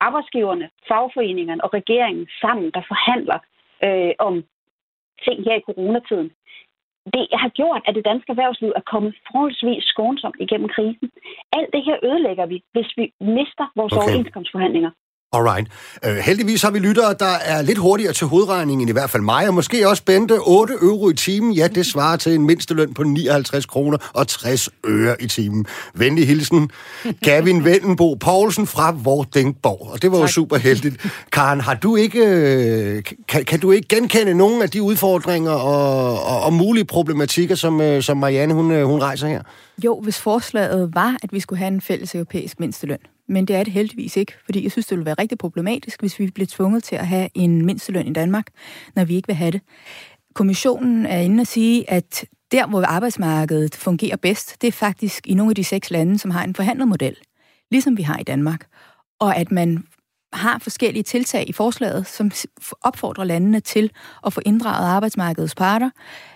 Arbejdsgiverne, 0.00 0.70
fagforeningerne 0.88 1.64
og 1.64 1.74
regeringen 1.74 2.26
sammen, 2.40 2.70
der 2.74 2.82
forhandler 2.92 3.38
øh, 3.84 4.14
om 4.18 4.44
ting 5.24 5.44
her 5.44 5.54
i 5.54 5.66
coronatiden 5.68 6.30
det 7.14 7.26
har 7.42 7.48
gjort, 7.48 7.82
at 7.86 7.94
det 7.94 8.04
danske 8.04 8.30
erhvervsliv 8.30 8.72
er 8.76 8.84
kommet 8.92 9.14
forholdsvis 9.26 9.84
skånsomt 9.84 10.36
igennem 10.40 10.68
krisen. 10.68 11.10
Alt 11.52 11.70
det 11.74 11.82
her 11.84 11.96
ødelægger 12.08 12.46
vi, 12.46 12.62
hvis 12.72 12.90
vi 12.96 13.04
mister 13.20 13.66
vores 13.76 13.92
okay. 13.92 14.02
overenskomstforhandlinger. 14.02 14.90
Alright. 15.34 15.68
Uh, 16.06 16.16
heldigvis 16.16 16.62
har 16.62 16.70
vi 16.70 16.78
lyttere, 16.78 17.14
der 17.18 17.34
er 17.44 17.62
lidt 17.62 17.78
hurtigere 17.78 18.12
til 18.12 18.26
hovedregningen, 18.26 18.88
i 18.88 18.92
hvert 18.92 19.10
fald 19.10 19.22
mig, 19.22 19.48
og 19.48 19.54
måske 19.54 19.88
også 19.88 20.04
Bente. 20.04 20.38
8 20.38 20.74
euro 20.82 21.10
i 21.10 21.14
timen, 21.14 21.52
ja, 21.52 21.68
det 21.68 21.86
svarer 21.86 22.16
til 22.16 22.34
en 22.34 22.46
mindsteløn 22.46 22.94
på 22.94 23.02
59 23.02 23.66
kroner 23.66 23.98
og 24.12 24.28
60 24.28 24.68
øre 24.86 25.22
i 25.22 25.26
timen. 25.26 25.66
Venlig 25.94 26.26
hilsen, 26.26 26.70
Gavin 27.24 27.64
Vendenbo 27.64 28.14
Poulsen 28.14 28.66
fra 28.66 28.96
Vordingborg. 29.02 29.90
Og 29.92 30.02
det 30.02 30.10
var 30.10 30.16
tak. 30.16 30.22
jo 30.22 30.32
super 30.32 30.56
heldigt. 30.56 31.06
Karen, 31.32 31.60
har 31.60 31.74
du 31.74 31.96
ikke, 31.96 32.26
øh, 32.26 33.02
kan, 33.28 33.44
kan 33.44 33.60
du 33.60 33.70
ikke 33.70 33.88
genkende 33.88 34.34
nogle 34.34 34.62
af 34.62 34.70
de 34.70 34.82
udfordringer 34.82 35.50
og, 35.50 36.24
og, 36.24 36.40
og 36.40 36.52
mulige 36.52 36.84
problematikker, 36.84 37.54
som, 37.54 37.80
øh, 37.80 38.02
som 38.02 38.16
Marianne 38.16 38.54
hun, 38.54 38.84
hun 38.84 39.00
rejser 39.00 39.28
her? 39.28 39.42
Jo, 39.84 40.00
hvis 40.00 40.18
forslaget 40.18 40.94
var, 40.94 41.16
at 41.22 41.32
vi 41.32 41.40
skulle 41.40 41.58
have 41.58 41.68
en 41.68 41.80
fælles 41.80 42.14
europæisk 42.14 42.60
mindsteløn, 42.60 42.98
men 43.32 43.44
det 43.44 43.56
er 43.56 43.64
det 43.64 43.72
heldigvis 43.72 44.16
ikke, 44.16 44.32
fordi 44.44 44.62
jeg 44.62 44.72
synes, 44.72 44.86
det 44.86 44.96
ville 44.96 45.06
være 45.06 45.14
rigtig 45.18 45.38
problematisk, 45.38 46.00
hvis 46.00 46.18
vi 46.18 46.30
blev 46.30 46.46
tvunget 46.46 46.84
til 46.84 46.96
at 46.96 47.06
have 47.06 47.28
en 47.34 47.66
mindsteløn 47.66 48.06
i 48.06 48.12
Danmark, 48.12 48.46
når 48.94 49.04
vi 49.04 49.14
ikke 49.14 49.26
vil 49.28 49.36
have 49.36 49.50
det. 49.50 49.60
Kommissionen 50.34 51.06
er 51.06 51.18
inde 51.18 51.40
at 51.40 51.46
sige, 51.46 51.90
at 51.90 52.24
der, 52.52 52.66
hvor 52.66 52.82
arbejdsmarkedet 52.82 53.74
fungerer 53.74 54.16
bedst, 54.16 54.62
det 54.62 54.68
er 54.68 54.72
faktisk 54.72 55.26
i 55.26 55.34
nogle 55.34 55.50
af 55.50 55.54
de 55.54 55.64
seks 55.64 55.90
lande, 55.90 56.18
som 56.18 56.30
har 56.30 56.44
en 56.44 56.54
forhandlet 56.54 56.88
model, 56.88 57.16
ligesom 57.70 57.96
vi 57.96 58.02
har 58.02 58.18
i 58.18 58.22
Danmark. 58.22 58.66
Og 59.20 59.36
at 59.36 59.52
man 59.52 59.84
har 60.32 60.58
forskellige 60.58 61.02
tiltag 61.02 61.48
i 61.48 61.52
forslaget, 61.52 62.06
som 62.06 62.30
opfordrer 62.82 63.24
landene 63.24 63.60
til 63.60 63.90
at 64.26 64.32
få 64.32 64.40
inddraget 64.46 64.86
arbejdsmarkedets 64.86 65.54
parter, 65.54 65.90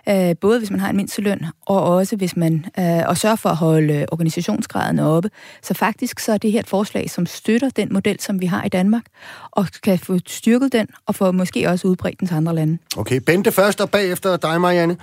øh, 0.08 0.36
både 0.40 0.58
hvis 0.58 0.70
man 0.70 0.80
har 0.80 0.90
en 0.90 0.96
mindsteløn, 0.96 1.46
og 1.66 1.82
også 1.82 2.16
hvis 2.16 2.36
man 2.36 2.64
øh, 2.78 3.02
og 3.06 3.16
sørger 3.16 3.36
for 3.36 3.48
at 3.48 3.56
holde 3.56 3.94
øh, 3.94 4.04
organisationsgraden 4.12 4.98
oppe. 4.98 5.30
Så 5.62 5.74
faktisk 5.74 6.20
så 6.20 6.32
er 6.32 6.38
det 6.38 6.52
her 6.52 6.60
et 6.60 6.68
forslag, 6.68 7.10
som 7.10 7.26
støtter 7.26 7.70
den 7.70 7.88
model, 7.92 8.20
som 8.20 8.40
vi 8.40 8.46
har 8.46 8.64
i 8.64 8.68
Danmark, 8.68 9.04
og 9.50 9.66
kan 9.82 9.98
få 9.98 10.18
styrket 10.26 10.72
den, 10.72 10.86
og 11.06 11.14
få 11.14 11.32
måske 11.32 11.68
også 11.68 11.88
udbredt 11.88 12.20
den 12.20 12.28
til 12.28 12.34
andre 12.34 12.54
lande. 12.54 12.78
Okay, 12.96 13.20
Bente 13.26 13.52
først, 13.52 13.80
og 13.80 13.90
bagefter 13.90 14.36
dig, 14.36 14.60
Marianne. 14.60 14.96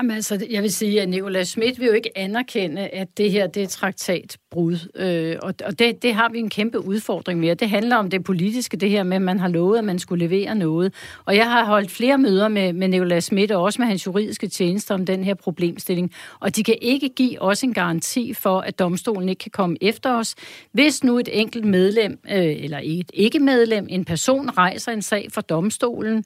Jamen, 0.00 0.16
altså, 0.16 0.46
jeg 0.50 0.62
vil 0.62 0.72
sige, 0.72 1.02
at 1.02 1.08
Nicolas 1.08 1.48
Schmidt 1.48 1.80
vil 1.80 1.86
jo 1.86 1.92
ikke 1.92 2.18
anerkende, 2.18 2.88
at 2.88 3.18
det 3.18 3.30
her 3.30 3.46
det 3.46 3.62
er 3.62 3.66
traktatbrud. 3.66 4.76
Øh, 4.96 5.36
og 5.42 5.54
og 5.64 5.78
det, 5.78 6.02
det 6.02 6.14
har 6.14 6.28
vi 6.28 6.38
en 6.38 6.50
kæmpe 6.50 6.84
udfordring 6.84 7.40
med. 7.40 7.56
Det 7.56 7.68
handler 7.68 7.96
om 7.96 8.10
det 8.10 8.24
politiske, 8.24 8.76
det 8.76 8.90
her 8.90 9.02
med, 9.02 9.16
at 9.16 9.22
man 9.22 9.40
har 9.40 9.48
lovet, 9.48 9.78
at 9.78 9.84
man 9.84 9.98
skulle 9.98 10.26
levere 10.26 10.54
noget. 10.54 10.94
Og 11.24 11.36
jeg 11.36 11.50
har 11.50 11.64
holdt 11.64 11.90
flere 11.90 12.18
møder 12.18 12.48
med, 12.48 12.72
med 12.72 12.88
Nicolas 12.88 13.24
Schmidt, 13.24 13.52
og 13.52 13.62
også 13.62 13.82
med 13.82 13.88
hans 13.88 14.06
juridiske 14.06 14.48
tjenester 14.48 14.94
om 14.94 15.06
den 15.06 15.24
her 15.24 15.34
problemstilling. 15.34 16.12
Og 16.40 16.56
de 16.56 16.62
kan 16.62 16.76
ikke 16.82 17.08
give 17.08 17.42
os 17.42 17.62
en 17.62 17.74
garanti 17.74 18.34
for, 18.34 18.60
at 18.60 18.78
domstolen 18.78 19.28
ikke 19.28 19.40
kan 19.40 19.50
komme 19.50 19.76
efter 19.80 20.14
os. 20.14 20.34
Hvis 20.72 21.04
nu 21.04 21.18
et 21.18 21.28
enkelt 21.32 21.64
medlem, 21.64 22.18
øh, 22.30 22.64
eller 22.64 22.80
et 22.82 23.10
ikke-medlem, 23.14 23.86
en 23.90 24.04
person 24.04 24.50
rejser 24.50 24.92
en 24.92 25.02
sag 25.02 25.28
for 25.32 25.40
domstolen, 25.40 26.24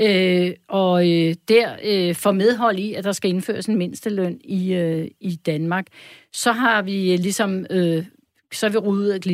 øh, 0.00 0.52
og 0.68 1.10
øh, 1.10 1.34
der 1.48 1.68
øh, 1.84 2.14
får 2.14 2.32
medhold 2.32 2.78
i, 2.78 2.94
at 2.94 3.04
der 3.04 3.11
skal 3.12 3.30
indføres 3.30 3.66
en 3.66 3.76
mindsteløn 3.76 4.40
i, 4.44 4.74
øh, 4.74 5.08
i 5.20 5.34
Danmark, 5.34 5.86
så 6.32 6.52
har 6.52 6.82
vi 6.82 7.12
øh, 7.12 7.18
ligesom 7.18 7.66
øh, 7.70 8.04
så 8.52 8.66
er 8.66 8.70
vi 8.70 8.76
rudet 8.76 9.26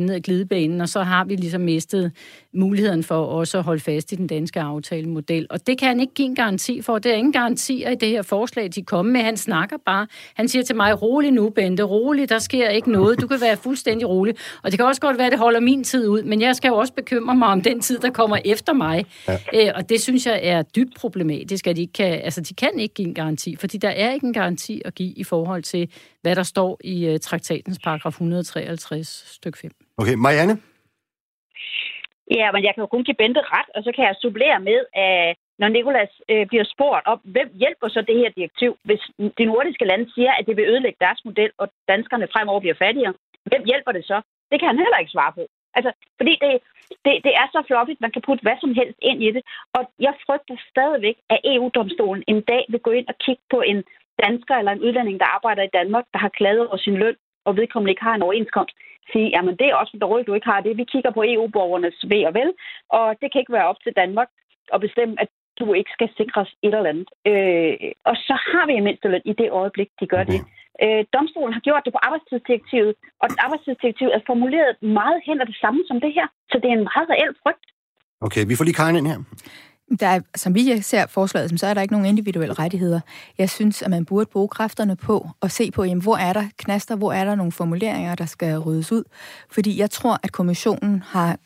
ned 0.00 0.14
ad 0.14 0.20
glidebanen, 0.20 0.80
og 0.80 0.88
så 0.88 1.02
har 1.02 1.24
vi 1.24 1.36
ligesom 1.36 1.60
mistet 1.60 2.12
muligheden 2.54 3.02
for 3.02 3.14
også 3.14 3.58
at 3.58 3.64
holde 3.64 3.80
fast 3.80 4.12
i 4.12 4.14
den 4.14 4.26
danske 4.26 4.60
aftalemodel. 4.60 5.46
Og 5.50 5.66
det 5.66 5.78
kan 5.78 5.88
han 5.88 6.00
ikke 6.00 6.14
give 6.14 6.26
en 6.26 6.34
garanti 6.34 6.82
for. 6.82 6.98
Der 6.98 7.10
er 7.10 7.14
ingen 7.14 7.32
garantier 7.32 7.90
i 7.90 7.94
det 7.94 8.08
her 8.08 8.22
forslag, 8.22 8.68
de 8.74 8.82
kommer 8.82 9.12
med. 9.12 9.20
Han 9.20 9.36
snakker 9.36 9.76
bare. 9.86 10.06
Han 10.34 10.48
siger 10.48 10.62
til 10.62 10.76
mig, 10.76 11.02
rolig 11.02 11.30
nu, 11.30 11.50
Bente, 11.50 11.82
rolig, 11.82 12.28
der 12.28 12.38
sker 12.38 12.68
ikke 12.68 12.92
noget. 12.92 13.20
Du 13.20 13.26
kan 13.26 13.40
være 13.40 13.56
fuldstændig 13.56 14.08
rolig. 14.08 14.34
Og 14.62 14.70
det 14.70 14.78
kan 14.78 14.86
også 14.86 15.00
godt 15.00 15.18
være, 15.18 15.26
at 15.26 15.32
det 15.32 15.38
holder 15.38 15.60
min 15.60 15.84
tid 15.84 16.08
ud, 16.08 16.22
men 16.22 16.40
jeg 16.40 16.56
skal 16.56 16.68
jo 16.68 16.74
også 16.74 16.92
bekymre 16.92 17.34
mig 17.34 17.48
om 17.48 17.62
den 17.62 17.80
tid, 17.80 17.98
der 17.98 18.10
kommer 18.10 18.38
efter 18.44 18.72
mig. 18.72 19.04
Ja. 19.28 19.38
Æ, 19.52 19.70
og 19.74 19.88
det 19.88 20.00
synes 20.00 20.26
jeg 20.26 20.40
er 20.42 20.62
dybt 20.62 20.94
problematisk, 20.96 21.66
at 21.66 21.76
de, 21.76 21.86
kan, 21.86 22.20
altså, 22.20 22.40
de 22.40 22.54
kan 22.54 22.78
ikke 22.78 22.94
give 22.94 23.08
en 23.08 23.14
garanti, 23.14 23.56
fordi 23.56 23.78
der 23.78 23.88
er 23.88 24.12
ikke 24.12 24.26
en 24.26 24.32
garanti 24.32 24.82
at 24.84 24.94
give 24.94 25.12
i 25.16 25.24
forhold 25.24 25.62
til, 25.62 25.88
hvad 26.22 26.36
der 26.36 26.42
står 26.42 26.80
i 26.84 27.10
uh, 27.10 27.16
traktatens 27.22 27.78
paragraf 27.84 28.10
153 28.10 29.24
stykke 29.26 29.58
5. 29.58 29.70
Okay, 29.96 30.14
Marianne? 30.14 30.58
Ja, 32.30 32.52
men 32.52 32.64
jeg 32.64 32.74
kan 32.74 32.82
jo 32.82 32.86
kun 32.86 33.04
give 33.04 33.20
Bente 33.22 33.40
ret, 33.40 33.68
og 33.74 33.82
så 33.82 33.92
kan 33.96 34.04
jeg 34.04 34.16
supplere 34.22 34.60
med, 34.60 34.78
at 34.94 35.36
når 35.58 35.68
Nikolas 35.68 36.12
øh, 36.30 36.46
bliver 36.46 36.64
spurgt 36.74 37.06
om, 37.06 37.18
hvem 37.24 37.48
hjælper 37.62 37.88
så 37.88 38.00
det 38.08 38.16
her 38.16 38.30
direktiv, 38.38 38.76
hvis 38.84 39.02
de 39.38 39.44
nordiske 39.44 39.84
lande 39.84 40.06
siger, 40.14 40.32
at 40.32 40.46
det 40.46 40.56
vil 40.56 40.68
ødelægge 40.70 41.04
deres 41.06 41.20
model, 41.24 41.50
og 41.58 41.68
danskerne 41.88 42.28
fremover 42.32 42.60
bliver 42.60 42.78
fattigere, 42.84 43.14
hvem 43.50 43.64
hjælper 43.64 43.92
det 43.92 44.04
så? 44.04 44.20
Det 44.50 44.60
kan 44.60 44.68
han 44.68 44.78
heller 44.78 44.98
ikke 44.98 45.16
svare 45.16 45.32
på. 45.32 45.42
Altså, 45.76 45.90
fordi 46.18 46.34
det, 46.44 46.52
det, 47.04 47.14
det 47.26 47.32
er 47.40 47.46
så 47.52 47.60
fluffigt, 47.66 48.00
man 48.00 48.10
kan 48.14 48.22
putte 48.26 48.42
hvad 48.42 48.58
som 48.60 48.74
helst 48.74 48.98
ind 49.02 49.22
i 49.22 49.30
det. 49.36 49.42
Og 49.76 49.82
jeg 50.06 50.14
frygter 50.26 50.56
stadigvæk, 50.72 51.16
at 51.30 51.40
EU-domstolen 51.44 52.24
en 52.26 52.40
dag 52.40 52.64
vil 52.68 52.80
gå 52.80 52.90
ind 52.90 53.08
og 53.08 53.16
kigge 53.24 53.42
på 53.50 53.60
en 53.60 53.84
dansker 54.22 54.54
eller 54.54 54.72
en 54.72 54.84
udlænding, 54.86 55.20
der 55.20 55.34
arbejder 55.36 55.62
i 55.62 55.74
Danmark, 55.78 56.04
der 56.12 56.18
har 56.18 56.28
klaget 56.38 56.66
over 56.68 56.76
sin 56.76 56.96
løn, 56.96 57.16
og 57.44 57.56
vedkommende 57.56 57.90
ikke 57.90 58.02
har 58.08 58.14
en 58.14 58.22
overenskomst, 58.22 58.76
sige, 59.12 59.28
jamen 59.36 59.54
det 59.60 59.66
er 59.68 59.74
også 59.82 59.94
dårligt, 60.00 60.26
du 60.26 60.34
ikke 60.34 60.50
har 60.52 60.60
det. 60.60 60.76
Vi 60.76 60.84
kigger 60.92 61.10
på 61.14 61.22
EU-borgernes 61.32 61.98
ved 62.10 62.22
og 62.28 62.34
vel, 62.34 62.50
og 62.98 63.06
det 63.20 63.28
kan 63.32 63.40
ikke 63.40 63.56
være 63.58 63.70
op 63.70 63.80
til 63.82 63.92
Danmark 64.02 64.28
at 64.74 64.80
bestemme, 64.80 65.14
at 65.22 65.28
du 65.60 65.66
ikke 65.72 65.90
skal 65.96 66.10
sikres 66.16 66.50
et 66.62 66.74
eller 66.74 66.92
andet. 66.92 67.08
Øh, 67.30 67.74
og 68.10 68.16
så 68.28 68.34
har 68.50 68.64
vi 68.66 68.72
en 68.72 68.84
mindsteløn 68.84 69.22
i 69.24 69.32
det 69.40 69.50
øjeblik, 69.50 69.90
de 70.00 70.06
gør 70.06 70.24
det. 70.32 70.40
Øh, 70.82 71.02
domstolen 71.16 71.52
har 71.56 71.64
gjort 71.68 71.82
det 71.84 71.92
på 71.92 72.02
arbejdstidsdirektivet, 72.06 72.92
og 73.22 73.28
arbejdstidsdirektivet 73.44 74.12
er 74.14 74.22
formuleret 74.30 74.82
meget 75.00 75.18
hen 75.26 75.40
af 75.40 75.46
det 75.46 75.56
samme 75.62 75.80
som 75.88 76.00
det 76.04 76.12
her, 76.18 76.26
så 76.50 76.56
det 76.62 76.68
er 76.68 76.76
en 76.78 76.88
meget 76.90 77.06
reel 77.14 77.34
frygt. 77.42 77.66
Okay, 78.26 78.42
vi 78.48 78.56
får 78.56 78.64
lige 78.64 78.78
Karin 78.80 78.96
ind 78.96 79.10
her. 79.12 79.20
Der 80.00 80.06
er, 80.06 80.20
som 80.36 80.54
vi 80.54 80.82
ser 80.82 81.06
forslaget, 81.06 81.60
så 81.60 81.66
er 81.66 81.74
der 81.74 81.82
ikke 81.82 81.94
nogen 81.94 82.06
individuelle 82.06 82.54
rettigheder. 82.54 83.00
Jeg 83.38 83.50
synes, 83.50 83.82
at 83.82 83.90
man 83.90 84.04
burde 84.04 84.26
bruge 84.26 84.48
kræfterne 84.48 84.96
på 84.96 85.28
at 85.42 85.52
se 85.52 85.70
på, 85.70 85.84
jamen, 85.84 86.02
hvor 86.02 86.16
er 86.16 86.32
der 86.32 86.48
knaster, 86.56 86.96
hvor 86.96 87.12
er 87.12 87.24
der 87.24 87.34
nogle 87.34 87.52
formuleringer, 87.52 88.14
der 88.14 88.26
skal 88.26 88.58
ryddes 88.58 88.92
ud. 88.92 89.04
Fordi 89.50 89.78
jeg 89.78 89.90
tror, 89.90 90.18
at 90.22 90.32
kommissionen 90.32 91.02
har 91.06 91.38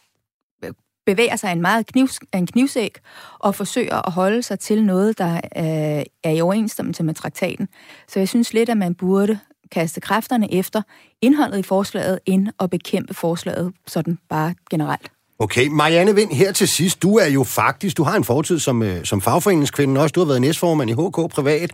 øh, 0.65 0.73
bevæger 1.07 1.37
sig 1.37 1.53
en 1.53 1.61
meget 1.61 1.87
knivs, 1.87 2.21
en 2.35 2.47
knivsæk 2.47 2.99
og 3.39 3.55
forsøger 3.55 4.07
at 4.07 4.13
holde 4.13 4.43
sig 4.43 4.59
til 4.59 4.85
noget, 4.85 5.19
der 5.19 5.35
øh, 5.35 6.05
er 6.25 6.31
i 6.31 6.41
overensstemmelse 6.41 7.03
med 7.03 7.15
traktaten. 7.15 7.69
Så 8.09 8.19
jeg 8.19 8.29
synes 8.29 8.55
lidt, 8.55 8.69
at 8.69 8.77
man 8.77 8.95
burde 8.95 9.39
kaste 9.71 10.01
kræfterne 10.01 10.55
efter 10.55 10.83
indholdet 11.23 11.59
i 11.59 11.63
forslaget, 11.63 12.21
ind 12.27 12.49
og 12.59 12.71
bekæmpe 12.71 13.15
forslaget 13.15 13.73
sådan 13.87 14.19
bare 14.29 14.55
generelt. 14.71 15.13
Okay, 15.41 15.69
Marianne 15.69 16.15
Vind, 16.15 16.33
her 16.33 16.53
til 16.53 16.69
sidst, 16.69 17.03
du 17.03 17.17
er 17.17 17.27
jo 17.27 17.45
faktisk, 17.45 17.97
du 17.97 18.03
har 18.03 18.17
en 18.17 18.25
fortid 18.25 18.59
som, 18.59 18.83
øh, 18.83 19.05
som 19.05 19.21
fagforeningskvinde 19.21 20.01
også, 20.01 20.13
du 20.13 20.21
har 20.21 20.27
været 20.27 20.41
næstformand 20.41 20.91
i 20.91 20.93
HK 20.93 21.35
Privat, 21.35 21.71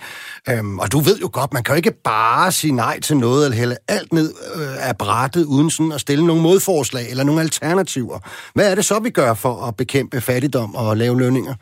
øhm, 0.48 0.78
og 0.78 0.92
du 0.92 1.00
ved 1.00 1.18
jo 1.18 1.30
godt, 1.32 1.52
man 1.52 1.62
kan 1.62 1.72
jo 1.72 1.76
ikke 1.76 1.92
bare 2.04 2.52
sige 2.52 2.72
nej 2.72 3.00
til 3.00 3.16
noget, 3.16 3.44
eller 3.44 3.56
hælde 3.56 3.76
alt 3.88 4.12
ned 4.12 4.34
øh, 4.54 4.88
af 4.88 4.98
brættet, 4.98 5.44
uden 5.44 5.70
sådan 5.70 5.92
at 5.92 6.00
stille 6.00 6.26
nogle 6.26 6.42
modforslag 6.42 7.10
eller 7.10 7.24
nogle 7.24 7.40
alternativer. 7.40 8.18
Hvad 8.54 8.70
er 8.70 8.74
det 8.74 8.84
så, 8.84 8.98
vi 8.98 9.10
gør 9.10 9.34
for 9.34 9.66
at 9.66 9.76
bekæmpe 9.76 10.20
fattigdom 10.20 10.74
og 10.74 10.96
lave 10.96 11.18
lønninger? 11.18 11.54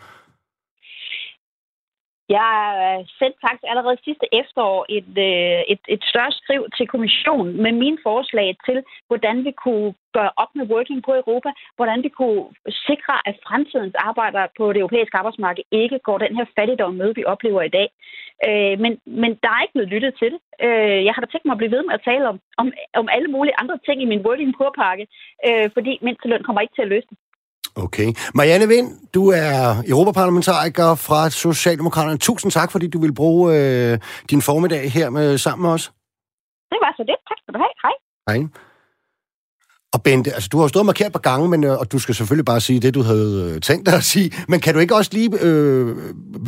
Jeg 2.39 2.53
sendte 3.19 3.39
faktisk 3.45 3.67
allerede 3.73 4.05
sidste 4.05 4.27
efterår 4.41 4.81
et, 4.99 5.13
øh, 5.29 5.61
et, 5.73 5.83
et 5.95 6.03
større 6.11 6.33
skriv 6.41 6.61
til 6.77 6.87
kommissionen 6.93 7.63
med 7.65 7.73
mine 7.83 7.99
forslag 8.09 8.49
til, 8.67 8.79
hvordan 9.09 9.37
vi 9.47 9.53
kunne 9.65 9.95
gøre 10.17 10.33
op 10.43 10.53
med 10.55 10.71
working 10.73 11.01
på 11.05 11.13
Europa, 11.21 11.51
hvordan 11.77 12.03
vi 12.03 12.09
kunne 12.09 12.45
sikre, 12.89 13.15
at 13.29 13.37
fremtidens 13.47 13.95
arbejdere 14.09 14.49
på 14.59 14.73
det 14.73 14.81
europæiske 14.81 15.17
arbejdsmarked 15.17 15.65
ikke 15.71 15.99
går 15.99 16.19
den 16.19 16.37
her 16.39 16.47
fattigdom 16.57 16.95
med, 16.95 17.15
vi 17.15 17.25
oplever 17.25 17.63
i 17.63 17.75
dag. 17.79 17.89
Øh, 18.49 18.75
men, 18.85 18.93
men 19.23 19.31
der 19.43 19.51
er 19.53 19.63
ikke 19.63 19.77
blevet 19.77 19.95
lyttet 19.95 20.13
til 20.21 20.31
det. 20.35 20.41
Øh, 20.67 21.01
jeg 21.07 21.13
har 21.15 21.21
da 21.23 21.29
tænkt 21.31 21.47
mig 21.47 21.55
at 21.57 21.63
blive 21.63 21.75
ved 21.77 21.83
med 21.87 21.95
at 21.95 22.07
tale 22.11 22.29
om, 22.33 22.41
om, 22.61 22.67
om 23.01 23.09
alle 23.17 23.29
mulige 23.35 23.59
andre 23.63 23.79
ting 23.87 24.03
i 24.03 24.11
min 24.13 24.25
working 24.27 24.55
på 24.59 24.67
pakke, 24.83 25.07
øh, 25.49 25.67
fordi 25.77 25.93
mindsteløn 26.03 26.43
kommer 26.45 26.61
ikke 26.61 26.75
til 26.77 26.87
at 26.87 26.93
løse 26.95 27.09
det. 27.11 27.19
Okay. 27.77 28.13
Marianne 28.35 28.69
Vind, 28.69 28.89
du 29.15 29.29
er 29.29 29.83
europaparlamentariker 29.89 30.95
fra 30.95 31.31
Socialdemokraterne. 31.31 32.19
Tusind 32.19 32.53
tak, 32.53 32.73
fordi 32.73 32.87
du 32.87 33.01
vil 33.01 33.15
bruge 33.15 33.57
øh, 33.57 33.99
din 34.31 34.43
formiddag 34.43 34.93
her 34.93 35.11
med, 35.11 35.39
sammen 35.39 35.63
med 35.63 35.71
os. 35.71 35.93
Det 36.71 36.79
var 36.83 36.93
så 36.97 37.03
det. 37.11 37.17
Tak 37.29 37.39
skal 37.43 37.55
du 37.55 37.59
have. 37.59 37.75
Hej. 37.85 37.95
Hej. 38.29 38.49
Og 39.93 40.03
Bente, 40.03 40.33
altså 40.33 40.49
du 40.53 40.57
har 40.57 40.65
jo 40.65 40.69
stået 40.69 40.87
markeret 40.87 41.13
på 41.13 41.19
gange, 41.19 41.49
men, 41.49 41.65
øh, 41.65 41.79
og 41.79 41.93
du 41.93 41.99
skal 41.99 42.15
selvfølgelig 42.15 42.45
bare 42.45 42.61
sige 42.61 42.81
det, 42.81 42.95
du 42.95 43.03
havde 43.03 43.53
øh, 43.55 43.61
tænkt 43.61 43.87
dig 43.87 43.95
at 43.95 44.05
sige. 44.05 44.33
Men 44.49 44.61
kan 44.61 44.75
du 44.75 44.81
ikke 44.81 44.95
også 44.95 45.11
lige 45.15 45.31
øh, 45.43 45.97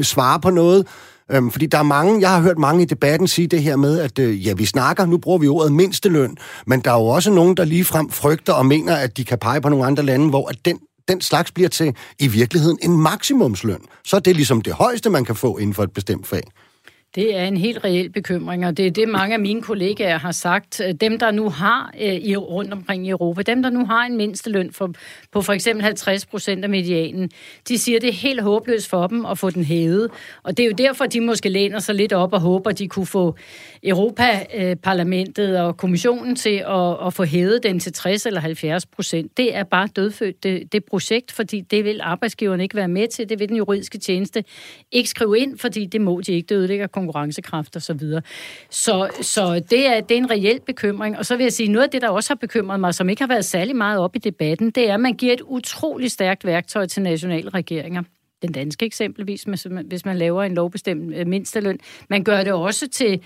svare 0.02 0.40
på 0.40 0.50
noget? 0.50 0.87
Øhm, 1.30 1.50
fordi 1.50 1.66
der 1.66 1.78
er 1.78 1.82
mange, 1.82 2.20
jeg 2.20 2.30
har 2.30 2.42
hørt 2.42 2.58
mange 2.58 2.82
i 2.82 2.87
debatten 2.87 3.28
sige 3.28 3.46
det 3.46 3.62
her 3.62 3.77
med, 3.77 4.00
at 4.00 4.18
øh, 4.18 4.46
ja, 4.46 4.54
vi 4.54 4.64
snakker, 4.64 5.06
nu 5.06 5.18
bruger 5.18 5.38
vi 5.38 5.48
ordet 5.48 5.72
mindsteløn, 5.72 6.37
men 6.66 6.81
der 6.81 6.90
er 6.90 6.98
jo 6.98 7.06
også 7.06 7.31
nogen, 7.31 7.56
der 7.56 7.64
ligefrem 7.64 8.10
frygter 8.10 8.52
og 8.52 8.66
mener, 8.66 8.96
at 8.96 9.16
de 9.16 9.25
kan 9.25 9.38
pege 9.38 9.60
på 9.60 9.68
nogle 9.68 9.87
andre 9.87 10.02
lande, 10.02 10.31
hvor 10.31 10.48
at 10.48 10.58
den, 10.64 10.79
den 11.09 11.21
slags 11.21 11.52
bliver 11.52 11.69
til 11.69 11.96
i 12.19 12.29
virkeligheden 12.29 12.79
en 12.83 13.00
maksimumsløn. 13.00 13.81
Så 14.05 14.17
er 14.17 14.21
det 14.21 14.37
ligesom 14.37 14.61
det 14.61 14.73
højeste, 14.73 15.11
man 15.11 15.25
kan 15.25 15.37
få 15.37 15.59
inden 15.59 15.75
for 15.75 15.83
et 15.83 15.92
bestemt 15.92 16.27
fag. 16.27 16.42
Det 17.15 17.37
er 17.37 17.44
en 17.44 17.56
helt 17.56 17.85
reel 17.85 18.10
bekymring, 18.10 18.67
og 18.67 18.77
det 18.77 18.87
er 18.87 18.90
det, 18.90 19.08
mange 19.08 19.35
af 19.35 19.40
mine 19.40 19.62
kollegaer 19.62 20.19
har 20.19 20.33
sagt. 20.33 20.83
Dem, 21.00 21.19
der 21.19 21.31
nu 21.31 21.50
har 21.50 21.94
øh, 22.00 22.15
i, 22.15 22.37
rundt 22.37 22.73
omkring 22.73 23.06
i 23.06 23.10
Europa, 23.10 23.42
dem, 23.42 23.62
der 23.62 23.71
nu 23.71 23.87
har 23.87 24.06
en 24.06 24.17
mindsteløn 24.17 24.73
for, 24.73 24.94
på 25.33 25.42
for 25.42 25.52
eksempel 25.52 25.85
50 25.85 26.27
procent 26.27 26.65
af 26.65 26.71
medianen, 26.71 27.31
de 27.69 27.79
siger, 27.79 28.00
det 28.00 28.08
er 28.08 28.12
helt 28.12 28.40
håbløst 28.40 28.90
for 28.90 29.06
dem 29.06 29.27
at 29.27 29.38
få 29.38 29.50
den 29.50 29.65
hævet. 29.65 30.10
Og 30.42 30.56
det 30.56 30.62
er 30.62 30.67
jo 30.67 30.75
derfor, 30.79 31.06
de 31.06 31.21
måske 31.21 31.48
læner 31.48 31.79
sig 31.79 31.94
lidt 31.94 32.12
op 32.12 32.33
og 32.33 32.40
håber, 32.40 32.73
de 32.73 32.88
kunne 32.88 33.06
få 33.06 33.35
Europaparlamentet 33.83 35.58
øh, 35.58 35.65
og 35.65 35.77
kommissionen 35.77 36.37
til 36.37 36.65
at, 36.69 37.06
at 37.06 37.15
få 37.15 37.25
hævet 37.25 37.62
den 37.62 37.81
til 37.81 37.92
60 37.92 38.27
eller 38.27 38.40
70 38.40 38.87
procent. 38.87 39.37
Det 39.37 39.56
er 39.56 39.62
bare 39.62 39.88
dødfødt, 39.96 40.42
det, 40.42 40.73
det 40.73 40.85
projekt, 40.85 41.33
fordi 41.33 41.60
det 41.60 41.85
vil 41.85 42.00
arbejdsgiverne 42.02 42.62
ikke 42.62 42.77
være 42.77 42.88
med 42.88 43.08
til. 43.08 43.29
Det 43.29 43.38
vil 43.38 43.48
den 43.48 43.56
juridiske 43.56 43.98
tjeneste 43.98 44.44
ikke 44.92 45.08
skrive 45.08 45.38
ind, 45.38 45.58
fordi 45.58 45.87
det 45.87 46.00
må 46.00 46.21
de 46.21 46.33
ikke. 46.33 46.46
Det 46.46 46.54
ødelægger 46.54 46.87
konkurrencekraft 47.05 47.77
og 47.77 47.83
så 47.83 47.94
videre. 47.94 48.23
Så, 48.71 49.09
så 49.21 49.63
det, 49.71 49.87
er, 49.87 50.00
det 50.00 50.15
er 50.15 50.19
en 50.19 50.31
reel 50.31 50.61
bekymring. 50.67 51.19
Og 51.19 51.27
så 51.27 51.37
vil 51.37 51.44
jeg 51.44 51.52
sige, 51.52 51.69
noget 51.69 51.85
af 51.85 51.90
det, 51.90 52.02
der 52.02 52.09
også 52.09 52.31
har 52.31 52.37
bekymret 52.37 52.81
mig, 52.81 52.94
som 52.94 53.09
ikke 53.09 53.23
har 53.23 53.29
været 53.29 53.44
særlig 53.44 53.77
meget 53.77 53.98
op 53.98 54.17
i 54.17 54.19
debatten, 54.19 54.71
det 54.71 54.90
er, 54.90 54.94
at 54.94 55.00
man 55.00 55.15
giver 55.15 55.33
et 55.33 55.42
utroligt 55.44 56.13
stærkt 56.13 56.44
værktøj 56.44 56.87
til 56.87 57.02
nationale 57.02 57.50
regeringer 57.50 58.02
den 58.42 58.52
danske 58.52 58.87
eksempelvis, 58.87 59.46
hvis 59.88 60.05
man 60.05 60.17
laver 60.17 60.42
en 60.42 60.55
lovbestemt 60.55 61.15
øh, 61.15 61.27
mindsteløn. 61.27 61.79
Man 62.11 62.25
gør 62.25 62.44
det 62.44 62.52
også 62.52 62.88
til 62.88 63.21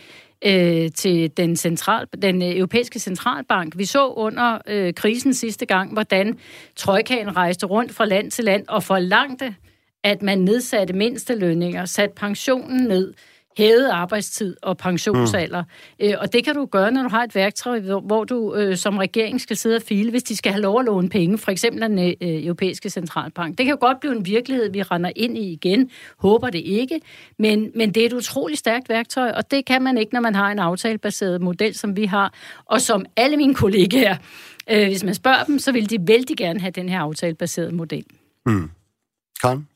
øh, 0.44 0.90
til 0.94 1.36
den, 1.36 1.56
central, 1.56 2.06
den 2.22 2.42
europæiske 2.42 2.98
centralbank. 2.98 3.78
Vi 3.78 3.84
så 3.84 4.08
under 4.08 4.58
øh, 4.66 4.94
krisen 4.94 5.34
sidste 5.34 5.66
gang, 5.66 5.92
hvordan 5.92 6.38
trojkaen 6.76 7.36
rejste 7.36 7.66
rundt 7.66 7.94
fra 7.94 8.04
land 8.04 8.30
til 8.30 8.44
land 8.44 8.64
og 8.68 8.82
forlangte, 8.82 9.54
at 10.04 10.22
man 10.22 10.38
nedsatte 10.38 10.94
mindstelønninger, 10.94 11.84
satte 11.84 12.14
pensionen 12.14 12.88
ned, 12.88 13.14
hævet 13.58 13.88
arbejdstid 13.88 14.56
og 14.62 14.76
pensionsalder. 14.76 15.62
Mm. 15.62 16.06
Øh, 16.06 16.14
og 16.18 16.32
det 16.32 16.44
kan 16.44 16.54
du 16.54 16.64
gøre, 16.66 16.90
når 16.90 17.02
du 17.02 17.08
har 17.08 17.22
et 17.22 17.34
værktøj, 17.34 17.80
hvor 17.80 18.24
du 18.24 18.54
øh, 18.54 18.76
som 18.76 18.98
regering 18.98 19.40
skal 19.40 19.56
sidde 19.56 19.76
og 19.76 19.82
file, 19.82 20.10
hvis 20.10 20.22
de 20.22 20.36
skal 20.36 20.52
have 20.52 20.62
lov 20.62 20.78
at 20.78 20.84
låne 20.84 21.08
penge, 21.08 21.38
for 21.38 21.50
eksempel 21.50 21.82
den 21.82 21.98
øh, 21.98 22.14
europæiske 22.20 22.90
centralbank. 22.90 23.58
Det 23.58 23.66
kan 23.66 23.72
jo 23.74 23.78
godt 23.80 24.00
blive 24.00 24.16
en 24.16 24.26
virkelighed, 24.26 24.72
vi 24.72 24.82
render 24.82 25.10
ind 25.16 25.38
i 25.38 25.52
igen. 25.52 25.90
Håber 26.18 26.50
det 26.50 26.58
ikke. 26.58 27.00
Men, 27.38 27.70
men 27.74 27.94
det 27.94 28.02
er 28.02 28.06
et 28.06 28.12
utroligt 28.12 28.58
stærkt 28.58 28.88
værktøj, 28.88 29.30
og 29.30 29.50
det 29.50 29.64
kan 29.64 29.82
man 29.82 29.98
ikke, 29.98 30.14
når 30.14 30.20
man 30.20 30.34
har 30.34 30.50
en 30.50 30.58
aftalebaseret 30.58 31.40
model, 31.40 31.74
som 31.74 31.96
vi 31.96 32.04
har, 32.04 32.34
og 32.64 32.80
som 32.80 33.06
alle 33.16 33.36
mine 33.36 33.54
kollegaer, 33.54 34.16
øh, 34.70 34.86
hvis 34.86 35.04
man 35.04 35.14
spørger 35.14 35.44
dem, 35.44 35.58
så 35.58 35.72
vil 35.72 35.90
de 35.90 35.98
vældig 36.00 36.36
gerne 36.36 36.60
have 36.60 36.70
den 36.70 36.88
her 36.88 37.00
aftalebaserede 37.00 37.74
model. 37.74 38.04
Mm. 38.46 38.70
Karen? 39.42 39.68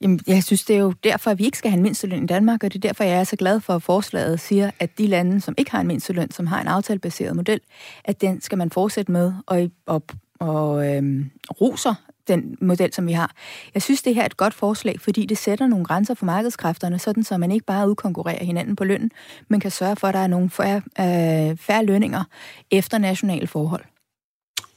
Jamen, 0.00 0.20
jeg 0.26 0.44
synes, 0.44 0.64
det 0.64 0.76
er 0.76 0.80
jo 0.80 0.92
derfor, 1.04 1.30
at 1.30 1.38
vi 1.38 1.44
ikke 1.44 1.58
skal 1.58 1.70
have 1.70 1.76
en 1.76 1.82
mindsteløn 1.82 2.22
i 2.22 2.26
Danmark, 2.26 2.64
og 2.64 2.72
det 2.72 2.84
er 2.84 2.88
derfor, 2.88 3.04
jeg 3.04 3.20
er 3.20 3.24
så 3.24 3.36
glad 3.36 3.60
for, 3.60 3.72
at 3.72 3.82
forslaget 3.82 4.40
siger, 4.40 4.70
at 4.80 4.98
de 4.98 5.06
lande, 5.06 5.40
som 5.40 5.54
ikke 5.58 5.70
har 5.70 5.80
en 5.80 5.86
mindsteløn, 5.86 6.30
som 6.30 6.46
har 6.46 6.60
en 6.60 6.66
aftalebaseret 6.68 7.36
model, 7.36 7.60
at 8.04 8.20
den 8.20 8.40
skal 8.40 8.58
man 8.58 8.70
fortsætte 8.70 9.12
med 9.12 9.32
og, 9.46 9.70
og, 9.86 10.02
og 10.40 10.88
øhm, 10.88 11.30
roser 11.60 11.94
den 12.28 12.56
model, 12.60 12.92
som 12.92 13.06
vi 13.06 13.12
har. 13.12 13.34
Jeg 13.74 13.82
synes, 13.82 14.02
det 14.02 14.14
her 14.14 14.22
er 14.22 14.26
et 14.26 14.36
godt 14.36 14.54
forslag, 14.54 15.00
fordi 15.00 15.26
det 15.26 15.38
sætter 15.38 15.66
nogle 15.66 15.84
grænser 15.84 16.14
for 16.14 16.26
markedskræfterne, 16.26 16.98
sådan 16.98 17.24
så 17.24 17.36
man 17.36 17.52
ikke 17.52 17.66
bare 17.66 17.88
udkonkurrerer 17.88 18.44
hinanden 18.44 18.76
på 18.76 18.84
lønnen, 18.84 19.10
men 19.48 19.60
kan 19.60 19.70
sørge 19.70 19.96
for, 19.96 20.08
at 20.08 20.14
der 20.14 20.20
er 20.20 20.26
nogle 20.26 20.50
færre, 20.50 20.82
øh, 21.00 21.56
færre 21.56 21.84
lønninger 21.84 22.24
efter 22.70 22.98
nationale 22.98 23.46
forhold. 23.46 23.84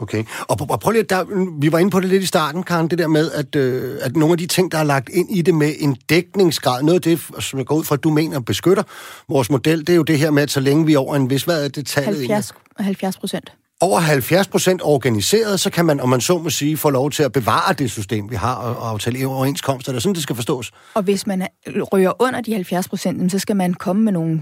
Okay, 0.02 0.24
og, 0.48 0.58
og 0.70 0.80
prøv 0.80 0.92
lige, 0.92 1.04
der, 1.04 1.26
vi 1.60 1.72
var 1.72 1.80
inde 1.80 1.92
på 1.92 2.00
det 2.00 2.10
lidt 2.10 2.24
i 2.24 2.26
starten, 2.26 2.64
Karen, 2.64 2.88
det 2.88 3.00
der 3.00 3.08
med, 3.08 3.32
at, 3.32 3.56
øh, 3.56 3.98
at 4.02 4.16
nogle 4.16 4.32
af 4.32 4.38
de 4.38 4.48
ting, 4.48 4.72
der 4.72 4.78
er 4.78 4.84
lagt 4.84 5.10
ind 5.10 5.38
i 5.38 5.42
det 5.42 5.54
med 5.54 5.74
en 5.80 5.98
dækningsgrad, 6.10 6.84
noget 6.84 6.96
af 6.96 7.02
det, 7.02 7.44
som 7.44 7.60
jeg 7.60 7.66
går 7.66 7.76
ud 7.76 7.84
fra, 7.84 7.96
at 7.96 8.04
du 8.04 8.10
mener 8.10 8.40
beskytter 8.40 8.84
vores 9.30 9.50
model, 9.50 9.80
det 9.80 9.90
er 9.90 9.96
jo 9.96 10.04
det 10.04 10.20
her 10.20 10.32
med, 10.32 10.44
at 10.44 10.52
så 10.52 10.60
længe 10.60 10.86
vi 10.86 10.94
er 10.94 11.00
over 11.00 11.16
en 11.16 11.30
vis, 11.30 11.44
hvad 11.44 11.66
er 11.66 11.70
det 11.70 11.88
tallet? 11.88 12.18
70, 12.18 12.54
70 12.80 13.18
procent. 13.18 13.54
Over 13.82 14.00
70 14.00 14.48
procent 14.48 14.82
organiseret, 14.84 15.60
så 15.60 15.70
kan 15.70 15.86
man, 15.86 16.00
om 16.00 16.10
man 16.10 16.22
så 16.22 16.38
må 16.38 16.50
sige, 16.50 16.78
få 16.78 16.90
lov 16.90 17.12
til 17.12 17.24
at 17.24 17.32
bevare 17.32 17.74
det 17.74 17.92
system, 17.92 18.32
vi 18.32 18.36
har, 18.36 18.56
og 18.56 18.90
aftale 18.90 19.28
overenskomster. 19.28 19.92
Er 19.92 19.94
det 19.94 20.04
sådan, 20.04 20.16
det 20.16 20.24
skal 20.24 20.36
forstås? 20.36 20.72
Og 20.94 21.04
hvis 21.04 21.28
man 21.28 21.48
rører 21.68 22.22
under 22.22 22.42
de 22.42 22.54
70 22.54 22.88
procent, 22.88 23.32
så 23.32 23.40
skal 23.40 23.56
man 23.56 23.74
komme 23.74 24.02
med 24.02 24.14
nogle 24.14 24.42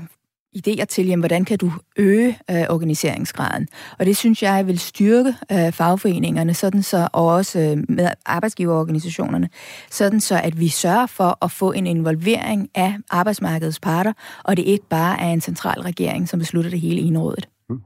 idéer 0.56 0.86
til, 0.86 1.08
jamen, 1.08 1.22
hvordan 1.22 1.46
kan 1.46 1.58
du 1.58 1.72
øge 1.98 2.40
øh, 2.52 2.66
organiseringsgraden. 2.70 3.68
Og 4.00 4.06
det 4.06 4.18
synes 4.18 4.44
jeg 4.44 4.68
vil 4.68 4.80
styrke 4.80 5.34
øh, 5.52 5.72
fagforeningerne, 5.72 6.54
sådan 6.54 6.84
så, 6.84 7.08
og 7.14 7.26
også 7.26 7.60
øh, 7.60 7.84
med 7.90 8.10
arbejdsgiverorganisationerne, 8.26 9.50
sådan 9.92 10.20
så, 10.20 10.42
at 10.44 10.60
vi 10.60 10.68
sørger 10.68 11.06
for 11.06 11.38
at 11.42 11.52
få 11.52 11.72
en 11.72 11.88
involvering 11.88 12.70
af 12.76 12.96
arbejdsmarkedets 13.10 13.80
parter, 13.80 14.14
og 14.44 14.58
det 14.58 14.64
ikke 14.64 14.86
bare 14.90 15.22
er 15.22 15.30
en 15.30 15.42
central 15.42 15.82
regering, 15.82 16.30
som 16.30 16.40
beslutter 16.40 16.70
det 16.70 16.80
hele 16.80 17.02
i 17.02 17.08
enrådet. 17.08 17.50
Mm, 17.70 17.82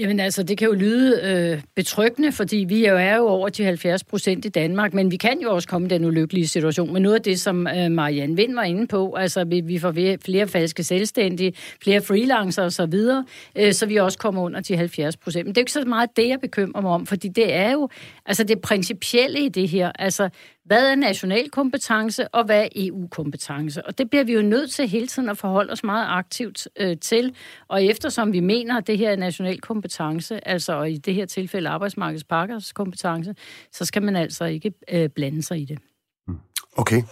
Jamen 0.00 0.20
altså, 0.20 0.42
det 0.42 0.58
kan 0.58 0.68
jo 0.68 0.74
lyde 0.74 1.20
øh, 1.22 1.62
betryggende, 1.76 2.32
fordi 2.32 2.56
vi 2.56 2.88
jo 2.88 2.96
er 2.96 3.16
jo 3.16 3.26
over 3.26 3.48
de 3.48 3.64
70 3.64 4.04
procent 4.04 4.44
i 4.44 4.48
Danmark, 4.48 4.94
men 4.94 5.10
vi 5.10 5.16
kan 5.16 5.40
jo 5.42 5.54
også 5.54 5.68
komme 5.68 5.86
i 5.86 5.90
den 5.90 6.04
ulykkelige 6.04 6.48
situation. 6.48 6.92
Men 6.92 7.02
noget 7.02 7.14
af 7.14 7.22
det, 7.22 7.40
som 7.40 7.66
øh, 7.66 7.90
Marianne 7.90 8.36
Vind 8.36 8.54
var 8.54 8.62
inde 8.62 8.86
på, 8.86 9.14
altså 9.14 9.44
vi, 9.44 9.60
vi 9.60 9.78
får 9.78 9.92
flere 10.24 10.48
falske 10.48 10.82
selvstændige, 10.82 11.52
flere 11.82 12.00
freelancer 12.00 12.62
osv., 12.62 12.70
så, 12.70 12.86
videre, 12.86 13.24
øh, 13.56 13.72
så 13.72 13.86
vi 13.86 13.96
også 13.96 14.18
kommer 14.18 14.42
under 14.42 14.60
de 14.60 14.76
70 14.76 15.16
procent. 15.16 15.46
Men 15.46 15.54
det 15.54 15.58
er 15.58 15.62
jo 15.62 15.64
ikke 15.64 15.72
så 15.72 15.84
meget 15.84 16.16
det, 16.16 16.28
jeg 16.28 16.40
bekymrer 16.40 16.80
mig 16.80 16.90
om, 16.90 17.06
fordi 17.06 17.28
det 17.28 17.54
er 17.54 17.72
jo 17.72 17.88
altså 18.26 18.44
det 18.44 18.60
principielle 18.60 19.44
i 19.44 19.48
det 19.48 19.68
her. 19.68 19.92
Altså, 19.98 20.28
hvad 20.70 20.90
er 20.90 20.94
national 20.94 21.50
kompetence, 21.50 22.28
og 22.28 22.44
hvad 22.44 22.62
er 22.62 22.68
EU-kompetence? 22.76 23.86
Og 23.86 23.98
det 23.98 24.10
bliver 24.10 24.24
vi 24.24 24.32
jo 24.32 24.42
nødt 24.42 24.70
til 24.70 24.88
hele 24.88 25.06
tiden 25.06 25.28
at 25.28 25.38
forholde 25.38 25.72
os 25.72 25.84
meget 25.84 26.06
aktivt 26.08 26.68
øh, 26.76 26.96
til. 26.98 27.34
Og 27.68 27.84
eftersom 27.84 28.32
vi 28.32 28.40
mener, 28.40 28.76
at 28.76 28.86
det 28.86 28.98
her 28.98 29.10
er 29.10 29.16
national 29.16 29.60
kompetence, 29.60 29.89
altså 30.46 30.72
og 30.72 30.90
i 30.90 30.96
det 30.96 31.14
her 31.14 31.26
tilfælde 31.26 31.68
arbejdsmarkedspakkers 31.68 32.72
kompetence, 32.72 33.34
så 33.72 33.84
skal 33.84 34.02
man 34.02 34.16
altså 34.16 34.44
ikke 34.44 34.72
øh, 34.90 35.08
blande 35.08 35.42
sig 35.42 35.60
i 35.60 35.64
det. 35.64 35.78
Okay. 36.76 37.02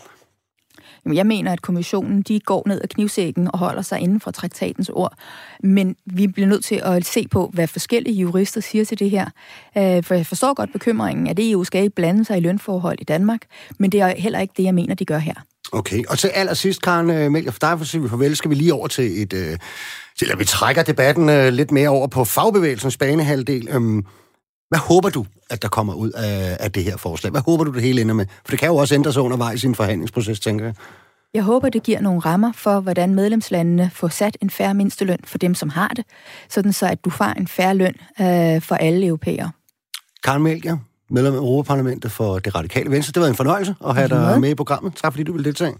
Jamen, 1.05 1.17
jeg 1.17 1.27
mener, 1.27 1.53
at 1.53 1.63
kommissionen 1.63 2.23
de 2.23 2.41
går 2.41 2.63
ned 2.67 2.81
ad 2.83 2.89
knivsækken 2.89 3.49
og 3.53 3.59
holder 3.59 3.83
sig 3.83 4.01
inden 4.01 4.21
for 4.21 4.31
traktatens 4.31 4.89
ord. 4.89 5.19
Men 5.63 5.97
vi 6.05 6.27
bliver 6.27 6.49
nødt 6.49 6.65
til 6.65 6.81
at 6.85 7.05
se 7.05 7.29
på, 7.29 7.51
hvad 7.53 7.67
forskellige 7.67 8.17
jurister 8.17 8.61
siger 8.61 8.85
til 8.85 8.99
det 8.99 9.11
her. 9.11 9.27
Øh, 9.79 10.05
for 10.05 10.15
jeg 10.15 10.27
forstår 10.27 10.55
godt 10.55 10.73
bekymringen, 10.73 11.27
at 11.27 11.39
EU 11.41 11.65
skal 11.65 11.83
ikke 11.83 11.95
blande 11.95 12.25
sig 12.25 12.37
i 12.37 12.41
lønforhold 12.41 12.99
i 13.01 13.05
Danmark, 13.05 13.41
men 13.79 13.93
det 13.93 14.01
er 14.01 14.09
heller 14.09 14.41
ikke 14.41 14.55
det, 14.57 14.63
jeg 14.63 14.75
mener, 14.75 14.95
de 14.95 15.05
gør 15.05 15.19
her. 15.19 15.35
Okay, 15.73 16.05
og 16.09 16.19
til 16.19 16.29
allersidst, 16.29 16.83
Karen 16.83 17.11
øh, 17.11 17.31
Mælger, 17.31 17.51
for 17.51 17.59
dig 17.59 17.79
for 17.79 17.81
at 17.81 17.87
sige 17.87 18.09
farvel, 18.09 18.37
skal 18.37 18.51
vi 18.51 18.55
lige 18.55 18.75
over 18.75 18.89
til 18.89 19.23
et... 19.23 19.59
At 20.23 20.39
vi 20.39 20.45
trækker 20.45 20.83
debatten 20.83 21.29
øh, 21.29 21.49
lidt 21.53 21.71
mere 21.71 21.89
over 21.89 22.07
på 22.07 22.25
fagbevægelsens 22.25 22.97
banehalvdel. 22.97 23.69
Øhm, 23.71 24.05
hvad 24.69 24.79
håber 24.79 25.11
du, 25.11 25.27
at 25.51 25.63
der 25.63 25.69
kommer 25.69 25.95
ud 25.95 26.11
af, 26.11 26.57
af 26.61 26.73
det 26.73 26.85
her 26.85 26.97
forslag? 26.97 27.31
Hvad 27.31 27.41
håber 27.41 27.65
du, 27.65 27.73
det 27.73 27.83
hele 27.83 28.01
ender 28.01 28.15
med? 28.15 28.27
For 28.45 28.51
det 28.51 28.59
kan 28.59 28.69
jo 28.69 28.77
også 28.77 28.95
ændre 28.95 29.13
sig 29.13 29.23
undervejs 29.23 29.65
i 29.65 29.67
en 29.67 29.75
forhandlingsproces, 29.75 30.41
tænker 30.41 30.65
jeg. 30.65 30.75
Jeg 31.35 31.43
håber, 31.43 31.69
det 31.69 31.83
giver 31.83 32.01
nogle 32.01 32.21
rammer 32.21 32.53
for, 32.53 32.81
hvordan 32.81 33.15
medlemslandene 33.15 33.91
får 33.95 34.09
sat 34.09 34.37
en 34.43 34.51
færre 34.51 34.75
mindsteløn 34.75 35.19
for 35.25 35.39
dem, 35.39 35.55
som 35.55 35.69
har 35.69 35.89
det, 35.89 36.05
sådan 36.49 36.73
så 36.73 36.87
at 36.87 37.05
du 37.05 37.11
får 37.11 37.25
en 37.25 37.49
færre 37.49 37.75
løn 37.75 37.95
øh, 38.21 38.63
for 38.63 38.75
alle 38.75 39.07
europæere. 39.07 39.51
Karen 40.25 40.43
Melger, 40.43 40.77
medlem 41.11 41.35
af 41.35 41.39
Europaparlamentet 41.39 42.13
for 42.13 42.39
det 42.39 42.55
radikale 42.55 42.91
venstre. 42.91 43.13
Det 43.13 43.23
var 43.23 43.29
en 43.29 43.35
fornøjelse 43.35 43.75
at 43.87 43.95
have 43.95 44.09
dig 44.09 44.41
med 44.41 44.51
i 44.51 44.55
programmet. 44.55 44.97
Tak 44.97 45.13
fordi 45.13 45.23
du 45.23 45.33
ville 45.33 45.45
deltage. 45.45 45.75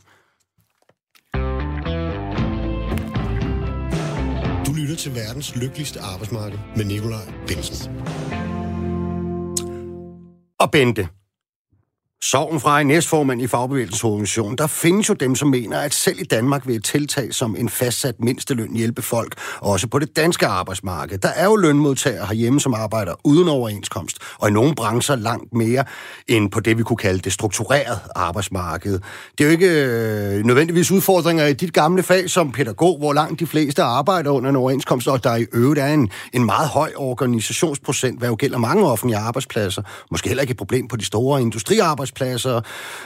Til 4.99 5.15
verdens 5.15 5.57
lykkeligste 5.57 6.01
arbejdsmarked 6.01 6.59
med 6.77 6.85
Nikolaj 6.85 7.33
Bensen. 7.47 7.93
Og 10.61 10.71
Bente, 10.73 11.09
Sorgen 12.23 12.61
fra 12.61 12.81
en 12.81 12.87
næstformand 12.87 13.43
i 13.43 13.47
Fagbevægelsens 13.47 14.05
organisation. 14.05 14.57
Der 14.57 14.67
findes 14.67 15.09
jo 15.09 15.15
dem, 15.15 15.35
som 15.35 15.49
mener, 15.49 15.79
at 15.79 15.95
selv 15.95 16.21
i 16.21 16.25
Danmark 16.25 16.67
vil 16.67 16.77
et 16.77 16.85
tiltag 16.85 17.35
som 17.35 17.57
en 17.57 17.69
fastsat 17.69 18.15
mindsteløn 18.21 18.77
hjælpe 18.77 19.03
folk, 19.03 19.35
også 19.61 19.87
på 19.87 19.99
det 19.99 20.17
danske 20.17 20.47
arbejdsmarked. 20.47 21.19
Der 21.19 21.29
er 21.29 21.45
jo 21.45 21.57
lønmodtagere 21.57 22.27
herhjemme, 22.27 22.61
som 22.61 22.75
arbejder 22.75 23.15
uden 23.25 23.49
overenskomst, 23.49 24.19
og 24.39 24.49
i 24.49 24.53
nogle 24.53 24.75
brancher 24.75 25.17
langt 25.17 25.55
mere 25.55 25.85
end 26.29 26.51
på 26.51 26.61
det, 26.61 26.79
vi 26.79 26.83
kunne 26.83 26.97
kalde 26.97 27.19
det 27.19 27.33
strukturerede 27.33 27.99
arbejdsmarked. 28.17 29.01
Det 29.39 29.45
er 29.45 29.45
jo 29.45 29.51
ikke 29.51 29.69
øh, 29.69 30.45
nødvendigvis 30.45 30.91
udfordringer 30.91 31.47
i 31.47 31.53
dit 31.53 31.73
gamle 31.73 32.03
fag 32.03 32.31
som 32.31 32.53
pædagog, 32.53 32.99
hvor 32.99 33.13
langt 33.13 33.41
de 33.41 33.47
fleste 33.47 33.83
arbejder 33.83 34.31
under 34.31 34.51
en 34.51 34.57
overenskomst, 34.57 35.09
og 35.09 35.25
der 35.25 35.37
i 35.37 35.47
øvrigt 35.53 35.81
er 35.81 35.95
en, 35.95 36.11
en 36.33 36.45
meget 36.45 36.69
høj 36.69 36.93
organisationsprocent, 36.97 38.19
hvad 38.19 38.29
jo 38.29 38.37
gælder 38.39 38.59
mange 38.59 38.87
offentlige 38.87 39.19
arbejdspladser. 39.19 39.83
Måske 40.11 40.29
heller 40.29 40.43
ikke 40.43 40.51
et 40.51 40.57
problem 40.57 40.89
på 40.89 40.97
de 40.97 41.05
store 41.05 41.43
industriarbejdspladser, 41.43 42.08
arbejdspladser, 42.09 42.61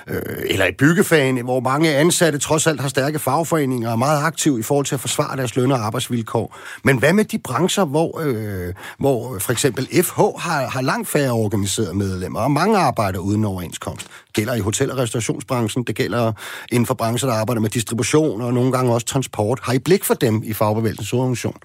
øh, 0.06 0.20
eller 0.46 0.66
i 0.66 0.72
byggefagen, 0.72 1.44
hvor 1.44 1.60
mange 1.60 1.94
ansatte 1.94 2.38
trods 2.38 2.66
alt 2.66 2.80
har 2.80 2.88
stærke 2.88 3.18
fagforeninger 3.18 3.88
og 3.88 3.92
er 3.92 3.96
meget 3.96 4.24
aktive 4.24 4.58
i 4.58 4.62
forhold 4.62 4.86
til 4.86 4.94
at 4.94 5.00
forsvare 5.00 5.36
deres 5.36 5.56
løn- 5.56 5.72
og 5.72 5.78
arbejdsvilkår. 5.78 6.56
Men 6.84 6.98
hvad 6.98 7.12
med 7.12 7.24
de 7.24 7.38
brancher, 7.38 7.84
hvor, 7.84 8.20
øh, 8.20 8.74
hvor 8.98 9.38
for 9.38 9.52
eksempel 9.52 9.86
FH 10.04 10.20
har, 10.38 10.68
har 10.68 10.80
langt 10.80 11.08
færre 11.08 11.32
organiserede 11.32 11.94
medlemmer, 11.94 12.40
og 12.40 12.50
mange 12.50 12.78
arbejder 12.78 13.18
uden 13.18 13.44
overenskomst? 13.44 14.06
Det 14.06 14.34
gælder 14.34 14.54
i 14.54 14.60
hotel- 14.60 14.90
og 14.90 14.98
restaurationsbranchen, 14.98 15.84
det 15.84 15.96
gælder 15.96 16.32
inden 16.72 16.86
for 16.86 16.94
brancher, 16.94 17.28
der 17.28 17.36
arbejder 17.36 17.60
med 17.60 17.70
distribution 17.70 18.40
og 18.40 18.54
nogle 18.54 18.72
gange 18.72 18.92
også 18.92 19.06
transport. 19.06 19.60
Har 19.62 19.72
I 19.72 19.78
blik 19.78 20.04
for 20.04 20.14
dem 20.14 20.42
i 20.44 20.52
fagbevægelsens 20.52 21.12
organisation? 21.12 21.56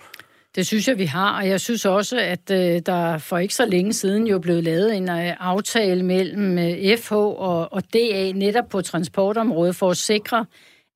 Det 0.58 0.68
synes 0.68 0.88
jeg, 0.88 0.97
vi 0.97 1.05
har, 1.05 1.38
og 1.38 1.47
jeg 1.49 1.62
synes 1.62 1.86
også, 1.86 2.20
at 2.20 2.51
øh, 2.51 2.82
der 2.86 3.18
for 3.18 3.38
ikke 3.38 3.55
så 3.55 3.66
længe 3.66 3.93
siden 3.93 4.28
jo 4.28 4.39
blev 4.39 4.64
lavet 4.64 4.95
en 4.95 5.10
øh, 5.10 5.34
aftale 5.39 6.03
mellem 6.03 6.58
øh, 6.58 6.97
FH 6.97 7.14
og, 7.14 7.74
og 7.74 7.84
DA 7.93 8.32
netop 8.32 8.70
på 8.70 8.82
transportområdet 8.82 9.76
for 9.76 9.89
at 9.89 9.97
sikre, 9.97 10.45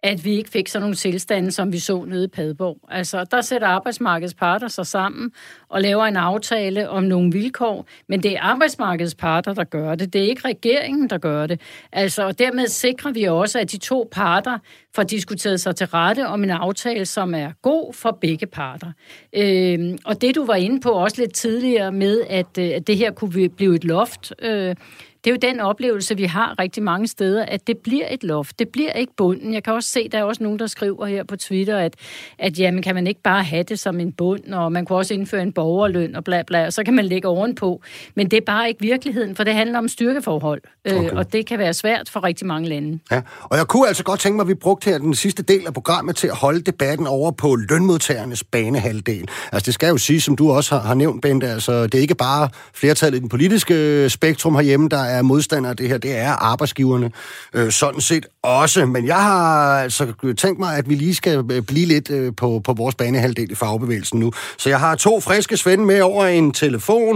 at 0.04 0.26
vi 0.26 0.36
ikke 0.36 0.50
fik 0.50 0.68
sådan 0.68 0.82
nogle 0.82 0.96
tilstande, 0.96 1.52
som 1.52 1.74
vi 1.74 1.80
så 1.80 2.04
nede 2.04 2.24
i 2.24 2.28
Padborg. 2.28 2.78
Altså, 2.90 3.26
der 3.32 3.42
sætter 3.42 3.68
arbejdsmarkedets 3.68 4.34
parter 4.34 4.68
sig 4.68 4.88
sammen 4.88 5.32
og 5.70 5.82
laver 5.82 6.06
en 6.06 6.18
aftale 6.18 6.90
om 6.90 7.04
nogle 7.04 7.32
vilkår, 7.32 7.86
men 8.08 8.24
det 8.24 8.32
er 8.32 8.42
arbejdsmarkedets 8.42 9.16
parter, 9.16 9.54
der 9.54 9.64
gør 9.64 9.96
det. 9.96 10.14
Det 10.14 10.22
er 10.24 10.26
ikke 10.26 10.48
regeringen, 10.48 11.10
der 11.10 11.18
gør 11.18 11.48
det. 11.48 11.62
Altså, 11.92 12.24
og 12.24 12.40
dermed 12.40 12.68
sikrer 12.68 13.12
vi 13.12 13.24
også, 13.24 13.60
at 13.60 13.72
de 13.72 13.78
to 13.78 14.10
parter 14.12 14.58
får 14.96 15.04
diskuteret 15.04 15.62
sig 15.62 15.76
til 15.76 15.88
rette 15.88 16.28
om 16.28 16.44
en 16.44 16.50
aftale, 16.50 17.06
som 17.06 17.36
er 17.36 17.52
god 17.62 17.94
for 17.94 18.18
begge 18.22 18.46
parter. 18.46 18.92
Øh, 19.34 19.98
og 20.06 20.22
det, 20.22 20.36
du 20.36 20.46
var 20.46 20.56
inde 20.56 20.82
på 20.82 20.90
også 20.90 21.22
lidt 21.22 21.34
tidligere 21.34 21.92
med, 21.92 22.22
at, 22.30 22.58
øh, 22.60 22.72
at 22.76 22.88
det 22.88 22.98
her 22.98 23.12
kunne 23.12 23.50
blive 23.50 23.76
et 23.76 23.84
loft, 23.84 24.34
øh, 24.42 24.76
det 25.24 25.30
er 25.30 25.32
jo 25.32 25.52
den 25.52 25.60
oplevelse, 25.60 26.18
vi 26.18 26.24
har 26.24 26.60
rigtig 26.60 26.84
mange 26.84 27.08
steder, 27.08 27.46
at 27.46 27.68
det 27.68 27.78
bliver 27.78 28.06
et 28.10 28.24
loft. 28.24 28.60
Det 28.60 28.70
bliver 28.70 28.92
ikke 28.92 29.14
bunden. 29.18 29.54
Jeg 29.54 29.64
kan 29.64 29.74
også 29.74 29.90
se, 29.90 30.10
der 30.10 30.18
er 30.18 30.24
også 30.24 30.44
nogen, 30.44 30.60
der 30.60 30.68
skriver 30.68 31.06
her 31.06 31.24
på 31.24 31.36
Twitter, 31.36 31.78
at, 31.78 31.96
at 32.40 32.60
jamen, 32.60 32.84
kan 32.84 32.96
man 32.96 33.08
ikke 33.08 33.22
bare 33.22 33.44
have 33.44 33.64
det 33.64 33.80
som 33.80 34.00
en 34.00 34.12
bund, 34.12 34.54
og 34.54 34.72
man 34.72 34.86
kunne 34.86 34.98
også 34.98 35.14
indføre 35.14 35.42
en 35.42 35.54
borgerløn 35.54 36.16
og 36.16 36.24
bla 36.24 36.44
bla, 36.48 36.66
og 36.66 36.74
så 36.74 36.84
kan 36.84 36.94
man 36.94 37.06
lægge 37.06 37.28
ovenpå. 37.28 37.82
Men 38.16 38.32
det 38.32 38.38
er 38.38 38.46
bare 38.46 38.68
ikke 38.68 38.82
virkeligheden, 38.82 39.36
for 39.36 39.44
det 39.44 39.54
handler 39.54 39.78
om 39.78 39.88
styrkeforhold, 39.88 40.62
øh, 40.88 40.96
okay. 40.96 41.10
og 41.10 41.34
det 41.34 41.46
kan 41.46 41.60
være 41.60 41.74
svært 41.74 42.10
for 42.10 42.24
rigtig 42.24 42.48
mange 42.48 42.70
lande. 42.70 43.00
Ja, 43.12 43.22
og 43.44 43.58
jeg 43.58 43.68
kunne 43.68 43.88
altså 43.88 44.04
godt 44.04 44.20
tænke 44.20 44.36
mig, 44.36 44.44
at 44.44 44.48
vi 44.48 44.54
brugte 44.54 44.90
her 44.90 44.98
den 44.98 45.16
sidste 45.16 45.44
del 45.44 45.68
af 45.68 45.74
programmet 45.74 46.16
til 46.16 46.28
at 46.28 46.36
holde 46.36 46.62
debatten 46.62 47.08
over 47.08 47.32
på 47.32 47.56
lønmodtagernes 47.56 48.44
banehalvdel. 48.44 49.28
Altså 49.52 49.66
det 49.66 49.74
skal 49.74 49.90
jo 49.90 49.98
sige, 49.98 50.22
som 50.22 50.36
du 50.36 50.52
også 50.52 50.76
har, 50.76 50.88
har 50.88 50.94
nævnt, 50.94 51.22
Bente, 51.22 51.48
altså 51.48 51.84
det 51.84 51.96
er 51.96 52.02
ikke 52.02 52.16
bare 52.16 52.50
flertallet 52.74 53.18
i 53.18 53.22
den 53.22 53.30
politiske 53.30 54.10
spektrum 54.10 54.56
herhjemme, 54.56 54.90
der 54.90 55.11
er 55.16 55.22
modstandere 55.22 55.70
af 55.70 55.78
det 55.78 55.88
her, 55.92 55.98
det 55.98 56.14
er 56.28 56.32
arbejdsgiverne 56.52 57.12
øh, 57.58 57.70
sådan 57.82 58.02
set 58.10 58.26
også. 58.44 58.86
Men 58.86 59.04
jeg 59.14 59.22
har 59.30 59.50
altså 59.86 60.04
tænkt 60.38 60.60
mig, 60.60 60.72
at 60.80 60.86
vi 60.90 60.96
lige 60.96 61.16
skal 61.22 61.36
øh, 61.38 61.62
blive 61.72 61.88
lidt 61.94 62.08
øh, 62.18 62.28
på, 62.42 62.48
på 62.68 62.72
vores 62.82 62.96
banehalvdel 62.96 63.52
i 63.52 63.56
fagbevægelsen 63.56 64.20
nu. 64.20 64.32
Så 64.62 64.70
jeg 64.70 64.80
har 64.80 64.96
to 64.96 65.14
friske 65.28 65.58
svende 65.58 65.86
med 65.86 66.02
over 66.02 66.26
en 66.26 66.52
telefon. 66.52 67.16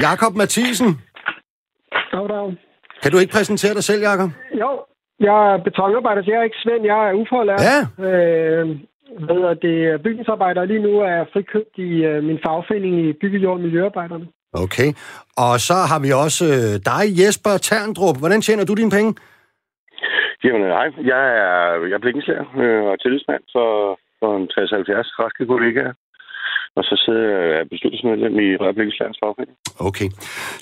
Jakob 0.00 0.32
Mathisen. 0.40 0.90
Dag, 2.12 2.28
dag. 2.28 2.48
Kan 3.02 3.12
du 3.12 3.18
ikke 3.18 3.32
præsentere 3.32 3.74
dig 3.74 3.84
selv, 3.84 4.02
Jakob? 4.02 4.30
Jo, 4.62 4.70
jeg 5.20 5.38
er 5.52 5.56
betonarbejder, 5.66 6.22
så 6.22 6.30
jeg 6.30 6.38
er 6.38 6.48
ikke 6.48 6.62
Svend, 6.62 6.84
jeg 6.84 7.08
er 7.08 7.12
ufaglært. 7.22 7.62
Ja. 7.70 7.78
Øh, 8.08 8.66
hvad 9.26 9.56
det, 9.66 10.02
bygningsarbejder 10.02 10.64
lige 10.64 10.82
nu 10.82 11.00
er 11.00 11.24
frikøbt 11.32 11.74
i 11.88 11.90
øh, 12.10 12.24
min 12.24 12.38
fagforening 12.44 12.94
i 13.04 13.12
Byggejord 13.20 13.56
og 13.58 13.60
Miljøarbejderne. 13.60 14.26
Okay. 14.52 14.88
Og 15.44 15.54
så 15.68 15.76
har 15.90 16.00
vi 16.04 16.10
også 16.24 16.44
øh, 16.56 16.74
dig, 16.90 17.04
Jesper 17.20 17.54
Terndrup. 17.68 18.18
Hvordan 18.18 18.40
tjener 18.42 18.64
du 18.64 18.74
dine 18.74 18.94
penge? 18.96 19.10
Jamen, 20.44 20.62
nej, 20.76 20.88
Jeg 21.12 21.22
er, 21.44 21.56
jeg 21.90 21.96
er 21.96 22.04
blikkenslager 22.04 22.46
øh, 22.62 22.82
og 22.90 23.00
tillidsmand 23.02 23.42
for, 23.54 23.68
for 24.20 24.30
en 24.36 24.46
60-70 24.52 25.22
raske 25.22 25.46
kollegaer 25.46 25.92
og 26.76 26.84
så 26.84 27.02
sidder 27.04 27.22
jeg 27.22 27.68
bestyrelsesmedlem 27.70 28.34
i 28.46 28.48
Rørblikkeslærens 28.62 29.18
fagforening. 29.22 29.56
Okay. 29.78 30.08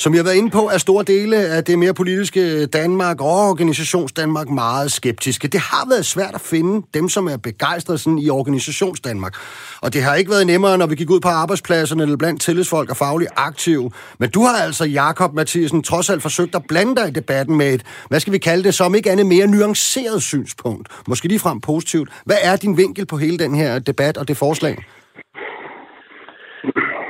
Som 0.03 0.13
jeg 0.13 0.19
har 0.19 0.25
været 0.25 0.37
inde 0.37 0.51
på, 0.51 0.63
er 0.75 0.79
store 0.79 1.05
dele 1.05 1.37
af 1.37 1.65
det 1.65 1.79
mere 1.79 1.95
politiske 1.95 2.67
Danmark 2.67 3.21
og 3.21 3.49
organisations 3.53 4.13
Danmark 4.13 4.49
meget 4.49 4.93
skeptiske. 4.93 5.49
Det 5.49 5.61
har 5.61 5.89
været 5.89 6.07
svært 6.07 6.35
at 6.35 6.41
finde 6.41 6.87
dem, 6.95 7.09
som 7.09 7.27
er 7.27 7.37
begejstrede 7.37 7.99
sådan 7.99 8.19
i 8.19 8.31
organisations 8.31 9.01
Danmark. 9.01 9.35
Og 9.83 9.95
det 9.95 10.03
har 10.03 10.15
ikke 10.15 10.31
været 10.31 10.47
nemmere, 10.47 10.79
når 10.79 10.87
vi 10.87 10.95
gik 10.95 11.11
ud 11.11 11.21
på 11.21 11.29
arbejdspladserne 11.29 12.03
eller 12.03 12.17
blandt 12.17 12.41
tillidsfolk 12.43 12.91
og 12.91 12.97
fagligt 12.97 13.31
aktive. 13.37 13.91
Men 14.19 14.31
du 14.31 14.41
har 14.41 14.57
altså, 14.65 14.85
Jakob 14.85 15.35
Mathisen, 15.35 15.83
trods 15.83 16.11
alt 16.11 16.23
forsøgt 16.23 16.55
at 16.55 16.63
blande 16.69 16.97
dig 16.97 17.09
i 17.09 17.11
debatten 17.11 17.57
med 17.57 17.75
et, 17.75 17.83
hvad 18.09 18.21
skal 18.21 18.33
vi 18.33 18.39
kalde 18.39 18.65
det, 18.65 18.75
som 18.75 18.95
ikke 18.95 19.11
andet 19.11 19.27
mere 19.27 19.47
nuanceret 19.47 20.23
synspunkt. 20.23 20.89
Måske 21.09 21.29
ligefrem 21.29 21.61
positivt. 21.61 22.09
Hvad 22.25 22.37
er 22.43 22.57
din 22.57 22.77
vinkel 22.77 23.07
på 23.07 23.17
hele 23.17 23.39
den 23.39 23.55
her 23.55 23.79
debat 23.79 24.17
og 24.17 24.29
det 24.29 24.37
forslag? 24.37 24.77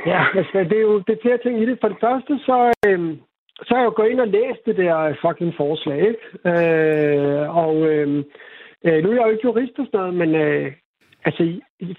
Ja, 0.05 0.25
altså, 0.35 0.57
det 0.69 0.77
er 0.77 0.81
jo 0.81 0.99
det 0.99 1.13
er 1.13 1.21
flere 1.21 1.37
ting 1.37 1.61
i 1.61 1.65
det. 1.65 1.77
For 1.81 1.87
det 1.87 1.97
første, 2.01 2.39
så, 2.45 2.73
øh, 2.87 3.17
så 3.65 3.69
har 3.69 3.81
jeg 3.81 3.85
jo 3.85 3.93
gået 3.95 4.09
ind 4.09 4.19
og 4.19 4.27
læst 4.27 4.65
det 4.65 4.77
der 4.77 5.15
fucking 5.21 5.53
forslag, 5.57 5.99
ikke? 6.09 6.25
Øh, 6.51 7.55
og 7.63 7.75
øh, 7.91 8.23
øh, 8.85 9.03
nu 9.03 9.09
er 9.09 9.15
jeg 9.15 9.25
jo 9.25 9.31
ikke 9.31 9.47
jurist 9.47 9.79
og 9.79 9.85
sådan 9.85 9.99
noget, 9.99 10.13
men 10.13 10.35
øh, 10.35 10.71
altså, 11.25 11.43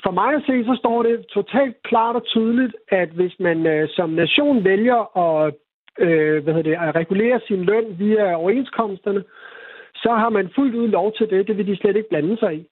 for 0.03 0.11
mig 0.11 0.35
at 0.35 0.43
se, 0.47 0.65
så 0.65 0.75
står 0.79 1.03
det 1.03 1.27
totalt 1.27 1.77
klart 1.83 2.17
og 2.17 2.25
tydeligt, 2.25 2.77
at 2.89 3.09
hvis 3.09 3.35
man 3.41 3.67
øh, 3.67 3.89
som 3.89 4.11
nation 4.11 4.65
vælger 4.65 5.01
at, 5.27 5.55
øh, 5.99 6.43
hvad 6.43 6.55
hedder 6.55 6.71
det, 6.71 6.89
at 6.89 6.95
regulere 6.95 7.41
sin 7.47 7.65
løn 7.65 7.99
via 7.99 8.35
overenskomsterne, 8.35 9.25
så 9.95 10.11
har 10.15 10.29
man 10.29 10.51
fuldt 10.55 10.75
ud 10.75 10.89
lov 10.89 11.13
til 11.13 11.31
det. 11.31 11.49
Det 11.49 11.57
vil 11.57 11.67
de 11.67 11.77
slet 11.77 11.97
ikke 11.97 12.09
blande 12.09 12.39
sig 12.39 12.55
i. 12.55 12.67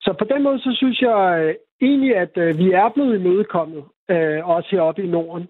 Så 0.00 0.14
på 0.18 0.24
den 0.24 0.42
måde, 0.42 0.58
så 0.58 0.72
synes 0.76 1.00
jeg 1.00 1.44
øh, 1.44 1.54
egentlig, 1.88 2.16
at 2.16 2.36
øh, 2.36 2.58
vi 2.58 2.72
er 2.72 2.88
blevet 2.88 3.20
imødekommet 3.20 3.84
øh, 4.10 4.48
også 4.48 4.68
heroppe 4.70 5.02
i 5.02 5.06
Norden. 5.06 5.48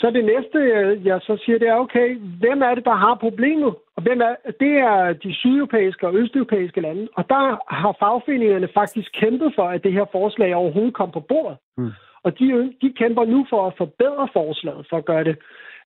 Så 0.00 0.10
det 0.10 0.24
næste, 0.24 0.58
øh, 0.58 1.06
jeg 1.06 1.20
så 1.20 1.42
siger, 1.44 1.58
det 1.58 1.68
er, 1.68 1.74
okay, 1.74 2.18
hvem 2.40 2.62
er 2.62 2.74
det, 2.74 2.84
der 2.84 2.94
har 2.94 3.14
problemet? 3.14 3.74
Og 3.96 4.02
hvem 4.02 4.20
er, 4.20 4.34
det 4.60 4.72
er 4.72 5.12
de 5.12 5.34
sydeuropæiske 5.34 6.06
og 6.06 6.14
østeuropæiske 6.14 6.80
lande. 6.80 7.08
Og 7.14 7.28
der 7.28 7.74
har 7.74 7.96
fagforeningerne 7.98 8.68
faktisk 8.74 9.10
kæmpet 9.12 9.52
for, 9.54 9.68
at 9.68 9.84
det 9.84 9.92
her 9.92 10.04
forslag 10.12 10.54
overhovedet 10.54 10.94
kom 10.94 11.10
på 11.10 11.20
bordet. 11.20 11.56
Mm. 11.76 11.90
Og 12.22 12.38
de, 12.38 12.72
de 12.82 12.92
kæmper 12.92 13.24
nu 13.24 13.46
for 13.50 13.66
at 13.66 13.76
forbedre 13.78 14.28
forslaget, 14.32 14.86
for 14.90 14.96
at 14.96 15.04
gøre 15.04 15.24
det 15.24 15.36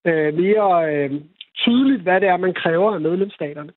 øh, 0.07 0.34
mere 0.34 0.94
øh, 0.94 1.11
tydeligt, 1.55 2.03
hvad 2.03 2.20
det 2.20 2.28
er, 2.28 2.36
man 2.36 2.55
kræver 2.55 2.94
af 2.94 3.00
medlemsstaterne. 3.00 3.72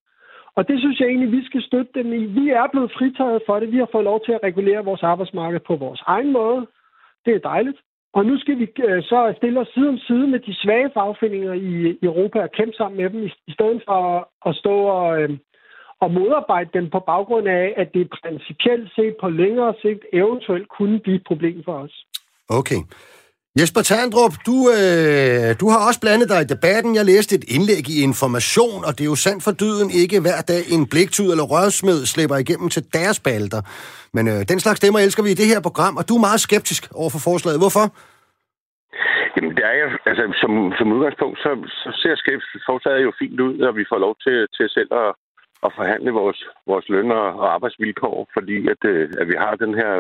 Og 0.56 0.68
det 0.68 0.80
synes 0.80 1.00
jeg 1.00 1.08
egentlig, 1.08 1.32
vi 1.32 1.46
skal 1.46 1.62
støtte 1.62 1.92
dem 1.96 2.14
i. 2.14 2.26
Vi 2.26 2.50
er 2.50 2.68
blevet 2.72 2.92
fritaget 2.92 3.42
for 3.46 3.60
det. 3.60 3.72
Vi 3.72 3.78
har 3.78 3.90
fået 3.92 4.04
lov 4.04 4.20
til 4.26 4.32
at 4.32 4.44
regulere 4.44 4.86
vores 4.86 5.04
arbejdsmarked 5.04 5.60
på 5.60 5.76
vores 5.76 6.02
egen 6.08 6.32
måde. 6.32 6.68
Det 7.26 7.36
er 7.36 7.40
dejligt. 7.40 7.78
Og 8.18 8.26
nu 8.26 8.40
skal 8.40 8.60
vi 8.60 8.68
øh, 8.88 9.04
så 9.04 9.34
stille 9.38 9.60
os 9.60 9.68
side 9.74 9.90
om 9.90 9.98
side 9.98 10.28
med 10.28 10.40
de 10.40 10.54
svage 10.64 10.90
fagforeninger 10.94 11.54
i 11.54 11.98
Europa 12.04 12.40
og 12.40 12.52
kæmpe 12.52 12.74
sammen 12.78 12.98
med 13.02 13.10
dem, 13.10 13.22
i 13.48 13.52
stedet 13.58 13.82
for 13.88 14.02
at 14.50 14.56
stå 14.56 14.76
og, 15.00 15.22
øh, 15.22 15.30
og 16.00 16.12
modarbejde 16.12 16.70
dem 16.74 16.90
på 16.90 17.00
baggrund 17.00 17.48
af, 17.48 17.74
at 17.78 17.94
det 17.94 18.10
principielt 18.22 18.90
set 18.96 19.16
på 19.22 19.30
længere 19.30 19.74
sigt 19.82 20.04
eventuelt 20.14 20.68
kunne 20.78 21.00
blive 21.00 21.16
et 21.16 21.28
problem 21.28 21.64
for 21.66 21.76
os. 21.86 21.96
Okay. 22.50 22.82
Jesper 23.60 23.84
Tandrup, 23.90 24.36
du, 24.50 24.58
øh, 24.80 25.50
du 25.62 25.66
har 25.74 25.80
også 25.88 26.00
blandet 26.06 26.28
dig 26.34 26.40
i 26.42 26.52
debatten. 26.54 26.92
Jeg 27.00 27.06
læste 27.12 27.32
et 27.40 27.46
indlæg 27.56 27.84
i 27.94 27.98
Information, 28.10 28.80
og 28.88 28.92
det 28.96 29.04
er 29.04 29.12
jo 29.14 29.20
sandt 29.26 29.42
for 29.46 29.54
dyden 29.62 29.90
ikke 30.02 30.18
hver 30.26 30.40
dag 30.52 30.64
en 30.76 30.84
bliktud 30.94 31.28
eller 31.34 31.46
rørsmed 31.54 32.00
slipper 32.14 32.38
igennem 32.44 32.70
til 32.76 32.84
deres 32.98 33.20
balder. 33.28 33.62
Men 34.16 34.24
øh, 34.34 34.40
den 34.52 34.60
slags 34.64 34.78
stemmer 34.82 35.00
elsker 35.00 35.24
vi 35.26 35.32
i 35.34 35.42
det 35.42 35.52
her 35.54 35.62
program, 35.68 35.94
og 36.00 36.04
du 36.10 36.14
er 36.18 36.26
meget 36.28 36.42
skeptisk 36.48 36.84
over 37.02 37.12
for 37.14 37.22
forslaget. 37.30 37.62
Hvorfor? 37.64 37.86
Jamen, 39.36 39.52
det 39.58 39.64
er 39.72 39.76
jeg, 39.82 39.90
altså, 40.10 40.24
som, 40.42 40.52
som 40.78 40.88
udgangspunkt, 40.96 41.38
så, 41.46 41.52
så 41.82 41.90
ser 42.02 42.16
skæbsforslaget 42.22 43.04
jo 43.08 43.12
fint 43.22 43.40
ud, 43.48 43.56
og 43.68 43.74
vi 43.80 43.86
får 43.92 44.00
lov 44.06 44.14
til, 44.26 44.38
til 44.58 44.66
selv 44.78 44.92
at, 45.04 45.10
at 45.66 45.72
forhandle 45.80 46.12
vores, 46.22 46.40
vores 46.72 46.86
løn- 46.94 47.18
og 47.20 47.54
arbejdsvilkår, 47.56 48.18
fordi 48.36 48.58
at, 48.74 48.82
øh, 48.94 49.04
at 49.22 49.26
vi 49.32 49.36
har 49.44 49.54
den 49.64 49.74
her 49.82 49.92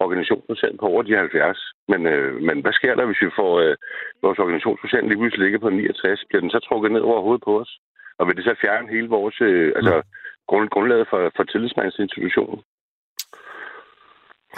organisationsprocent 0.00 0.80
på 0.80 0.86
over 0.86 1.02
de 1.02 1.16
70. 1.16 1.58
Men, 1.88 2.06
øh, 2.06 2.42
men 2.42 2.60
hvad 2.60 2.72
sker 2.72 2.94
der, 2.94 3.06
hvis 3.06 3.22
vi 3.22 3.30
får 3.40 3.52
øh, 3.64 3.76
vores 4.22 4.38
organisationsprocent 4.38 5.08
lige 5.08 5.18
pludselig 5.18 5.44
ligger 5.44 5.58
på 5.58 5.70
69? 5.70 6.24
Bliver 6.28 6.40
den 6.40 6.50
så 6.50 6.60
trukket 6.68 6.92
ned 6.92 7.00
over 7.00 7.20
hovedet 7.22 7.44
på 7.44 7.60
os? 7.60 7.78
Og 8.18 8.26
vil 8.26 8.36
det 8.36 8.44
så 8.44 8.54
fjerne 8.62 8.88
hele 8.94 9.08
vores, 9.08 9.40
øh, 9.40 9.72
altså, 9.76 10.02
grund, 10.48 10.68
grundlaget 10.68 11.06
for, 11.10 11.32
for 11.36 11.42
tillidsmandsinstitutionen? 11.42 12.58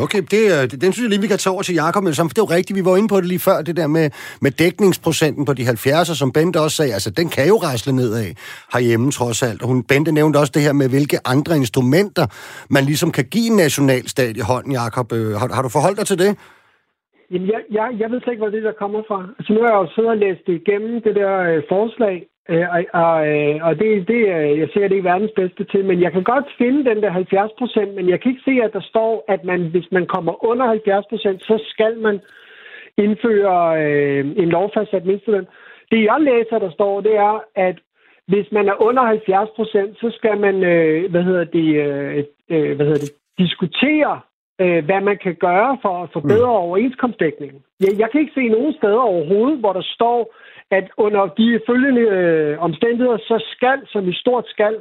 Okay, 0.05 0.23
det, 0.31 0.41
den 0.83 0.93
synes 0.93 1.05
jeg 1.05 1.11
lige, 1.11 1.21
vi 1.21 1.27
kan 1.27 1.39
tage 1.39 1.55
over 1.55 1.63
til 1.63 1.75
Jakob, 1.75 2.03
men 2.03 2.13
det 2.13 2.19
er 2.19 2.45
jo 2.47 2.55
rigtigt, 2.59 2.77
vi 2.79 2.85
var 2.85 2.97
inde 2.97 3.09
på 3.09 3.17
det 3.21 3.29
lige 3.33 3.45
før, 3.49 3.57
det 3.69 3.77
der 3.77 3.87
med, 3.87 4.07
med 4.45 4.51
dækningsprocenten 4.51 5.45
på 5.45 5.53
de 5.59 5.63
70'er, 5.63 6.15
som 6.23 6.33
Bente 6.33 6.59
også 6.61 6.77
sagde, 6.77 6.93
altså 6.99 7.11
den 7.11 7.29
kan 7.29 7.49
jo 7.53 7.57
rejsle 7.69 7.93
nedad 7.93 8.29
herhjemme 8.75 9.11
trods 9.11 9.43
alt. 9.49 9.63
Og 9.63 9.69
hun, 9.69 9.79
Bente 9.91 10.13
nævnte 10.13 10.37
også 10.43 10.53
det 10.57 10.63
her 10.63 10.73
med, 10.73 10.89
hvilke 10.89 11.19
andre 11.35 11.57
instrumenter 11.57 12.27
man 12.71 12.85
ligesom 12.85 13.11
kan 13.13 13.25
give 13.35 13.51
en 13.51 13.57
nationalstat 13.57 14.37
i 14.37 14.45
hånden, 14.51 14.73
Jakob. 14.73 15.07
Øh, 15.13 15.33
har, 15.41 15.49
har 15.57 15.63
du 15.63 15.71
forholdt 15.77 15.99
dig 15.99 16.07
til 16.07 16.19
det? 16.25 16.31
Jamen, 17.31 17.49
jeg, 17.53 17.61
jeg, 17.77 17.87
jeg 18.01 18.09
ved 18.11 18.21
slet 18.21 18.33
ikke, 18.33 18.45
hvor 18.45 18.55
det 18.57 18.63
der 18.69 18.81
kommer 18.83 19.01
fra. 19.09 19.19
Altså, 19.39 19.51
nu 19.53 19.59
har 19.63 19.71
jeg 19.73 19.81
jo 19.83 19.89
siddet 19.95 20.11
og 20.15 20.23
læst 20.25 20.45
igennem 20.59 20.95
det 21.07 21.15
der 21.21 21.33
øh, 21.51 21.63
forslag, 21.73 22.17
Øh, 22.49 22.67
og, 22.93 23.29
øh, 23.29 23.57
og 23.67 23.79
det, 23.79 24.09
det 24.09 24.21
jeg 24.61 24.69
ser 24.73 24.89
det 24.89 24.93
ikke 24.93 25.11
verdens 25.13 25.33
bedste 25.37 25.65
til, 25.65 25.85
men 25.85 26.01
jeg 26.03 26.13
kan 26.13 26.23
godt 26.23 26.47
finde 26.59 26.91
den 26.91 27.03
der 27.03 27.11
70 27.11 27.51
procent, 27.59 27.95
men 27.95 28.09
jeg 28.09 28.21
kan 28.21 28.31
ikke 28.31 28.49
se, 28.51 28.55
at 28.65 28.73
der 28.73 28.81
står, 28.81 29.25
at 29.29 29.45
man, 29.45 29.61
hvis 29.71 29.89
man 29.93 30.07
kommer 30.07 30.45
under 30.45 30.67
70 30.67 31.07
procent, 31.11 31.43
så 31.43 31.65
skal 31.73 31.99
man 31.99 32.21
indføre 32.99 33.83
øh, 33.83 34.25
en 34.37 34.49
lovfastsat 34.49 35.05
mindsteløn. 35.07 35.47
Det 35.91 36.05
jeg 36.05 36.19
læser, 36.21 36.59
der 36.59 36.71
står, 36.71 37.01
det 37.01 37.17
er, 37.17 37.45
at 37.55 37.77
hvis 38.29 38.47
man 38.53 38.69
er 38.69 38.83
under 38.83 39.03
70 39.03 39.49
procent, 39.57 39.99
så 40.01 40.11
skal 40.19 40.41
man, 40.41 40.65
øh, 40.65 41.11
hvad 41.11 41.23
hedder 41.23 41.45
det, 41.45 41.69
øh, 41.85 42.25
øh, 42.51 42.77
hvad 42.77 42.87
hedder 42.87 43.05
det, 43.05 43.13
diskutere, 43.39 44.21
øh, 44.61 44.85
hvad 44.85 45.01
man 45.01 45.19
kan 45.23 45.35
gøre 45.35 45.79
for 45.83 46.03
at 46.03 46.09
forbedre 46.13 46.53
mm. 46.53 46.63
overenskomstdækningen. 46.67 47.61
Jeg, 47.81 47.93
jeg 47.99 48.09
kan 48.11 48.21
ikke 48.21 48.39
se 48.41 48.49
nogen 48.49 48.75
steder 48.75 48.99
overhovedet, 48.99 49.59
hvor 49.59 49.73
der 49.73 49.83
står, 49.97 50.35
at 50.71 50.91
under 50.97 51.27
de 51.27 51.61
følgende 51.67 52.01
øh, 52.01 52.59
omstændigheder, 52.59 53.19
så 53.19 53.45
skal, 53.53 53.79
som 53.87 54.09
i 54.09 54.14
stort 54.14 54.45
skal, 54.49 54.75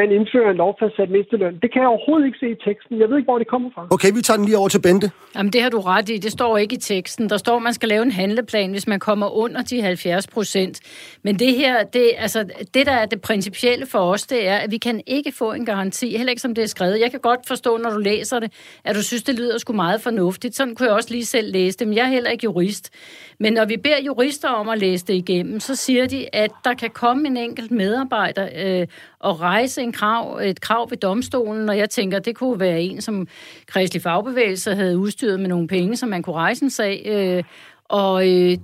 man 0.00 0.08
indfører 0.18 0.50
en 0.50 0.56
lovfastsat 0.56 1.10
mindsteløn. 1.10 1.54
Det 1.62 1.68
kan 1.72 1.80
jeg 1.82 1.88
overhovedet 1.94 2.26
ikke 2.26 2.38
se 2.38 2.48
i 2.56 2.58
teksten. 2.68 3.00
Jeg 3.00 3.08
ved 3.10 3.16
ikke, 3.16 3.30
hvor 3.30 3.38
det 3.38 3.48
kommer 3.54 3.70
fra. 3.74 3.86
Okay, 3.90 4.10
vi 4.16 4.20
tager 4.22 4.36
den 4.36 4.46
lige 4.46 4.58
over 4.58 4.68
til 4.68 4.82
Bente. 4.86 5.10
Jamen, 5.36 5.52
det 5.52 5.62
har 5.62 5.70
du 5.70 5.80
ret 5.80 6.08
i. 6.08 6.16
Det 6.18 6.32
står 6.32 6.56
ikke 6.56 6.74
i 6.74 6.78
teksten. 6.78 7.30
Der 7.30 7.36
står, 7.36 7.56
at 7.56 7.62
man 7.62 7.74
skal 7.74 7.88
lave 7.88 8.02
en 8.02 8.10
handleplan, 8.10 8.70
hvis 8.70 8.86
man 8.86 9.00
kommer 9.00 9.28
under 9.42 9.62
de 9.62 9.82
70 9.82 10.26
procent. 10.26 10.80
Men 11.22 11.38
det 11.38 11.52
her, 11.54 11.84
det, 11.84 12.10
altså, 12.18 12.44
det 12.74 12.86
der 12.86 12.92
er 12.92 13.06
det 13.06 13.20
principielle 13.20 13.86
for 13.86 13.98
os, 13.98 14.22
det 14.22 14.48
er, 14.48 14.56
at 14.56 14.70
vi 14.70 14.78
kan 14.78 15.00
ikke 15.06 15.32
få 15.32 15.52
en 15.52 15.66
garanti, 15.66 16.16
heller 16.16 16.30
ikke 16.30 16.42
som 16.42 16.54
det 16.54 16.64
er 16.64 16.68
skrevet. 16.68 17.00
Jeg 17.00 17.10
kan 17.10 17.20
godt 17.20 17.40
forstå, 17.48 17.76
når 17.76 17.90
du 17.90 17.98
læser 17.98 18.40
det, 18.40 18.52
at 18.84 18.96
du 18.96 19.02
synes, 19.02 19.22
det 19.22 19.34
lyder 19.34 19.58
sgu 19.58 19.72
meget 19.72 20.00
fornuftigt. 20.00 20.56
Sådan 20.56 20.74
kunne 20.74 20.86
jeg 20.86 20.94
også 20.94 21.10
lige 21.10 21.24
selv 21.24 21.52
læse 21.52 21.78
det, 21.78 21.88
men 21.88 21.96
jeg 21.96 22.04
er 22.04 22.10
heller 22.10 22.30
ikke 22.30 22.44
jurist. 22.44 22.90
Men 23.38 23.52
når 23.52 23.64
vi 23.64 23.76
beder 23.76 24.00
jurister 24.06 24.48
om 24.48 24.68
at 24.68 24.78
læse 24.78 25.06
det 25.06 25.14
igennem, 25.14 25.60
så 25.60 25.74
siger 25.74 26.06
de, 26.06 26.34
at 26.34 26.50
der 26.64 26.74
kan 26.74 26.90
komme 26.90 27.28
en 27.28 27.36
enkelt 27.36 27.70
medarbejder 27.70 28.48
øh, 28.56 28.86
og 29.26 29.40
rejse 29.40 29.82
en 29.82 29.92
krav, 29.92 30.38
et 30.38 30.60
krav 30.60 30.90
ved 30.90 30.96
domstolen, 30.96 31.68
og 31.68 31.78
jeg 31.78 31.90
tænker, 31.90 32.18
det 32.18 32.36
kunne 32.36 32.60
være 32.60 32.80
en, 32.80 33.00
som 33.00 33.28
Kristelig 33.66 34.02
Fagbevægelse 34.02 34.74
havde 34.74 34.98
udstyret 34.98 35.40
med 35.40 35.48
nogle 35.48 35.68
penge, 35.68 35.96
som 35.96 36.08
man 36.08 36.22
kunne 36.22 36.36
rejse 36.36 36.62
en 36.62 36.70
sag, 36.70 37.02
øh, 37.06 37.42
og 37.84 38.28
øh, 38.28 38.58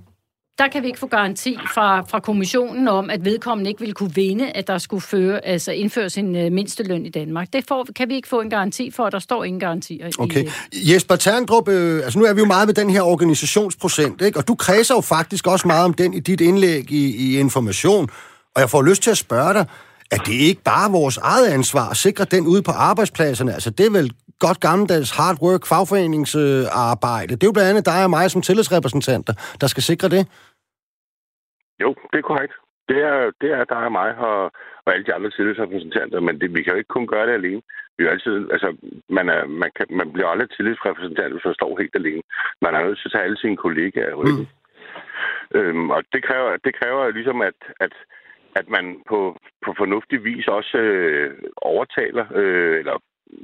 der 0.57 0.67
kan 0.67 0.83
vi 0.83 0.87
ikke 0.87 0.99
få 0.99 1.07
garanti 1.07 1.57
fra, 1.73 2.01
fra 2.01 2.19
kommissionen 2.19 2.87
om, 2.87 3.09
at 3.09 3.25
vedkommende 3.25 3.69
ikke 3.69 3.79
vil 3.79 3.93
kunne 3.93 4.15
vinde, 4.15 4.51
at 4.51 4.67
der 4.67 4.77
skulle 4.77 5.01
føre, 5.01 5.45
altså 5.45 5.71
indføre 5.71 6.09
sin 6.09 6.45
uh, 6.45 6.51
mindsteløn 6.51 7.05
i 7.05 7.09
Danmark. 7.09 7.53
Det 7.53 7.65
får, 7.67 7.87
kan 7.95 8.09
vi 8.09 8.15
ikke 8.15 8.27
få 8.27 8.41
en 8.41 8.49
garanti 8.49 8.91
for, 8.91 9.05
at 9.05 9.13
der 9.13 9.19
står 9.19 9.43
ingen 9.43 9.59
garantier. 9.59 10.09
Okay. 10.19 10.45
I, 10.71 10.93
Jesper 10.93 11.15
Terndrup, 11.15 11.67
øh, 11.67 12.03
altså 12.03 12.19
nu 12.19 12.25
er 12.25 12.33
vi 12.33 12.39
jo 12.39 12.45
meget 12.45 12.67
ved 12.67 12.73
den 12.73 12.89
her 12.89 13.01
organisationsprocent, 13.01 14.21
ikke? 14.21 14.39
og 14.39 14.47
du 14.47 14.55
kredser 14.55 14.95
jo 14.95 15.01
faktisk 15.01 15.47
også 15.47 15.67
meget 15.67 15.85
om 15.85 15.93
den 15.93 16.13
i 16.13 16.19
dit 16.19 16.41
indlæg 16.41 16.91
i, 16.91 17.15
i 17.15 17.39
Information, 17.39 18.09
og 18.55 18.61
jeg 18.61 18.69
får 18.69 18.81
lyst 18.81 19.03
til 19.03 19.11
at 19.11 19.17
spørge 19.17 19.53
dig, 19.53 19.65
er 20.13 20.19
det 20.27 20.37
ikke 20.49 20.63
bare 20.73 20.89
vores 20.99 21.17
eget 21.31 21.47
ansvar 21.57 21.85
at 21.93 21.97
sikre 22.05 22.25
den 22.35 22.43
ude 22.53 22.63
på 22.69 22.73
arbejdspladserne? 22.89 23.51
Altså 23.57 23.69
det 23.77 23.85
er 23.85 23.93
vel 23.99 24.09
godt 24.45 24.59
gammeldags 24.67 25.11
hard 25.17 25.37
work 25.45 25.63
fagforeningsarbejde. 25.71 27.31
Det 27.35 27.43
er 27.43 27.51
jo 27.51 27.57
blandt 27.57 27.71
andet 27.71 27.85
dig 27.91 27.99
og 28.07 28.11
mig 28.17 28.25
som 28.31 28.41
tillidsrepræsentanter, 28.41 29.33
der 29.61 29.67
skal 29.73 29.83
sikre 29.91 30.07
det. 30.15 30.23
Jo, 31.83 31.89
det 32.11 32.17
er 32.19 32.29
korrekt. 32.31 32.53
Det 32.89 32.99
er, 33.11 33.17
det 33.41 33.49
er 33.57 33.63
dig 33.73 33.83
og 33.87 33.93
mig 34.01 34.09
og, 34.29 34.39
og 34.85 34.89
alle 34.93 35.05
de 35.05 35.13
andre 35.13 35.31
tillidsrepræsentanter, 35.37 36.19
men 36.27 36.35
det, 36.41 36.47
vi 36.55 36.63
kan 36.63 36.73
jo 36.73 36.81
ikke 36.81 36.95
kun 36.97 37.07
gøre 37.13 37.27
det 37.27 37.33
alene. 37.33 37.61
Vi 37.97 38.01
er 38.05 38.11
altid, 38.11 38.35
altså, 38.55 38.69
man, 39.17 39.29
er, 39.29 39.41
man, 39.61 39.71
kan, 39.77 39.85
man 39.99 40.07
bliver 40.13 40.27
aldrig 40.27 40.49
tillidsrepræsentant, 40.49 41.33
hvis 41.33 41.45
man 41.45 41.59
står 41.59 41.79
helt 41.81 41.95
alene. 41.95 42.23
Man 42.61 42.75
er 42.75 42.83
nødt 42.83 42.99
til 42.99 43.09
at 43.09 43.11
tage 43.11 43.23
alle 43.23 43.39
sine 43.39 43.57
kollegaer 43.57 44.09
i 44.09 44.19
ryggen. 44.21 44.47
Mm. 44.47 45.57
Øhm, 45.57 45.89
og 45.89 46.01
det 46.13 46.21
kræver, 46.27 46.57
det 46.65 46.73
kræver 46.79 47.11
ligesom, 47.17 47.41
at, 47.41 47.59
at, 47.85 47.93
at 48.55 48.67
man 48.75 48.85
på, 49.09 49.19
på 49.65 49.69
fornuftig 49.81 50.23
vis 50.23 50.47
også 50.47 50.77
øh, 50.77 51.31
overtaler, 51.71 52.25
øh, 52.35 52.79
eller 52.79 52.95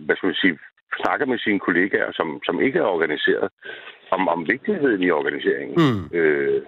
hvad 0.06 0.16
skal 0.16 0.28
man 0.28 0.42
sige, 0.44 0.58
snakker 1.02 1.26
med 1.26 1.40
sine 1.40 1.60
kollegaer, 1.60 2.12
som, 2.14 2.28
som 2.48 2.62
ikke 2.62 2.80
er 2.80 2.94
organiseret, 2.96 3.48
om, 4.12 4.28
om 4.28 4.48
vigtigheden 4.48 5.04
i 5.04 5.12
organiseringen. 5.12 5.76
Mm. 5.84 6.18
Øh. 6.18 6.62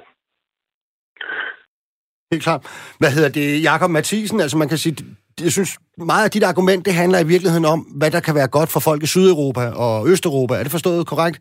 Helt 2.31 2.43
klart. 2.43 2.61
Hvad 2.99 3.11
hedder 3.15 3.29
det? 3.29 3.63
Jakob 3.63 3.91
Mathisen, 3.91 4.39
altså 4.39 4.57
man 4.57 4.69
kan 4.69 4.77
sige, 4.77 4.95
jeg 5.41 5.51
synes 5.51 5.71
meget 5.97 6.25
af 6.25 6.31
dit 6.31 6.43
argument, 6.43 6.85
det 6.85 6.93
handler 6.93 7.19
i 7.19 7.27
virkeligheden 7.33 7.65
om, 7.65 7.79
hvad 7.79 8.11
der 8.11 8.19
kan 8.19 8.35
være 8.35 8.47
godt 8.47 8.69
for 8.71 8.79
folk 8.79 9.03
i 9.03 9.07
Sydeuropa 9.13 9.65
og 9.85 10.09
Østeuropa. 10.09 10.53
Er 10.53 10.63
det 10.63 10.71
forstået 10.71 11.07
korrekt? 11.07 11.39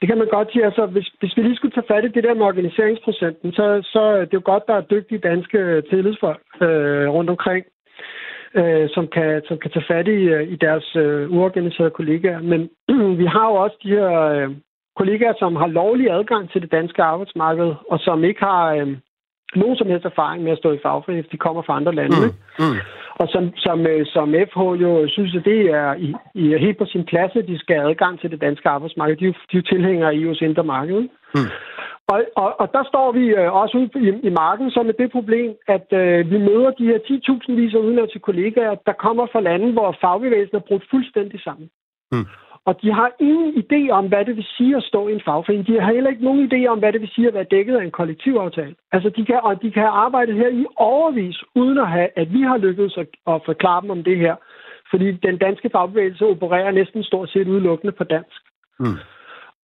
Det 0.00 0.08
kan 0.08 0.18
man 0.18 0.28
godt 0.28 0.52
sige. 0.52 0.64
Altså, 0.64 0.86
hvis, 0.86 1.08
hvis 1.20 1.36
vi 1.36 1.42
lige 1.42 1.56
skulle 1.56 1.74
tage 1.74 1.90
fat 1.92 2.04
i 2.04 2.08
det 2.08 2.24
der 2.24 2.34
med 2.34 2.46
organiseringsprocenten, 2.46 3.52
så, 3.52 3.80
så 3.92 4.02
det 4.20 4.34
er 4.34 4.40
jo 4.42 4.50
godt, 4.52 4.66
der 4.66 4.74
er 4.74 4.90
dygtige 4.94 5.18
danske 5.18 5.82
tillidsfolk 5.90 6.42
øh, 6.62 7.08
rundt 7.16 7.30
omkring, 7.30 7.64
øh, 8.54 8.88
som, 8.94 9.08
kan, 9.08 9.42
som 9.48 9.58
kan 9.58 9.70
tage 9.70 9.88
fat 9.88 10.08
i, 10.08 10.20
øh, 10.34 10.52
i 10.52 10.56
deres 10.56 10.96
øh, 10.96 11.30
uorganiserede 11.30 11.90
kollegaer. 11.90 12.40
Men 12.40 12.70
vi 13.20 13.26
har 13.26 13.46
jo 13.50 13.54
også 13.54 13.76
de 13.82 13.88
her 13.88 14.10
øh, 14.10 14.50
kollegaer, 14.96 15.34
som 15.38 15.56
har 15.56 15.66
lovlig 15.66 16.10
adgang 16.10 16.50
til 16.50 16.62
det 16.62 16.72
danske 16.72 17.02
arbejdsmarked, 17.02 17.74
og 17.90 17.98
som 17.98 18.24
ikke 18.24 18.40
har 18.40 18.74
øh, 18.74 18.96
nogen 19.56 19.76
som 19.76 19.88
helst 19.88 20.04
erfaring 20.04 20.42
med 20.42 20.52
at 20.52 20.58
stå 20.58 20.72
i 20.72 20.78
fagforening, 20.82 21.32
de 21.32 21.36
kommer 21.36 21.62
fra 21.62 21.76
andre 21.76 21.94
lande. 21.94 22.16
Mm. 22.26 22.64
Mm. 22.64 22.78
Og 23.20 23.28
som, 23.28 23.44
som, 23.56 23.86
øh, 23.86 24.06
som 24.06 24.34
FH 24.50 24.60
jo 24.84 25.08
synes, 25.08 25.36
at 25.36 25.44
det 25.44 25.60
er 25.60 25.94
i, 25.94 26.14
i, 26.34 26.58
helt 26.58 26.78
på 26.78 26.86
sin 26.86 27.04
plads, 27.04 27.32
at 27.36 27.46
de 27.48 27.58
skal 27.58 27.76
have 27.76 27.90
adgang 27.90 28.20
til 28.20 28.30
det 28.30 28.40
danske 28.40 28.68
arbejdsmarked. 28.68 29.16
De, 29.16 29.26
de 29.26 29.56
er 29.56 29.60
jo 29.60 29.62
tilhængere 29.62 30.10
af 30.12 30.16
EU's 30.16 30.44
indre 30.44 30.64
marked. 30.64 31.00
Mm. 31.34 31.50
Og, 32.12 32.18
og, 32.36 32.60
og 32.60 32.66
der 32.76 32.84
står 32.90 33.12
vi 33.12 33.24
øh, 33.40 33.52
også 33.62 33.74
ude 33.78 33.90
i, 34.08 34.26
i 34.28 34.30
marken 34.30 34.70
så 34.70 34.82
med 34.82 34.94
det 35.00 35.10
problem, 35.12 35.50
at 35.76 35.86
øh, 35.92 36.30
vi 36.30 36.38
møder 36.38 36.70
de 36.70 36.86
her 36.90 36.98
10.000 36.98 37.52
vis 37.60 37.74
af 37.74 37.78
udenlandske 37.78 38.18
kollegaer, 38.18 38.74
der 38.86 38.92
kommer 38.92 39.26
fra 39.32 39.40
lande, 39.40 39.72
hvor 39.72 39.96
fagbevægelsen 40.00 40.56
er 40.56 40.68
brudt 40.68 40.84
fuldstændig 40.90 41.40
sammen. 41.40 41.68
Mm. 42.12 42.26
Og 42.68 42.82
de 42.82 42.92
har 42.92 43.10
ingen 43.20 43.50
idé 43.62 43.90
om, 43.90 44.04
hvad 44.08 44.24
det 44.24 44.36
vil 44.36 44.46
sige 44.56 44.76
at 44.76 44.82
stå 44.82 45.08
i 45.08 45.12
en 45.12 45.22
fagforening. 45.24 45.66
De 45.66 45.80
har 45.80 45.92
heller 45.92 46.10
ikke 46.10 46.24
nogen 46.24 46.52
idé 46.52 46.66
om, 46.66 46.78
hvad 46.78 46.92
det 46.92 47.00
vil 47.00 47.14
sige 47.14 47.28
at 47.28 47.34
være 47.34 47.52
dækket 47.56 47.76
af 47.76 47.84
en 47.84 47.90
kollektivaftale. 47.90 48.74
Altså, 48.92 49.08
de 49.16 49.24
kan, 49.24 49.40
og 49.42 49.62
de 49.62 49.70
kan 49.70 49.82
arbejde 49.84 50.32
her 50.32 50.48
i 50.48 50.66
overvis, 50.76 51.36
uden 51.54 51.78
at 51.78 51.88
have, 51.90 52.08
at 52.16 52.32
vi 52.32 52.42
har 52.42 52.56
lykkedes 52.56 52.96
at, 52.96 53.08
at 53.32 53.40
forklare 53.44 53.82
dem 53.82 53.90
om 53.90 54.04
det 54.04 54.16
her. 54.18 54.34
Fordi 54.90 55.12
den 55.12 55.38
danske 55.38 55.70
fagbevægelse 55.72 56.24
opererer 56.26 56.70
næsten 56.70 57.02
stort 57.04 57.30
set 57.30 57.48
udelukkende 57.48 57.92
på 57.92 58.04
dansk. 58.04 58.40
Mm. 58.80 58.98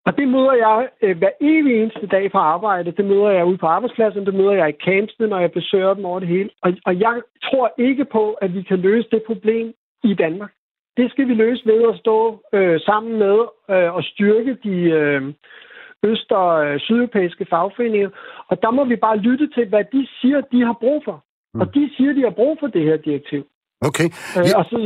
Og 0.07 0.18
det 0.18 0.28
møder 0.28 0.55
jeg 0.66 0.88
øh, 1.02 1.18
hver 1.18 1.34
evig 1.40 1.82
eneste 1.82 2.07
dag 2.07 2.32
på 2.32 2.38
arbejde. 2.38 2.90
Det 2.90 3.05
møder 3.05 3.30
jeg 3.30 3.44
ude 3.44 3.59
på 3.59 3.66
arbejdspladsen, 3.66 4.26
det 4.26 4.34
møder 4.34 4.52
jeg 4.52 4.68
i 4.68 4.80
campsene, 4.84 5.26
når 5.28 5.38
jeg 5.38 5.52
besøger 5.52 5.94
dem 5.94 6.05
over 6.05 6.18
det 6.20 6.28
hele. 6.28 6.50
Og, 6.62 6.72
og 6.86 7.00
jeg 7.00 7.22
tror 7.42 7.74
ikke 7.78 8.05
på, 8.05 8.32
at 8.32 8.55
vi 8.55 8.62
kan 8.62 8.78
løse 8.78 9.09
det 9.11 9.22
problem 9.26 9.74
i 10.05 10.14
Danmark. 10.14 10.52
Det 10.97 11.11
skal 11.11 11.28
vi 11.28 11.34
løse 11.34 11.62
ved 11.66 11.80
at 11.92 11.99
stå 11.99 12.18
øh, 12.53 12.80
sammen 12.80 13.12
med 13.18 13.38
øh, 13.74 13.95
og 13.97 14.03
styrke 14.12 14.53
de 14.64 14.76
øh, 14.99 15.22
øst- 16.11 16.32
og 16.42 16.66
øh, 16.66 16.80
sydeuropæiske 16.80 17.47
fagforeninger. 17.51 18.11
Og 18.51 18.62
der 18.62 18.70
må 18.70 18.84
vi 18.84 18.97
bare 18.97 19.16
lytte 19.16 19.47
til, 19.57 19.68
hvad 19.68 19.84
de 19.92 20.07
siger, 20.20 20.40
de 20.53 20.61
har 20.68 20.76
brug 20.80 21.03
for. 21.05 21.16
Mm. 21.55 21.61
Og 21.61 21.66
de 21.74 21.90
siger, 21.97 22.12
de 22.12 22.22
har 22.28 22.34
brug 22.40 22.57
for 22.61 22.66
det 22.66 22.82
her 22.88 22.97
direktiv. 22.97 23.42
Okay. 23.88 24.09
Øh, 24.36 24.45
ja. 24.49 24.59
Og 24.59 24.64
så, 24.70 24.76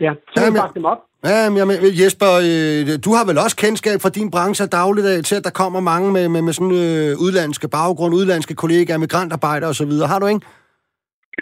ja, 0.00 0.12
så 0.32 0.44
ja, 0.44 0.50
vi 0.50 0.58
dem 0.74 0.84
op. 0.84 1.00
Ja, 1.24 1.50
men 1.50 1.76
Jesper, 2.00 2.32
øh, 2.50 2.98
du 3.04 3.10
har 3.16 3.24
vel 3.28 3.38
også 3.44 3.56
kendskab 3.56 3.98
fra 4.00 4.08
din 4.08 4.30
branche 4.30 4.66
dagligdag 4.66 5.24
til, 5.24 5.36
at 5.36 5.44
der 5.44 5.50
kommer 5.50 5.80
mange 5.80 6.12
med, 6.12 6.28
med, 6.28 6.42
med 6.42 6.52
sådan 6.52 6.72
øh, 6.72 7.10
udlandske 7.24 7.68
baggrund, 7.68 8.14
udlandske 8.14 8.54
kollegaer, 8.54 8.98
migrantarbejdere 8.98 9.70
osv. 9.70 9.92
Har 10.12 10.18
du 10.18 10.26
ikke? 10.26 10.46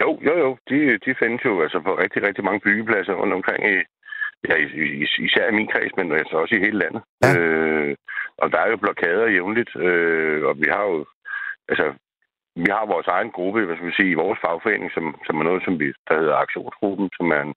Jo, 0.01 0.19
jo, 0.27 0.33
jo. 0.43 0.57
De, 0.69 0.97
de 1.05 1.15
findes 1.19 1.45
jo 1.45 1.61
altså 1.61 1.79
på 1.79 1.91
rigtig, 2.03 2.23
rigtig 2.23 2.43
mange 2.43 2.59
byggepladser 2.59 3.13
rundt 3.13 3.33
omkring 3.33 3.61
i, 3.73 3.75
ja, 4.49 4.55
især 5.27 5.45
i 5.49 5.57
min 5.57 5.67
kreds, 5.67 5.93
men 5.97 6.11
altså 6.11 6.35
også 6.37 6.55
i 6.55 6.63
hele 6.65 6.77
landet. 6.77 7.01
Ja. 7.23 7.39
Øh, 7.39 7.95
og 8.37 8.51
der 8.51 8.59
er 8.61 8.69
jo 8.69 8.77
blokader 8.77 9.27
jævnligt, 9.27 9.75
øh, 9.75 10.45
og 10.49 10.55
vi 10.61 10.67
har 10.75 10.83
jo, 10.83 11.05
altså, 11.71 11.93
vi 12.55 12.69
har 12.75 12.93
vores 12.93 13.07
egen 13.07 13.31
gruppe, 13.31 13.65
hvad 13.65 13.75
skal 13.75 13.87
vi 13.87 13.99
sige, 13.99 14.11
i 14.11 14.21
vores 14.23 14.39
fagforening, 14.45 14.91
som, 14.91 15.05
som 15.25 15.35
er 15.39 15.43
noget, 15.43 15.63
som 15.63 15.79
vi, 15.79 15.87
der 16.07 16.19
hedder 16.19 16.35
Aktionsgruppen, 16.35 17.09
som 17.17 17.31
er 17.31 17.41
en, 17.41 17.53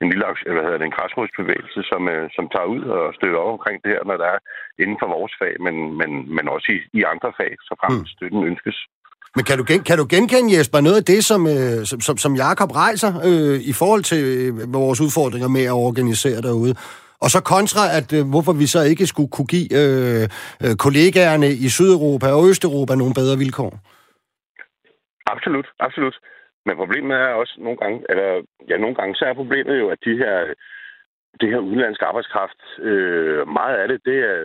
en 0.00 0.08
lille 0.10 0.24
hvad 0.54 0.64
hedder 0.66 0.78
det, 0.78 0.86
en 0.86 0.98
græsrodsbevægelse, 0.98 1.80
som, 1.90 2.02
øh, 2.14 2.30
som 2.36 2.48
tager 2.48 2.68
ud 2.74 2.82
og 2.96 3.14
støtter 3.14 3.38
over 3.38 3.52
omkring 3.52 3.78
det 3.84 3.90
her, 3.94 4.04
når 4.04 4.16
der 4.16 4.28
er 4.34 4.38
inden 4.82 4.96
for 5.00 5.08
vores 5.16 5.34
fag, 5.40 5.54
men, 5.66 5.76
men, 6.00 6.10
men 6.36 6.48
også 6.54 6.68
i, 6.76 6.78
i 6.98 7.02
andre 7.12 7.32
fag, 7.38 7.52
så 7.66 7.72
frem 7.80 7.92
mm. 7.98 8.06
støtten 8.14 8.42
ønskes. 8.50 8.78
Men 9.36 9.44
kan 9.48 9.56
du, 9.58 9.64
gen, 9.70 9.82
kan 9.88 9.98
du 9.98 10.06
genkende, 10.14 10.56
Jesper, 10.56 10.80
noget 10.80 11.00
af 11.02 11.06
det, 11.12 11.20
som, 11.30 11.40
øh, 11.54 11.78
som, 11.90 11.98
som, 12.06 12.16
som 12.24 12.32
Jacob 12.44 12.70
rejser 12.84 13.12
øh, 13.30 13.58
i 13.70 13.72
forhold 13.80 14.02
til 14.10 14.22
øh, 14.34 14.52
vores 14.78 15.00
udfordringer 15.06 15.48
med 15.56 15.64
at 15.72 15.80
organisere 15.88 16.40
derude? 16.48 16.74
Og 17.24 17.28
så 17.34 17.40
kontra, 17.54 17.82
at 17.98 18.08
øh, 18.18 18.24
hvorfor 18.32 18.54
vi 18.62 18.66
så 18.74 18.80
ikke 18.92 19.06
skulle 19.12 19.30
kunne 19.36 19.50
give 19.54 19.68
øh, 19.80 20.24
øh, 20.64 20.74
kollegaerne 20.84 21.48
i 21.64 21.68
Sydeuropa 21.76 22.28
og 22.36 22.42
Østeuropa 22.50 22.94
nogle 22.94 23.14
bedre 23.20 23.36
vilkår? 23.42 23.72
Absolut, 25.32 25.68
absolut. 25.86 26.16
Men 26.66 26.74
problemet 26.82 27.14
er 27.16 27.32
også 27.42 27.54
nogle 27.66 27.78
gange, 27.82 27.98
eller 28.10 28.28
ja, 28.70 28.76
nogle 28.76 28.96
gange, 28.98 29.14
så 29.14 29.24
er 29.24 29.40
problemet 29.42 29.78
jo, 29.82 29.86
at 29.94 30.00
de 30.04 30.14
her, 30.22 30.36
det 31.40 31.48
her 31.52 31.58
udenlandske 31.68 32.04
arbejdskraft, 32.10 32.60
øh, 32.88 33.48
meget 33.58 33.76
af 33.82 33.88
det, 33.88 33.98
det 34.04 34.18
er, 34.30 34.38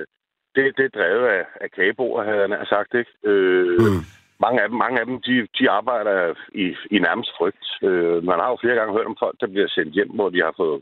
det, 0.55 0.63
det 0.77 0.85
er 0.85 0.97
drevet 0.97 1.25
af, 1.37 1.43
af 1.61 1.69
kageboer, 1.75 2.23
havde 2.23 2.39
jeg 2.39 2.67
sagt, 2.75 2.91
ikke? 3.01 3.11
Øh, 3.31 3.79
mm. 3.79 4.03
Mange 4.45 4.61
af 4.61 4.69
dem, 4.69 4.77
mange 4.77 4.99
af 4.99 5.05
dem 5.05 5.21
de, 5.21 5.47
de 5.59 5.69
arbejder 5.69 6.33
i, 6.63 6.75
i 6.91 6.99
nærmest 6.99 7.31
frygt. 7.37 7.65
Øh, 7.83 8.23
man 8.23 8.39
har 8.39 8.49
jo 8.49 8.57
flere 8.61 8.75
gange 8.75 8.93
hørt 8.93 9.11
om 9.11 9.17
folk, 9.19 9.35
der 9.41 9.47
bliver 9.47 9.67
sendt 9.67 9.93
hjem, 9.93 10.09
hvor 10.09 10.29
de 10.29 10.41
har 10.41 10.53
fået 10.57 10.81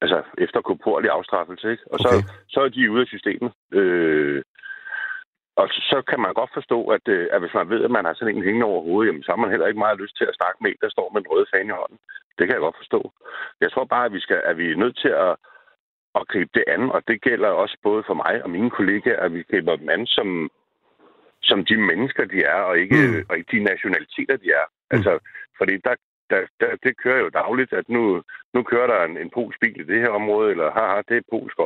altså 0.00 0.22
efter 0.38 0.60
korporlig 0.60 1.10
afstraffelse, 1.10 1.70
ikke? 1.70 1.84
Og 1.92 1.98
okay. 2.00 2.04
så, 2.04 2.32
så 2.48 2.60
er 2.60 2.68
de 2.68 2.90
ude 2.90 3.00
af 3.00 3.06
systemet. 3.06 3.52
Øh, 3.72 4.42
og 5.60 5.68
så 5.68 6.02
kan 6.10 6.20
man 6.20 6.34
godt 6.34 6.50
forstå, 6.54 6.78
at, 6.96 7.08
øh, 7.08 7.28
at 7.32 7.40
hvis 7.40 7.54
man 7.54 7.68
ved, 7.68 7.84
at 7.84 7.90
man 7.90 8.04
har 8.04 8.14
sådan 8.14 8.36
en 8.36 8.46
hængende 8.46 8.66
over 8.66 8.82
hovedet, 8.82 9.08
jamen, 9.08 9.22
så 9.22 9.30
har 9.32 9.40
man 9.42 9.50
heller 9.50 9.66
ikke 9.66 9.84
meget 9.84 10.00
lyst 10.00 10.16
til 10.16 10.26
at 10.28 10.36
snakke 10.40 10.58
med 10.60 10.70
en, 10.70 10.82
der 10.84 10.90
står 10.90 11.10
med 11.12 11.20
en 11.20 11.30
rød 11.32 11.46
fan 11.52 11.66
i 11.70 11.78
hånden. 11.80 11.98
Det 12.36 12.44
kan 12.44 12.54
jeg 12.54 12.64
godt 12.66 12.80
forstå. 12.82 13.00
Jeg 13.60 13.70
tror 13.72 13.84
bare, 13.84 14.04
at 14.04 14.12
vi, 14.12 14.20
skal, 14.20 14.40
at 14.44 14.56
vi 14.58 14.66
er 14.70 14.76
nødt 14.76 14.98
til 15.04 15.12
at, 15.26 15.32
at 16.18 16.28
gribe 16.28 16.50
det 16.54 16.64
an, 16.74 16.82
og 16.90 17.00
det 17.08 17.22
gælder 17.22 17.48
også 17.48 17.76
både 17.82 18.02
for 18.06 18.14
mig 18.14 18.34
og 18.44 18.50
mine 18.50 18.70
kollegaer, 18.70 19.20
at 19.20 19.34
vi 19.34 19.42
griber 19.50 19.76
dem 19.76 19.88
an 19.88 20.06
som, 20.06 20.50
som 21.42 21.64
de 21.64 21.76
mennesker, 21.76 22.24
de 22.24 22.42
er, 22.42 22.60
og 22.70 22.78
ikke, 22.78 22.96
mm. 23.08 23.24
og 23.28 23.36
ikke 23.38 23.56
de 23.56 23.64
nationaliteter, 23.64 24.36
de 24.36 24.48
er. 24.50 24.66
Mm. 24.68 24.96
Altså, 24.96 25.18
fordi 25.58 25.74
der, 25.84 25.94
der, 26.30 26.40
der, 26.60 26.70
det 26.84 26.96
kører 26.96 27.20
jo 27.24 27.28
dagligt, 27.28 27.72
at 27.72 27.88
nu, 27.88 28.22
nu 28.54 28.62
kører 28.62 28.86
der 28.86 29.04
en, 29.04 29.16
en 29.18 29.30
polsk 29.34 29.60
bil 29.60 29.80
i 29.80 29.90
det 29.92 30.00
her 30.00 30.08
område, 30.08 30.50
eller 30.50 30.70
haha, 30.70 31.02
det 31.08 31.16
er 31.16 31.30
polsk 31.32 31.56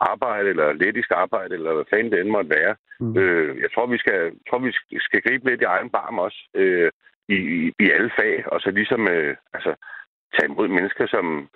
arbejde, 0.00 0.48
eller 0.48 0.72
lettisk 0.72 1.10
arbejde, 1.10 1.54
eller 1.54 1.74
hvad 1.74 1.84
fanden 1.90 2.12
det 2.12 2.20
end 2.20 2.30
måtte 2.30 2.50
være. 2.50 2.74
Mm. 3.00 3.18
Øh, 3.18 3.62
jeg 3.62 3.70
tror, 3.74 3.86
vi 3.86 3.98
skal, 3.98 4.32
tror, 4.48 4.58
vi 4.58 4.72
skal 5.00 5.22
gribe 5.22 5.50
lidt 5.50 5.60
i 5.60 5.64
egen 5.64 5.90
barm 5.90 6.18
også, 6.18 6.40
øh, 6.54 6.90
i, 7.28 7.34
i, 7.34 7.72
i 7.84 7.90
alle 7.90 8.10
fag, 8.18 8.44
og 8.52 8.60
så 8.60 8.70
ligesom 8.70 9.08
øh, 9.08 9.36
altså, 9.54 9.74
tage 10.34 10.48
imod 10.50 10.68
mennesker, 10.68 11.06
som, 11.06 11.48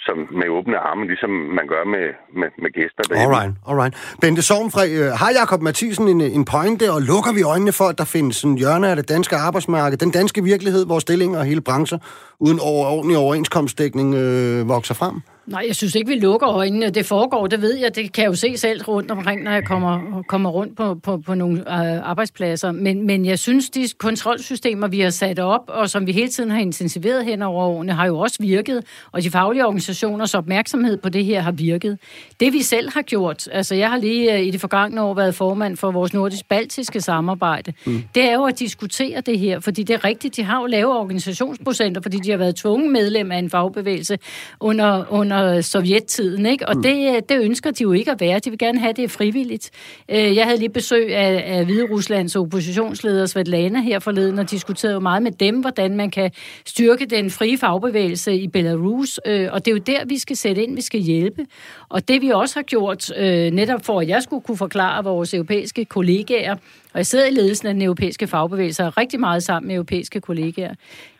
som 0.00 0.16
med 0.40 0.48
åbne 0.48 0.76
arme, 0.78 1.06
ligesom 1.06 1.30
man 1.30 1.66
gør 1.72 1.84
med, 1.84 2.06
med, 2.40 2.48
med 2.62 2.70
gæster. 2.78 3.02
Derhjemme. 3.02 3.36
Alright, 3.36 3.54
alright. 3.68 3.94
Bente 4.20 4.42
Sovnfri, 4.42 4.92
øh, 4.92 5.10
har 5.20 5.30
Jakob 5.40 5.60
Mathisen 5.62 6.08
en, 6.08 6.20
en 6.20 6.44
pointe, 6.44 6.92
og 6.92 7.00
lukker 7.02 7.32
vi 7.32 7.42
øjnene 7.42 7.72
for, 7.72 7.84
at 7.84 7.98
der 7.98 8.04
findes 8.04 8.42
en 8.44 8.58
hjørne 8.58 8.88
af 8.90 8.96
det 8.96 9.08
danske 9.08 9.36
arbejdsmarked, 9.36 9.98
den 9.98 10.10
danske 10.10 10.42
virkelighed, 10.44 10.86
hvor 10.86 10.98
stillinger 10.98 11.38
og 11.38 11.44
hele 11.44 11.60
brancher 11.60 11.98
uden 12.40 12.58
over, 12.62 12.86
ordentlig 12.86 13.18
overenskomstdækning 13.18 14.14
øh, 14.14 14.68
vokser 14.68 14.94
frem? 14.94 15.22
Nej, 15.46 15.64
jeg 15.66 15.76
synes 15.76 15.94
ikke, 15.94 16.08
vi 16.08 16.18
lukker 16.18 16.48
øjnene. 16.48 16.90
Det 16.90 17.06
foregår, 17.06 17.46
det 17.46 17.62
ved 17.62 17.78
jeg. 17.78 17.96
Det 17.96 18.12
kan 18.12 18.22
jeg 18.22 18.28
jo 18.28 18.34
se 18.34 18.56
selv 18.56 18.82
rundt 18.82 19.10
omkring, 19.10 19.42
når 19.42 19.50
jeg 19.50 19.64
kommer, 19.64 20.22
kommer 20.28 20.50
rundt 20.50 20.76
på, 20.76 20.94
på, 20.94 21.18
på 21.26 21.34
nogle 21.34 21.58
øh, 21.58 22.10
arbejdspladser. 22.10 22.72
Men, 22.72 23.06
men 23.06 23.26
jeg 23.26 23.38
synes, 23.38 23.70
de 23.70 23.88
kontrolsystemer, 23.98 24.88
vi 24.88 25.00
har 25.00 25.10
sat 25.10 25.38
op, 25.38 25.60
og 25.68 25.90
som 25.90 26.06
vi 26.06 26.12
hele 26.12 26.28
tiden 26.28 26.50
har 26.50 26.58
intensiveret 26.58 27.24
hen 27.24 27.42
over 27.42 27.64
årene, 27.64 27.92
har 27.92 28.06
jo 28.06 28.18
også 28.18 28.36
virket. 28.40 28.84
Og 29.12 29.22
de 29.22 29.30
faglige 29.30 29.66
organisationers 29.86 30.34
opmærksomhed 30.34 30.96
på 30.96 31.08
det 31.08 31.24
her 31.24 31.40
har 31.40 31.52
virket. 31.52 31.98
Det 32.40 32.52
vi 32.52 32.62
selv 32.62 32.90
har 32.90 33.02
gjort, 33.02 33.48
altså 33.52 33.74
jeg 33.74 33.90
har 33.90 33.98
lige 33.98 34.34
øh, 34.34 34.46
i 34.46 34.50
det 34.50 34.60
forgangne 34.60 35.02
år 35.02 35.14
været 35.14 35.34
formand 35.34 35.76
for 35.76 35.90
vores 35.90 36.14
nordisk-baltiske 36.14 37.00
samarbejde, 37.00 37.72
mm. 37.86 38.02
det 38.14 38.24
er 38.24 38.34
jo 38.34 38.44
at 38.44 38.58
diskutere 38.58 39.20
det 39.20 39.38
her, 39.38 39.60
fordi 39.60 39.82
det 39.82 39.94
er 39.94 40.04
rigtigt, 40.04 40.36
de 40.36 40.42
har 40.42 40.60
jo 40.60 40.66
lave 40.66 40.98
organisationsprocenter, 40.98 42.00
fordi 42.00 42.16
de 42.16 42.30
har 42.30 42.38
været 42.38 42.56
tvunget 42.56 42.92
medlem 42.92 43.32
af 43.32 43.38
en 43.38 43.50
fagbevægelse 43.50 44.18
under, 44.60 45.04
under 45.10 45.60
sovjettiden, 45.60 46.46
ikke? 46.46 46.68
Og 46.68 46.76
mm. 46.76 46.82
det, 46.82 47.28
det 47.28 47.40
ønsker 47.40 47.70
de 47.70 47.82
jo 47.82 47.92
ikke 47.92 48.10
at 48.10 48.20
være. 48.20 48.38
De 48.38 48.50
vil 48.50 48.58
gerne 48.58 48.78
have 48.78 48.92
det 48.92 49.10
frivilligt. 49.10 49.70
Øh, 50.08 50.36
jeg 50.36 50.44
havde 50.44 50.58
lige 50.58 50.68
besøg 50.68 51.14
af, 51.14 51.58
af 51.58 51.64
Hvide 51.64 51.86
Ruslands 51.90 52.36
oppositionsleder 52.36 53.26
Svetlana 53.26 53.80
her 53.80 53.98
forleden, 53.98 54.38
og 54.38 54.50
diskuterede 54.50 54.94
jo 54.94 55.00
meget 55.00 55.22
med 55.22 55.32
dem, 55.32 55.60
hvordan 55.60 55.96
man 55.96 56.10
kan 56.10 56.30
styrke 56.66 57.06
den 57.06 57.30
frie 57.30 57.58
fagbevægelse 57.58 58.34
i 58.34 58.48
Belarus. 58.48 59.20
Øh, 59.26 59.48
og 59.52 59.64
det 59.64 59.70
er 59.70 59.75
jo 59.76 59.82
der, 59.86 60.04
vi 60.04 60.18
skal 60.18 60.36
sætte 60.36 60.62
ind, 60.62 60.74
vi 60.74 60.80
skal 60.80 61.00
hjælpe. 61.00 61.46
Og 61.88 62.08
det 62.08 62.22
vi 62.22 62.30
også 62.30 62.54
har 62.54 62.62
gjort, 62.62 63.16
øh, 63.16 63.50
netop 63.50 63.84
for 63.84 64.00
at 64.00 64.08
jeg 64.08 64.22
skulle 64.22 64.42
kunne 64.42 64.56
forklare 64.56 65.04
vores 65.04 65.34
europæiske 65.34 65.84
kollegaer, 65.84 66.56
og 66.92 66.98
jeg 66.98 67.06
sidder 67.06 67.26
i 67.26 67.30
ledelsen 67.30 67.68
af 67.68 67.74
den 67.74 67.82
europæiske 67.82 68.26
fagbevægelse 68.26 68.84
og 68.84 68.96
rigtig 68.96 69.20
meget 69.20 69.42
sammen 69.42 69.68
med 69.68 69.74
europæiske 69.74 70.20
kollegaer. 70.20 70.74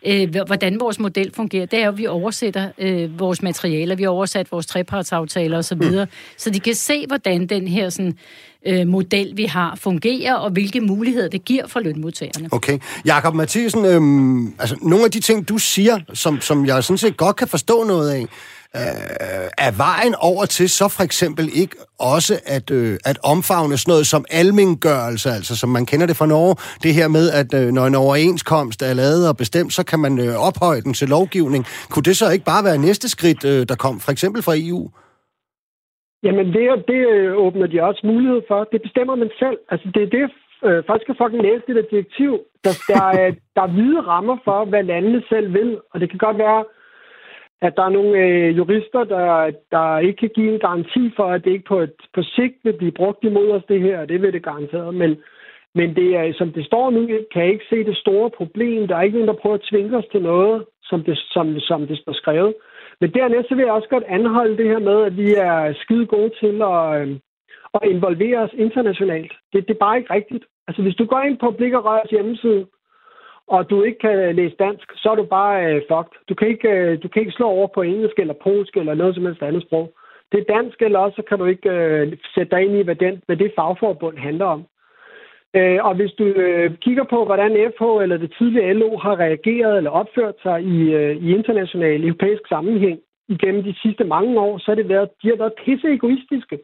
Øh, 0.06 0.34
hvordan 0.46 0.80
vores 0.80 0.98
model 0.98 1.32
fungerer, 1.34 1.66
det 1.66 1.78
er 1.78 1.88
at 1.88 1.98
vi 1.98 2.06
oversætter 2.06 2.70
øh, 2.78 3.20
vores 3.20 3.42
materialer, 3.42 3.94
vi 3.94 4.02
har 4.02 4.10
oversat 4.10 4.52
vores 4.52 4.66
trepartsaftaler 4.66 5.58
osv., 5.58 5.76
mm. 5.76 6.06
så 6.36 6.50
de 6.50 6.60
kan 6.60 6.74
se, 6.74 7.06
hvordan 7.06 7.46
den 7.46 7.68
her 7.68 7.88
sådan, 7.88 8.18
øh, 8.66 8.86
model, 8.86 9.36
vi 9.36 9.44
har, 9.44 9.78
fungerer, 9.80 10.34
og 10.34 10.50
hvilke 10.50 10.80
muligheder 10.80 11.28
det 11.28 11.44
giver 11.44 11.66
for 11.66 11.80
lønmodtagerne. 11.80 12.48
Okay. 12.50 12.78
Jakob 13.04 13.34
Mathisen, 13.34 13.84
øh, 13.84 14.52
altså 14.58 14.76
nogle 14.82 15.04
af 15.04 15.10
de 15.10 15.20
ting, 15.20 15.48
du 15.48 15.58
siger, 15.58 15.98
som, 16.14 16.40
som 16.40 16.66
jeg 16.66 16.84
sådan 16.84 16.98
set 16.98 17.16
godt 17.16 17.36
kan 17.36 17.48
forstå 17.48 17.84
noget 17.84 18.10
af, 18.10 18.26
øh, 18.76 19.48
er 19.58 19.70
vejen 19.70 20.14
over 20.14 20.46
til 20.46 20.70
så 20.70 20.88
for 20.88 21.02
eksempel 21.02 21.50
ikke 21.52 21.76
også 21.98 22.38
at, 22.46 22.70
øh, 22.70 22.98
at 23.04 23.18
omfavne 23.22 23.78
sådan 23.78 23.92
noget 23.92 24.06
som 24.06 24.24
almengørelse, 24.30 25.30
altså 25.30 25.56
som 25.56 25.68
man 25.68 25.86
kender 25.86 26.06
det 26.06 26.16
fra 26.16 26.26
Norge, 26.26 26.56
det 26.82 26.94
her 26.94 27.08
med, 27.08 27.30
at 27.30 27.54
øh, 27.54 27.72
når 27.72 27.86
en 27.86 27.94
overenskomst 27.94 28.82
er 28.82 28.94
lavet 28.94 29.28
og 29.28 29.36
bestemt, 29.36 29.72
så 29.72 29.82
kan 29.82 29.98
man 29.98 30.18
øh, 30.18 30.36
ophøje 30.36 30.80
den 30.80 30.94
til 30.94 31.08
lovgivning. 31.08 31.66
Kunne 31.88 32.02
det 32.02 32.16
så 32.16 32.30
ikke 32.30 32.44
bare 32.44 32.64
være 32.64 32.78
næste 32.78 33.08
skridt, 33.08 33.44
øh, 33.44 33.68
der 33.68 33.74
kom 33.74 34.00
for 34.00 34.12
eksempel 34.12 34.42
fra 34.42 34.54
EU? 34.56 34.90
Jamen, 36.26 36.46
det, 36.54 36.84
det 36.88 37.00
øh, 37.14 37.36
åbner 37.36 37.66
de 37.66 37.82
også 37.82 38.02
mulighed 38.04 38.42
for. 38.48 38.68
Det 38.72 38.82
bestemmer 38.82 39.14
man 39.14 39.30
selv. 39.38 39.58
Altså, 39.70 39.86
det 39.94 40.02
er 40.02 40.10
det, 40.18 40.24
øh, 40.66 40.84
folk 40.86 41.02
skal 41.02 41.16
fucking 41.22 41.42
læse 41.42 41.62
det 41.66 41.76
der 41.76 41.90
direktiv. 41.90 42.32
Der, 42.64 42.72
der, 42.88 43.04
er, 43.20 43.30
der 43.56 43.62
er 43.62 43.74
hvide 43.74 44.00
rammer 44.00 44.36
for, 44.44 44.64
hvad 44.64 44.82
landene 44.82 45.22
selv 45.28 45.54
vil. 45.54 45.78
Og 45.90 46.00
det 46.00 46.10
kan 46.10 46.18
godt 46.18 46.38
være, 46.38 46.64
at 47.60 47.76
der 47.76 47.84
er 47.84 47.96
nogle 47.98 48.18
øh, 48.18 48.56
jurister, 48.56 49.04
der, 49.04 49.50
der 49.70 49.98
ikke 49.98 50.20
kan 50.20 50.30
give 50.34 50.52
en 50.54 50.60
garanti 50.60 51.12
for, 51.16 51.26
at 51.34 51.44
det 51.44 51.50
ikke 51.50 51.68
på, 51.68 51.78
et, 51.80 51.94
på 52.14 52.22
sigt 52.22 52.54
vil 52.64 52.72
blive 52.72 52.98
brugt 53.00 53.24
imod 53.24 53.50
os 53.50 53.64
det 53.68 53.80
her, 53.80 54.00
og 54.00 54.08
det 54.08 54.22
vil 54.22 54.32
det 54.32 54.44
garanteret. 54.44 54.94
Men, 54.94 55.16
men 55.74 55.96
det 55.96 56.16
er, 56.16 56.32
som 56.38 56.52
det 56.52 56.66
står 56.66 56.90
nu, 56.90 57.06
kan 57.32 57.42
jeg 57.42 57.52
ikke 57.52 57.70
se 57.70 57.84
det 57.84 57.96
store 57.96 58.30
problem. 58.30 58.88
Der 58.88 58.96
er 58.96 59.02
ikke 59.02 59.16
nogen, 59.18 59.28
der 59.28 59.42
prøver 59.42 59.56
at 59.56 59.68
tvinge 59.70 59.96
os 59.96 60.04
til 60.12 60.22
noget, 60.22 60.64
som 60.82 61.04
det, 61.04 61.18
som, 61.18 61.60
som 61.60 61.86
det 61.86 61.98
står 61.98 62.12
skrevet. 62.12 62.54
Men 63.00 63.10
dernæst 63.14 63.48
så 63.48 63.54
vil 63.54 63.64
jeg 63.64 63.72
også 63.72 63.88
godt 63.88 64.04
anholde 64.08 64.56
det 64.56 64.68
her 64.68 64.78
med, 64.78 65.02
at 65.02 65.16
vi 65.16 65.34
er 65.34 65.72
skide 65.82 66.06
gode 66.06 66.30
til 66.40 66.62
at, 66.62 67.00
øh, 67.00 67.18
at 67.74 67.88
involvere 67.94 68.38
os 68.38 68.54
internationalt. 68.54 69.32
Det, 69.52 69.68
det 69.68 69.74
er 69.74 69.84
bare 69.86 69.96
ikke 69.98 70.14
rigtigt. 70.14 70.44
Altså, 70.68 70.82
hvis 70.82 70.94
du 70.94 71.04
går 71.04 71.20
ind 71.20 71.38
på 71.38 71.50
Blik 71.50 71.72
og 71.72 71.84
Rørs 71.84 72.10
hjemmeside, 72.10 72.66
og 73.46 73.70
du 73.70 73.82
ikke 73.82 73.98
kan 73.98 74.36
læse 74.36 74.56
dansk, 74.56 74.92
så 74.96 75.10
er 75.10 75.14
du 75.14 75.24
bare 75.24 75.66
øh, 75.66 75.82
fucked. 75.90 76.16
Du 76.28 76.34
kan, 76.34 76.48
ikke, 76.48 76.68
øh, 76.68 77.02
du 77.02 77.08
kan 77.08 77.22
ikke 77.22 77.32
slå 77.32 77.46
over 77.46 77.66
på 77.74 77.82
engelsk 77.82 78.18
eller 78.18 78.34
polsk 78.42 78.76
eller 78.76 78.94
noget 78.94 79.14
som 79.14 79.26
helst 79.26 79.42
andet 79.42 79.62
sprog. 79.62 79.92
Det 80.32 80.40
er 80.40 80.54
dansk, 80.54 80.82
eller 80.82 80.98
også 80.98 81.16
så 81.16 81.22
kan 81.28 81.38
du 81.38 81.44
ikke 81.44 81.70
øh, 81.70 82.12
sætte 82.34 82.50
dig 82.56 82.62
ind 82.64 82.76
i, 82.76 82.82
hvad, 82.82 82.94
den, 82.94 83.22
hvad 83.26 83.36
det 83.36 83.52
fagforbund 83.56 84.18
handler 84.18 84.44
om. 84.44 84.66
Øh, 85.56 85.78
og 85.86 85.94
hvis 85.94 86.12
du 86.18 86.24
øh, 86.24 86.70
kigger 86.84 87.04
på, 87.04 87.24
hvordan 87.24 87.50
FH 87.78 87.84
eller 88.02 88.16
det 88.16 88.34
tidlige 88.38 88.72
LO 88.72 88.96
har 88.96 89.16
reageret 89.24 89.76
eller 89.76 89.90
opført 89.90 90.34
sig 90.42 90.62
i, 90.62 90.78
øh, 90.94 91.16
i 91.16 91.34
international 91.34 92.04
europæisk 92.04 92.42
sammenhæng 92.48 92.98
igennem 93.28 93.62
de 93.62 93.74
sidste 93.82 94.04
mange 94.04 94.40
år, 94.40 94.58
så 94.58 94.64
har 94.70 94.74
det 94.74 94.88
været, 94.88 95.08
de 95.22 95.28
har 95.28 95.36
været 95.36 95.60
pisse 95.64 95.88
egoistiske. 95.94 96.58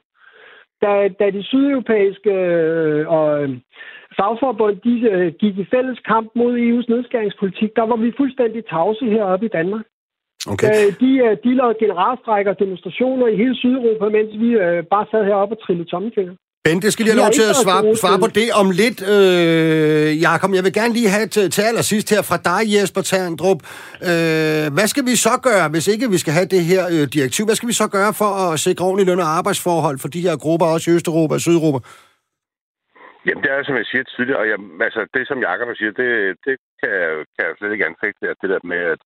Da, 0.83 1.09
da 1.21 1.31
de 1.31 1.43
sydeuropæiske 1.43 2.33
øh, 2.33 3.09
og 3.09 3.49
fagforbund 4.19 4.77
de, 4.87 4.95
øh, 5.11 5.33
gik 5.41 5.59
i 5.59 5.67
fælles 5.75 5.99
kamp 5.99 6.31
mod 6.35 6.53
EU's 6.59 6.89
nedskæringspolitik, 6.95 7.71
der 7.77 7.83
var 7.83 7.97
vi 7.97 8.13
fuldstændig 8.17 8.67
tavse 8.67 9.05
heroppe 9.05 9.47
i 9.47 9.55
Danmark. 9.59 9.85
Okay. 10.53 10.69
Øh, 10.69 10.89
de, 11.01 11.11
øh, 11.27 11.37
de 11.45 11.55
lavede 11.55 11.79
generalstrækker 11.85 12.53
og 12.53 12.59
demonstrationer 12.59 13.27
i 13.27 13.37
hele 13.37 13.57
Sydeuropa, 13.57 14.09
mens 14.09 14.33
vi 14.43 14.49
øh, 14.65 14.85
bare 14.85 15.07
sad 15.11 15.25
heroppe 15.25 15.55
og 15.55 15.63
trillede 15.63 15.91
tommelfinger. 15.91 16.35
Bente, 16.67 16.91
skal 16.91 17.05
lige 17.05 17.15
have 17.15 17.25
lov 17.25 17.33
til 17.41 17.47
at 17.53 17.59
svare, 17.65 17.83
svare 18.03 18.19
på 18.25 18.31
det 18.41 18.49
om 18.61 18.67
lidt. 18.83 18.99
Øh, 19.15 20.09
Jakob, 20.27 20.51
jeg 20.59 20.65
vil 20.67 20.75
gerne 20.81 20.95
lige 20.99 21.11
have 21.17 21.29
til, 21.35 21.45
til 21.57 21.63
allersidst 21.71 22.09
her 22.15 22.23
fra 22.31 22.39
dig, 22.51 22.63
Jesper 22.75 23.03
Terndrup. 23.11 23.61
Øh, 24.11 24.67
hvad 24.77 24.89
skal 24.93 25.05
vi 25.11 25.15
så 25.27 25.35
gøre, 25.49 25.67
hvis 25.75 25.87
ikke 25.93 26.07
vi 26.15 26.19
skal 26.23 26.35
have 26.39 26.49
det 26.55 26.63
her 26.73 26.83
øh, 26.95 27.05
direktiv? 27.17 27.43
Hvad 27.49 27.57
skal 27.59 27.71
vi 27.73 27.77
så 27.83 27.87
gøre 27.97 28.13
for 28.23 28.31
at 28.45 28.53
sikre 28.67 28.85
ordentlige 28.89 29.09
løn- 29.11 29.27
og 29.27 29.33
arbejdsforhold 29.39 29.99
for 30.03 30.11
de 30.15 30.25
her 30.27 30.35
grupper, 30.45 30.67
også 30.75 30.87
i 30.87 30.95
Østeuropa 30.97 31.35
og 31.39 31.43
Sydeuropa? 31.47 31.79
Jamen, 33.27 33.43
det 33.43 33.51
er 33.51 33.63
som 33.69 33.79
jeg 33.81 33.89
siger 33.91 34.05
tidligere, 34.05 34.41
og 34.43 34.49
jeg, 34.53 34.59
altså, 34.87 35.01
det 35.15 35.23
som 35.31 35.39
Jakob 35.49 35.69
siger, 35.81 35.93
det, 36.03 36.11
det 36.47 36.55
kan, 36.81 36.91
jeg, 37.03 37.13
kan 37.35 37.43
jeg 37.47 37.55
slet 37.59 37.73
ikke 37.75 37.89
anfægte, 37.91 38.25
at 38.33 38.39
det 38.43 38.51
der 38.53 38.63
med, 38.73 38.83
at, 38.95 39.01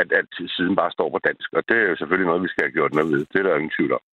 at, 0.00 0.08
at 0.20 0.28
siden 0.56 0.74
bare 0.80 0.94
står 0.96 1.08
på 1.12 1.20
dansk, 1.28 1.48
og 1.58 1.62
det 1.68 1.76
er 1.78 1.86
jo 1.90 1.96
selvfølgelig 1.96 2.28
noget, 2.30 2.44
vi 2.46 2.52
skal 2.52 2.64
have 2.64 2.76
gjort 2.78 2.94
noget 2.94 3.12
ved. 3.14 3.22
Det 3.30 3.38
er 3.38 3.46
der 3.46 3.60
ingen 3.62 3.76
tvivl 3.76 3.92
om. 3.98 4.04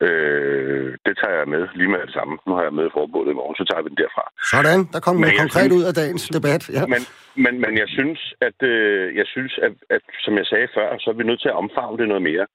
Øh, 0.00 0.88
det 1.06 1.14
tager 1.20 1.36
jeg 1.40 1.48
med 1.54 1.62
lige 1.78 1.90
med 1.94 2.00
det 2.06 2.14
samme. 2.18 2.38
Nu 2.46 2.52
har 2.56 2.62
jeg 2.62 2.74
med 2.80 2.88
forbundet 2.98 3.32
i 3.32 3.38
morgen, 3.40 3.56
så 3.60 3.64
tager 3.70 3.82
vi 3.82 3.88
den 3.92 4.02
derfra. 4.02 4.24
Sådan, 4.54 4.80
der 4.94 5.00
kom 5.06 5.16
noget 5.16 5.38
konkret 5.44 5.68
synes, 5.68 5.78
ud 5.78 5.84
af 5.90 5.94
dagens 6.00 6.24
debat. 6.36 6.62
Ja. 6.76 6.84
Men, 6.94 7.02
men, 7.44 7.54
men 7.64 7.72
jeg 7.82 7.88
synes, 7.96 8.20
at, 8.48 8.58
øh, 8.72 9.16
jeg 9.20 9.26
synes 9.34 9.52
at, 9.66 9.72
at, 9.96 10.02
som 10.24 10.34
jeg 10.40 10.46
sagde 10.46 10.68
før, 10.76 10.88
så 11.02 11.06
er 11.10 11.16
vi 11.20 11.28
nødt 11.30 11.40
til 11.42 11.52
at 11.52 11.60
omfavne 11.62 11.98
det 12.00 12.08
noget 12.08 12.26
mere. 12.30 12.46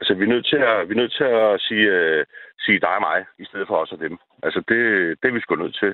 Altså, 0.00 0.12
vi 0.18 0.24
er 0.24 0.32
nødt 0.34 0.46
til 0.52 0.60
at, 0.70 0.76
vi 0.88 0.92
er 0.94 1.00
nødt 1.02 1.14
til 1.18 1.24
at 1.24 1.60
sige, 1.68 1.86
øh, 1.98 2.24
sige 2.64 2.80
dig 2.84 2.94
og 2.98 3.04
mig, 3.08 3.18
i 3.42 3.44
stedet 3.50 3.66
for 3.68 3.76
os 3.82 3.92
og 3.94 4.00
dem. 4.04 4.14
Altså, 4.46 4.60
det, 4.70 4.80
det 5.20 5.26
er 5.28 5.36
vi 5.36 5.40
sgu 5.40 5.54
nødt 5.54 5.76
til. 5.82 5.92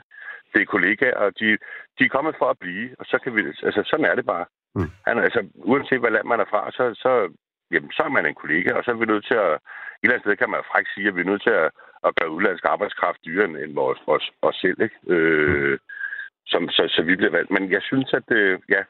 Det 0.52 0.60
er 0.62 0.72
kollegaer, 0.74 1.18
og 1.24 1.30
de, 1.40 1.48
de 1.96 2.02
er 2.04 2.14
kommet 2.16 2.34
for 2.38 2.48
at 2.50 2.58
blive, 2.64 2.88
og 2.98 3.04
så 3.10 3.16
kan 3.22 3.32
vi... 3.36 3.40
Altså, 3.68 3.82
sådan 3.90 4.08
er 4.10 4.14
det 4.14 4.26
bare. 4.26 4.46
Mm. 4.74 4.90
Han, 5.06 5.18
altså, 5.26 5.40
uanset 5.54 6.00
hvad 6.00 6.10
land 6.10 6.26
man 6.26 6.40
er 6.40 6.48
fra, 6.52 6.70
så, 6.70 6.84
så, 7.04 7.12
jamen, 7.72 7.90
så 7.96 8.02
er 8.02 8.08
man 8.08 8.26
en 8.26 8.34
kollega, 8.42 8.70
og 8.74 8.84
så 8.84 8.90
er 8.90 8.94
vi 8.94 9.06
nødt 9.06 9.26
til 9.26 9.34
at... 9.34 9.52
Et 9.54 10.04
eller 10.04 10.14
andet 10.14 10.24
sted 10.24 10.36
kan 10.36 10.50
man 10.50 10.70
frækt 10.72 10.88
sige, 10.94 11.08
at 11.08 11.16
vi 11.16 11.20
er 11.20 11.30
nødt 11.32 11.42
til 11.42 11.50
at, 11.50 11.70
at 12.06 12.14
gøre 12.16 12.30
udlandsk 12.30 12.64
arbejdskraft 12.64 13.24
dyrere 13.24 13.44
end, 13.48 13.56
end 13.56 13.74
vores, 13.74 14.00
vores, 14.06 14.30
os 14.42 14.56
selv, 14.56 14.80
ikke? 14.86 14.98
Øh, 15.14 15.78
som, 16.46 16.68
så, 16.68 16.82
så 16.88 17.02
vi 17.02 17.16
bliver 17.16 17.30
valgt. 17.30 17.50
Men 17.50 17.72
jeg 17.72 17.82
synes, 17.82 18.14
at 18.14 18.30
øh, 18.30 18.58
ja, 18.68 18.82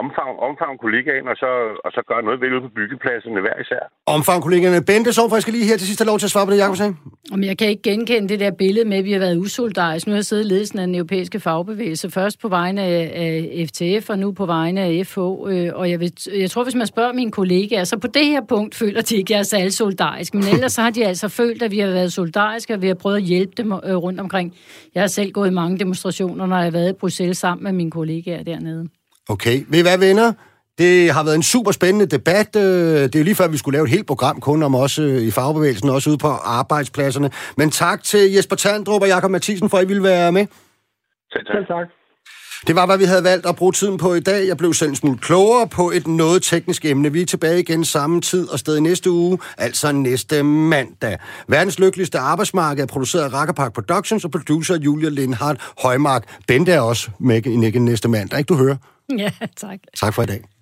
omfavn, 0.00 0.36
omfavn 0.48 0.76
kollegaen, 0.84 1.26
og 1.32 1.36
så, 1.42 1.50
og 1.84 1.90
så 1.96 2.00
gøre 2.10 2.22
noget 2.22 2.40
ved 2.40 2.48
ude 2.54 2.62
på 2.66 2.70
byggepladserne 2.78 3.40
hver 3.44 3.56
især. 3.64 3.82
Omfavn 4.06 4.42
kollegaerne. 4.42 4.84
Bente 4.90 5.10
for 5.14 5.36
jeg 5.36 5.42
skal 5.42 5.54
lige 5.54 5.66
her 5.70 5.76
til 5.76 5.86
sidst 5.86 6.00
have 6.00 6.10
lov 6.12 6.18
til 6.18 6.26
at 6.26 6.34
svare 6.34 6.46
på 6.46 6.52
det, 6.52 6.58
Jacob 6.58 6.76
sagde. 6.76 6.94
Om 7.32 7.42
jeg 7.42 7.58
kan 7.58 7.68
ikke 7.68 7.82
genkende 7.82 8.28
det 8.28 8.40
der 8.40 8.50
billede 8.50 8.88
med, 8.88 8.98
at 8.98 9.04
vi 9.04 9.12
har 9.12 9.18
været 9.18 9.36
usoldariske. 9.36 10.08
Nu 10.08 10.12
har 10.12 10.18
jeg 10.18 10.24
siddet 10.24 10.44
i 10.44 10.48
ledelsen 10.48 10.78
af 10.78 10.86
den 10.86 10.94
europæiske 10.94 11.40
fagbevægelse, 11.40 12.10
først 12.10 12.40
på 12.40 12.48
vegne 12.48 12.82
af 12.82 13.66
FTF, 13.68 14.10
og 14.10 14.18
nu 14.18 14.32
på 14.32 14.46
vegne 14.46 14.80
af 14.80 15.06
FH. 15.06 15.18
Øh, 15.18 15.70
og 15.74 15.90
jeg, 15.90 16.00
vil, 16.00 16.12
jeg 16.36 16.50
tror, 16.50 16.62
hvis 16.62 16.74
man 16.74 16.86
spørger 16.86 17.12
mine 17.12 17.30
kollegaer, 17.30 17.84
så 17.84 17.98
på 17.98 18.06
det 18.06 18.26
her 18.26 18.42
punkt 18.48 18.74
føler 18.74 19.02
de 19.02 19.16
ikke, 19.16 19.26
at 19.26 19.30
jeg 19.30 19.38
er 19.38 19.42
særlig 19.42 19.72
solidarisk. 19.72 20.34
Men 20.34 20.44
ellers 20.54 20.72
så 20.72 20.82
har 20.82 20.90
de 20.90 21.06
altså 21.06 21.28
følt, 21.28 21.62
at 21.62 21.70
vi 21.70 21.78
har 21.78 21.88
været 21.88 22.12
solidariske, 22.12 22.74
og 22.74 22.82
vi 22.82 22.86
har 22.86 22.94
prøvet 22.94 23.16
at 23.16 23.22
hjælpe 23.22 23.52
dem 23.56 23.72
øh, 23.72 23.96
rundt 23.96 24.20
omkring. 24.20 24.54
Jeg 24.94 25.02
har 25.02 25.08
selv 25.08 25.32
gået 25.32 25.48
i 25.50 25.54
mange 25.54 25.78
demonstrationer, 25.78 26.46
når 26.46 26.56
jeg 26.56 26.64
har 26.64 26.70
været 26.70 26.90
i 26.90 26.92
Bruxelles 27.00 27.38
sammen 27.38 27.64
med 27.64 27.72
mine 27.72 27.90
kollegaer 27.90 28.42
dernede. 28.42 28.88
Okay. 29.28 29.64
Ved 29.68 29.78
I 29.78 29.82
hvad, 29.82 29.98
venner? 29.98 30.32
Det 30.78 31.10
har 31.10 31.24
været 31.24 31.34
en 31.34 31.42
super 31.42 31.72
spændende 31.72 32.06
debat. 32.06 32.56
Øh, 32.56 32.62
det 32.62 33.14
er 33.14 33.18
jo 33.18 33.24
lige 33.24 33.34
før, 33.34 33.48
vi 33.48 33.56
skulle 33.56 33.76
lave 33.76 33.84
et 33.84 33.90
helt 33.90 34.06
program 34.06 34.40
kun 34.40 34.62
om 34.62 34.74
os 34.74 34.98
øh, 34.98 35.22
i 35.22 35.30
fagbevægelsen, 35.30 35.88
også 35.88 36.10
ude 36.10 36.18
på 36.18 36.28
arbejdspladserne. 36.28 37.30
Men 37.56 37.70
tak 37.70 38.02
til 38.02 38.32
Jesper 38.32 38.56
Tandrup 38.56 39.02
og 39.02 39.08
Jakob 39.08 39.30
Mathisen 39.30 39.70
for, 39.70 39.78
at 39.78 39.84
I 39.84 39.86
ville 39.86 40.02
være 40.02 40.32
med. 40.32 40.46
Selv 41.32 41.66
tak. 41.66 41.86
Det 42.66 42.76
var, 42.76 42.86
hvad 42.86 42.98
vi 42.98 43.04
havde 43.04 43.24
valgt 43.24 43.46
at 43.46 43.56
bruge 43.56 43.72
tiden 43.72 43.98
på 43.98 44.14
i 44.14 44.20
dag. 44.20 44.46
Jeg 44.46 44.56
blev 44.56 44.74
selv 44.74 44.90
en 44.90 44.96
smule 44.96 45.18
klogere 45.18 45.68
på 45.68 45.90
et 45.90 46.06
noget 46.06 46.42
teknisk 46.42 46.84
emne. 46.84 47.12
Vi 47.12 47.22
er 47.22 47.26
tilbage 47.26 47.60
igen 47.60 47.84
samme 47.84 48.20
tid 48.20 48.48
og 48.48 48.58
sted 48.58 48.80
næste 48.80 49.10
uge, 49.10 49.38
altså 49.58 49.92
næste 49.92 50.42
mandag. 50.42 51.18
Verdens 51.48 51.78
lykkeligste 51.78 52.18
arbejdsmarked 52.18 52.82
er 52.82 52.86
produceret 52.86 53.24
af 53.24 53.32
Rakkerpark 53.32 53.74
Productions 53.74 54.24
og 54.24 54.30
producer 54.30 54.78
Julia 54.78 55.08
Lindhardt 55.08 55.60
Højmark. 55.82 56.40
Bente 56.48 56.72
er 56.72 56.80
også 56.80 57.10
med 57.18 57.46
i 57.46 57.78
næste 57.78 58.08
mandag, 58.08 58.38
ikke 58.38 58.48
du 58.48 58.56
hører? 58.56 58.76
Ja, 59.08 59.30
tak. 59.56 59.80
Tak 60.00 60.14
for 60.14 60.22
i 60.22 60.26
dag. 60.26 60.53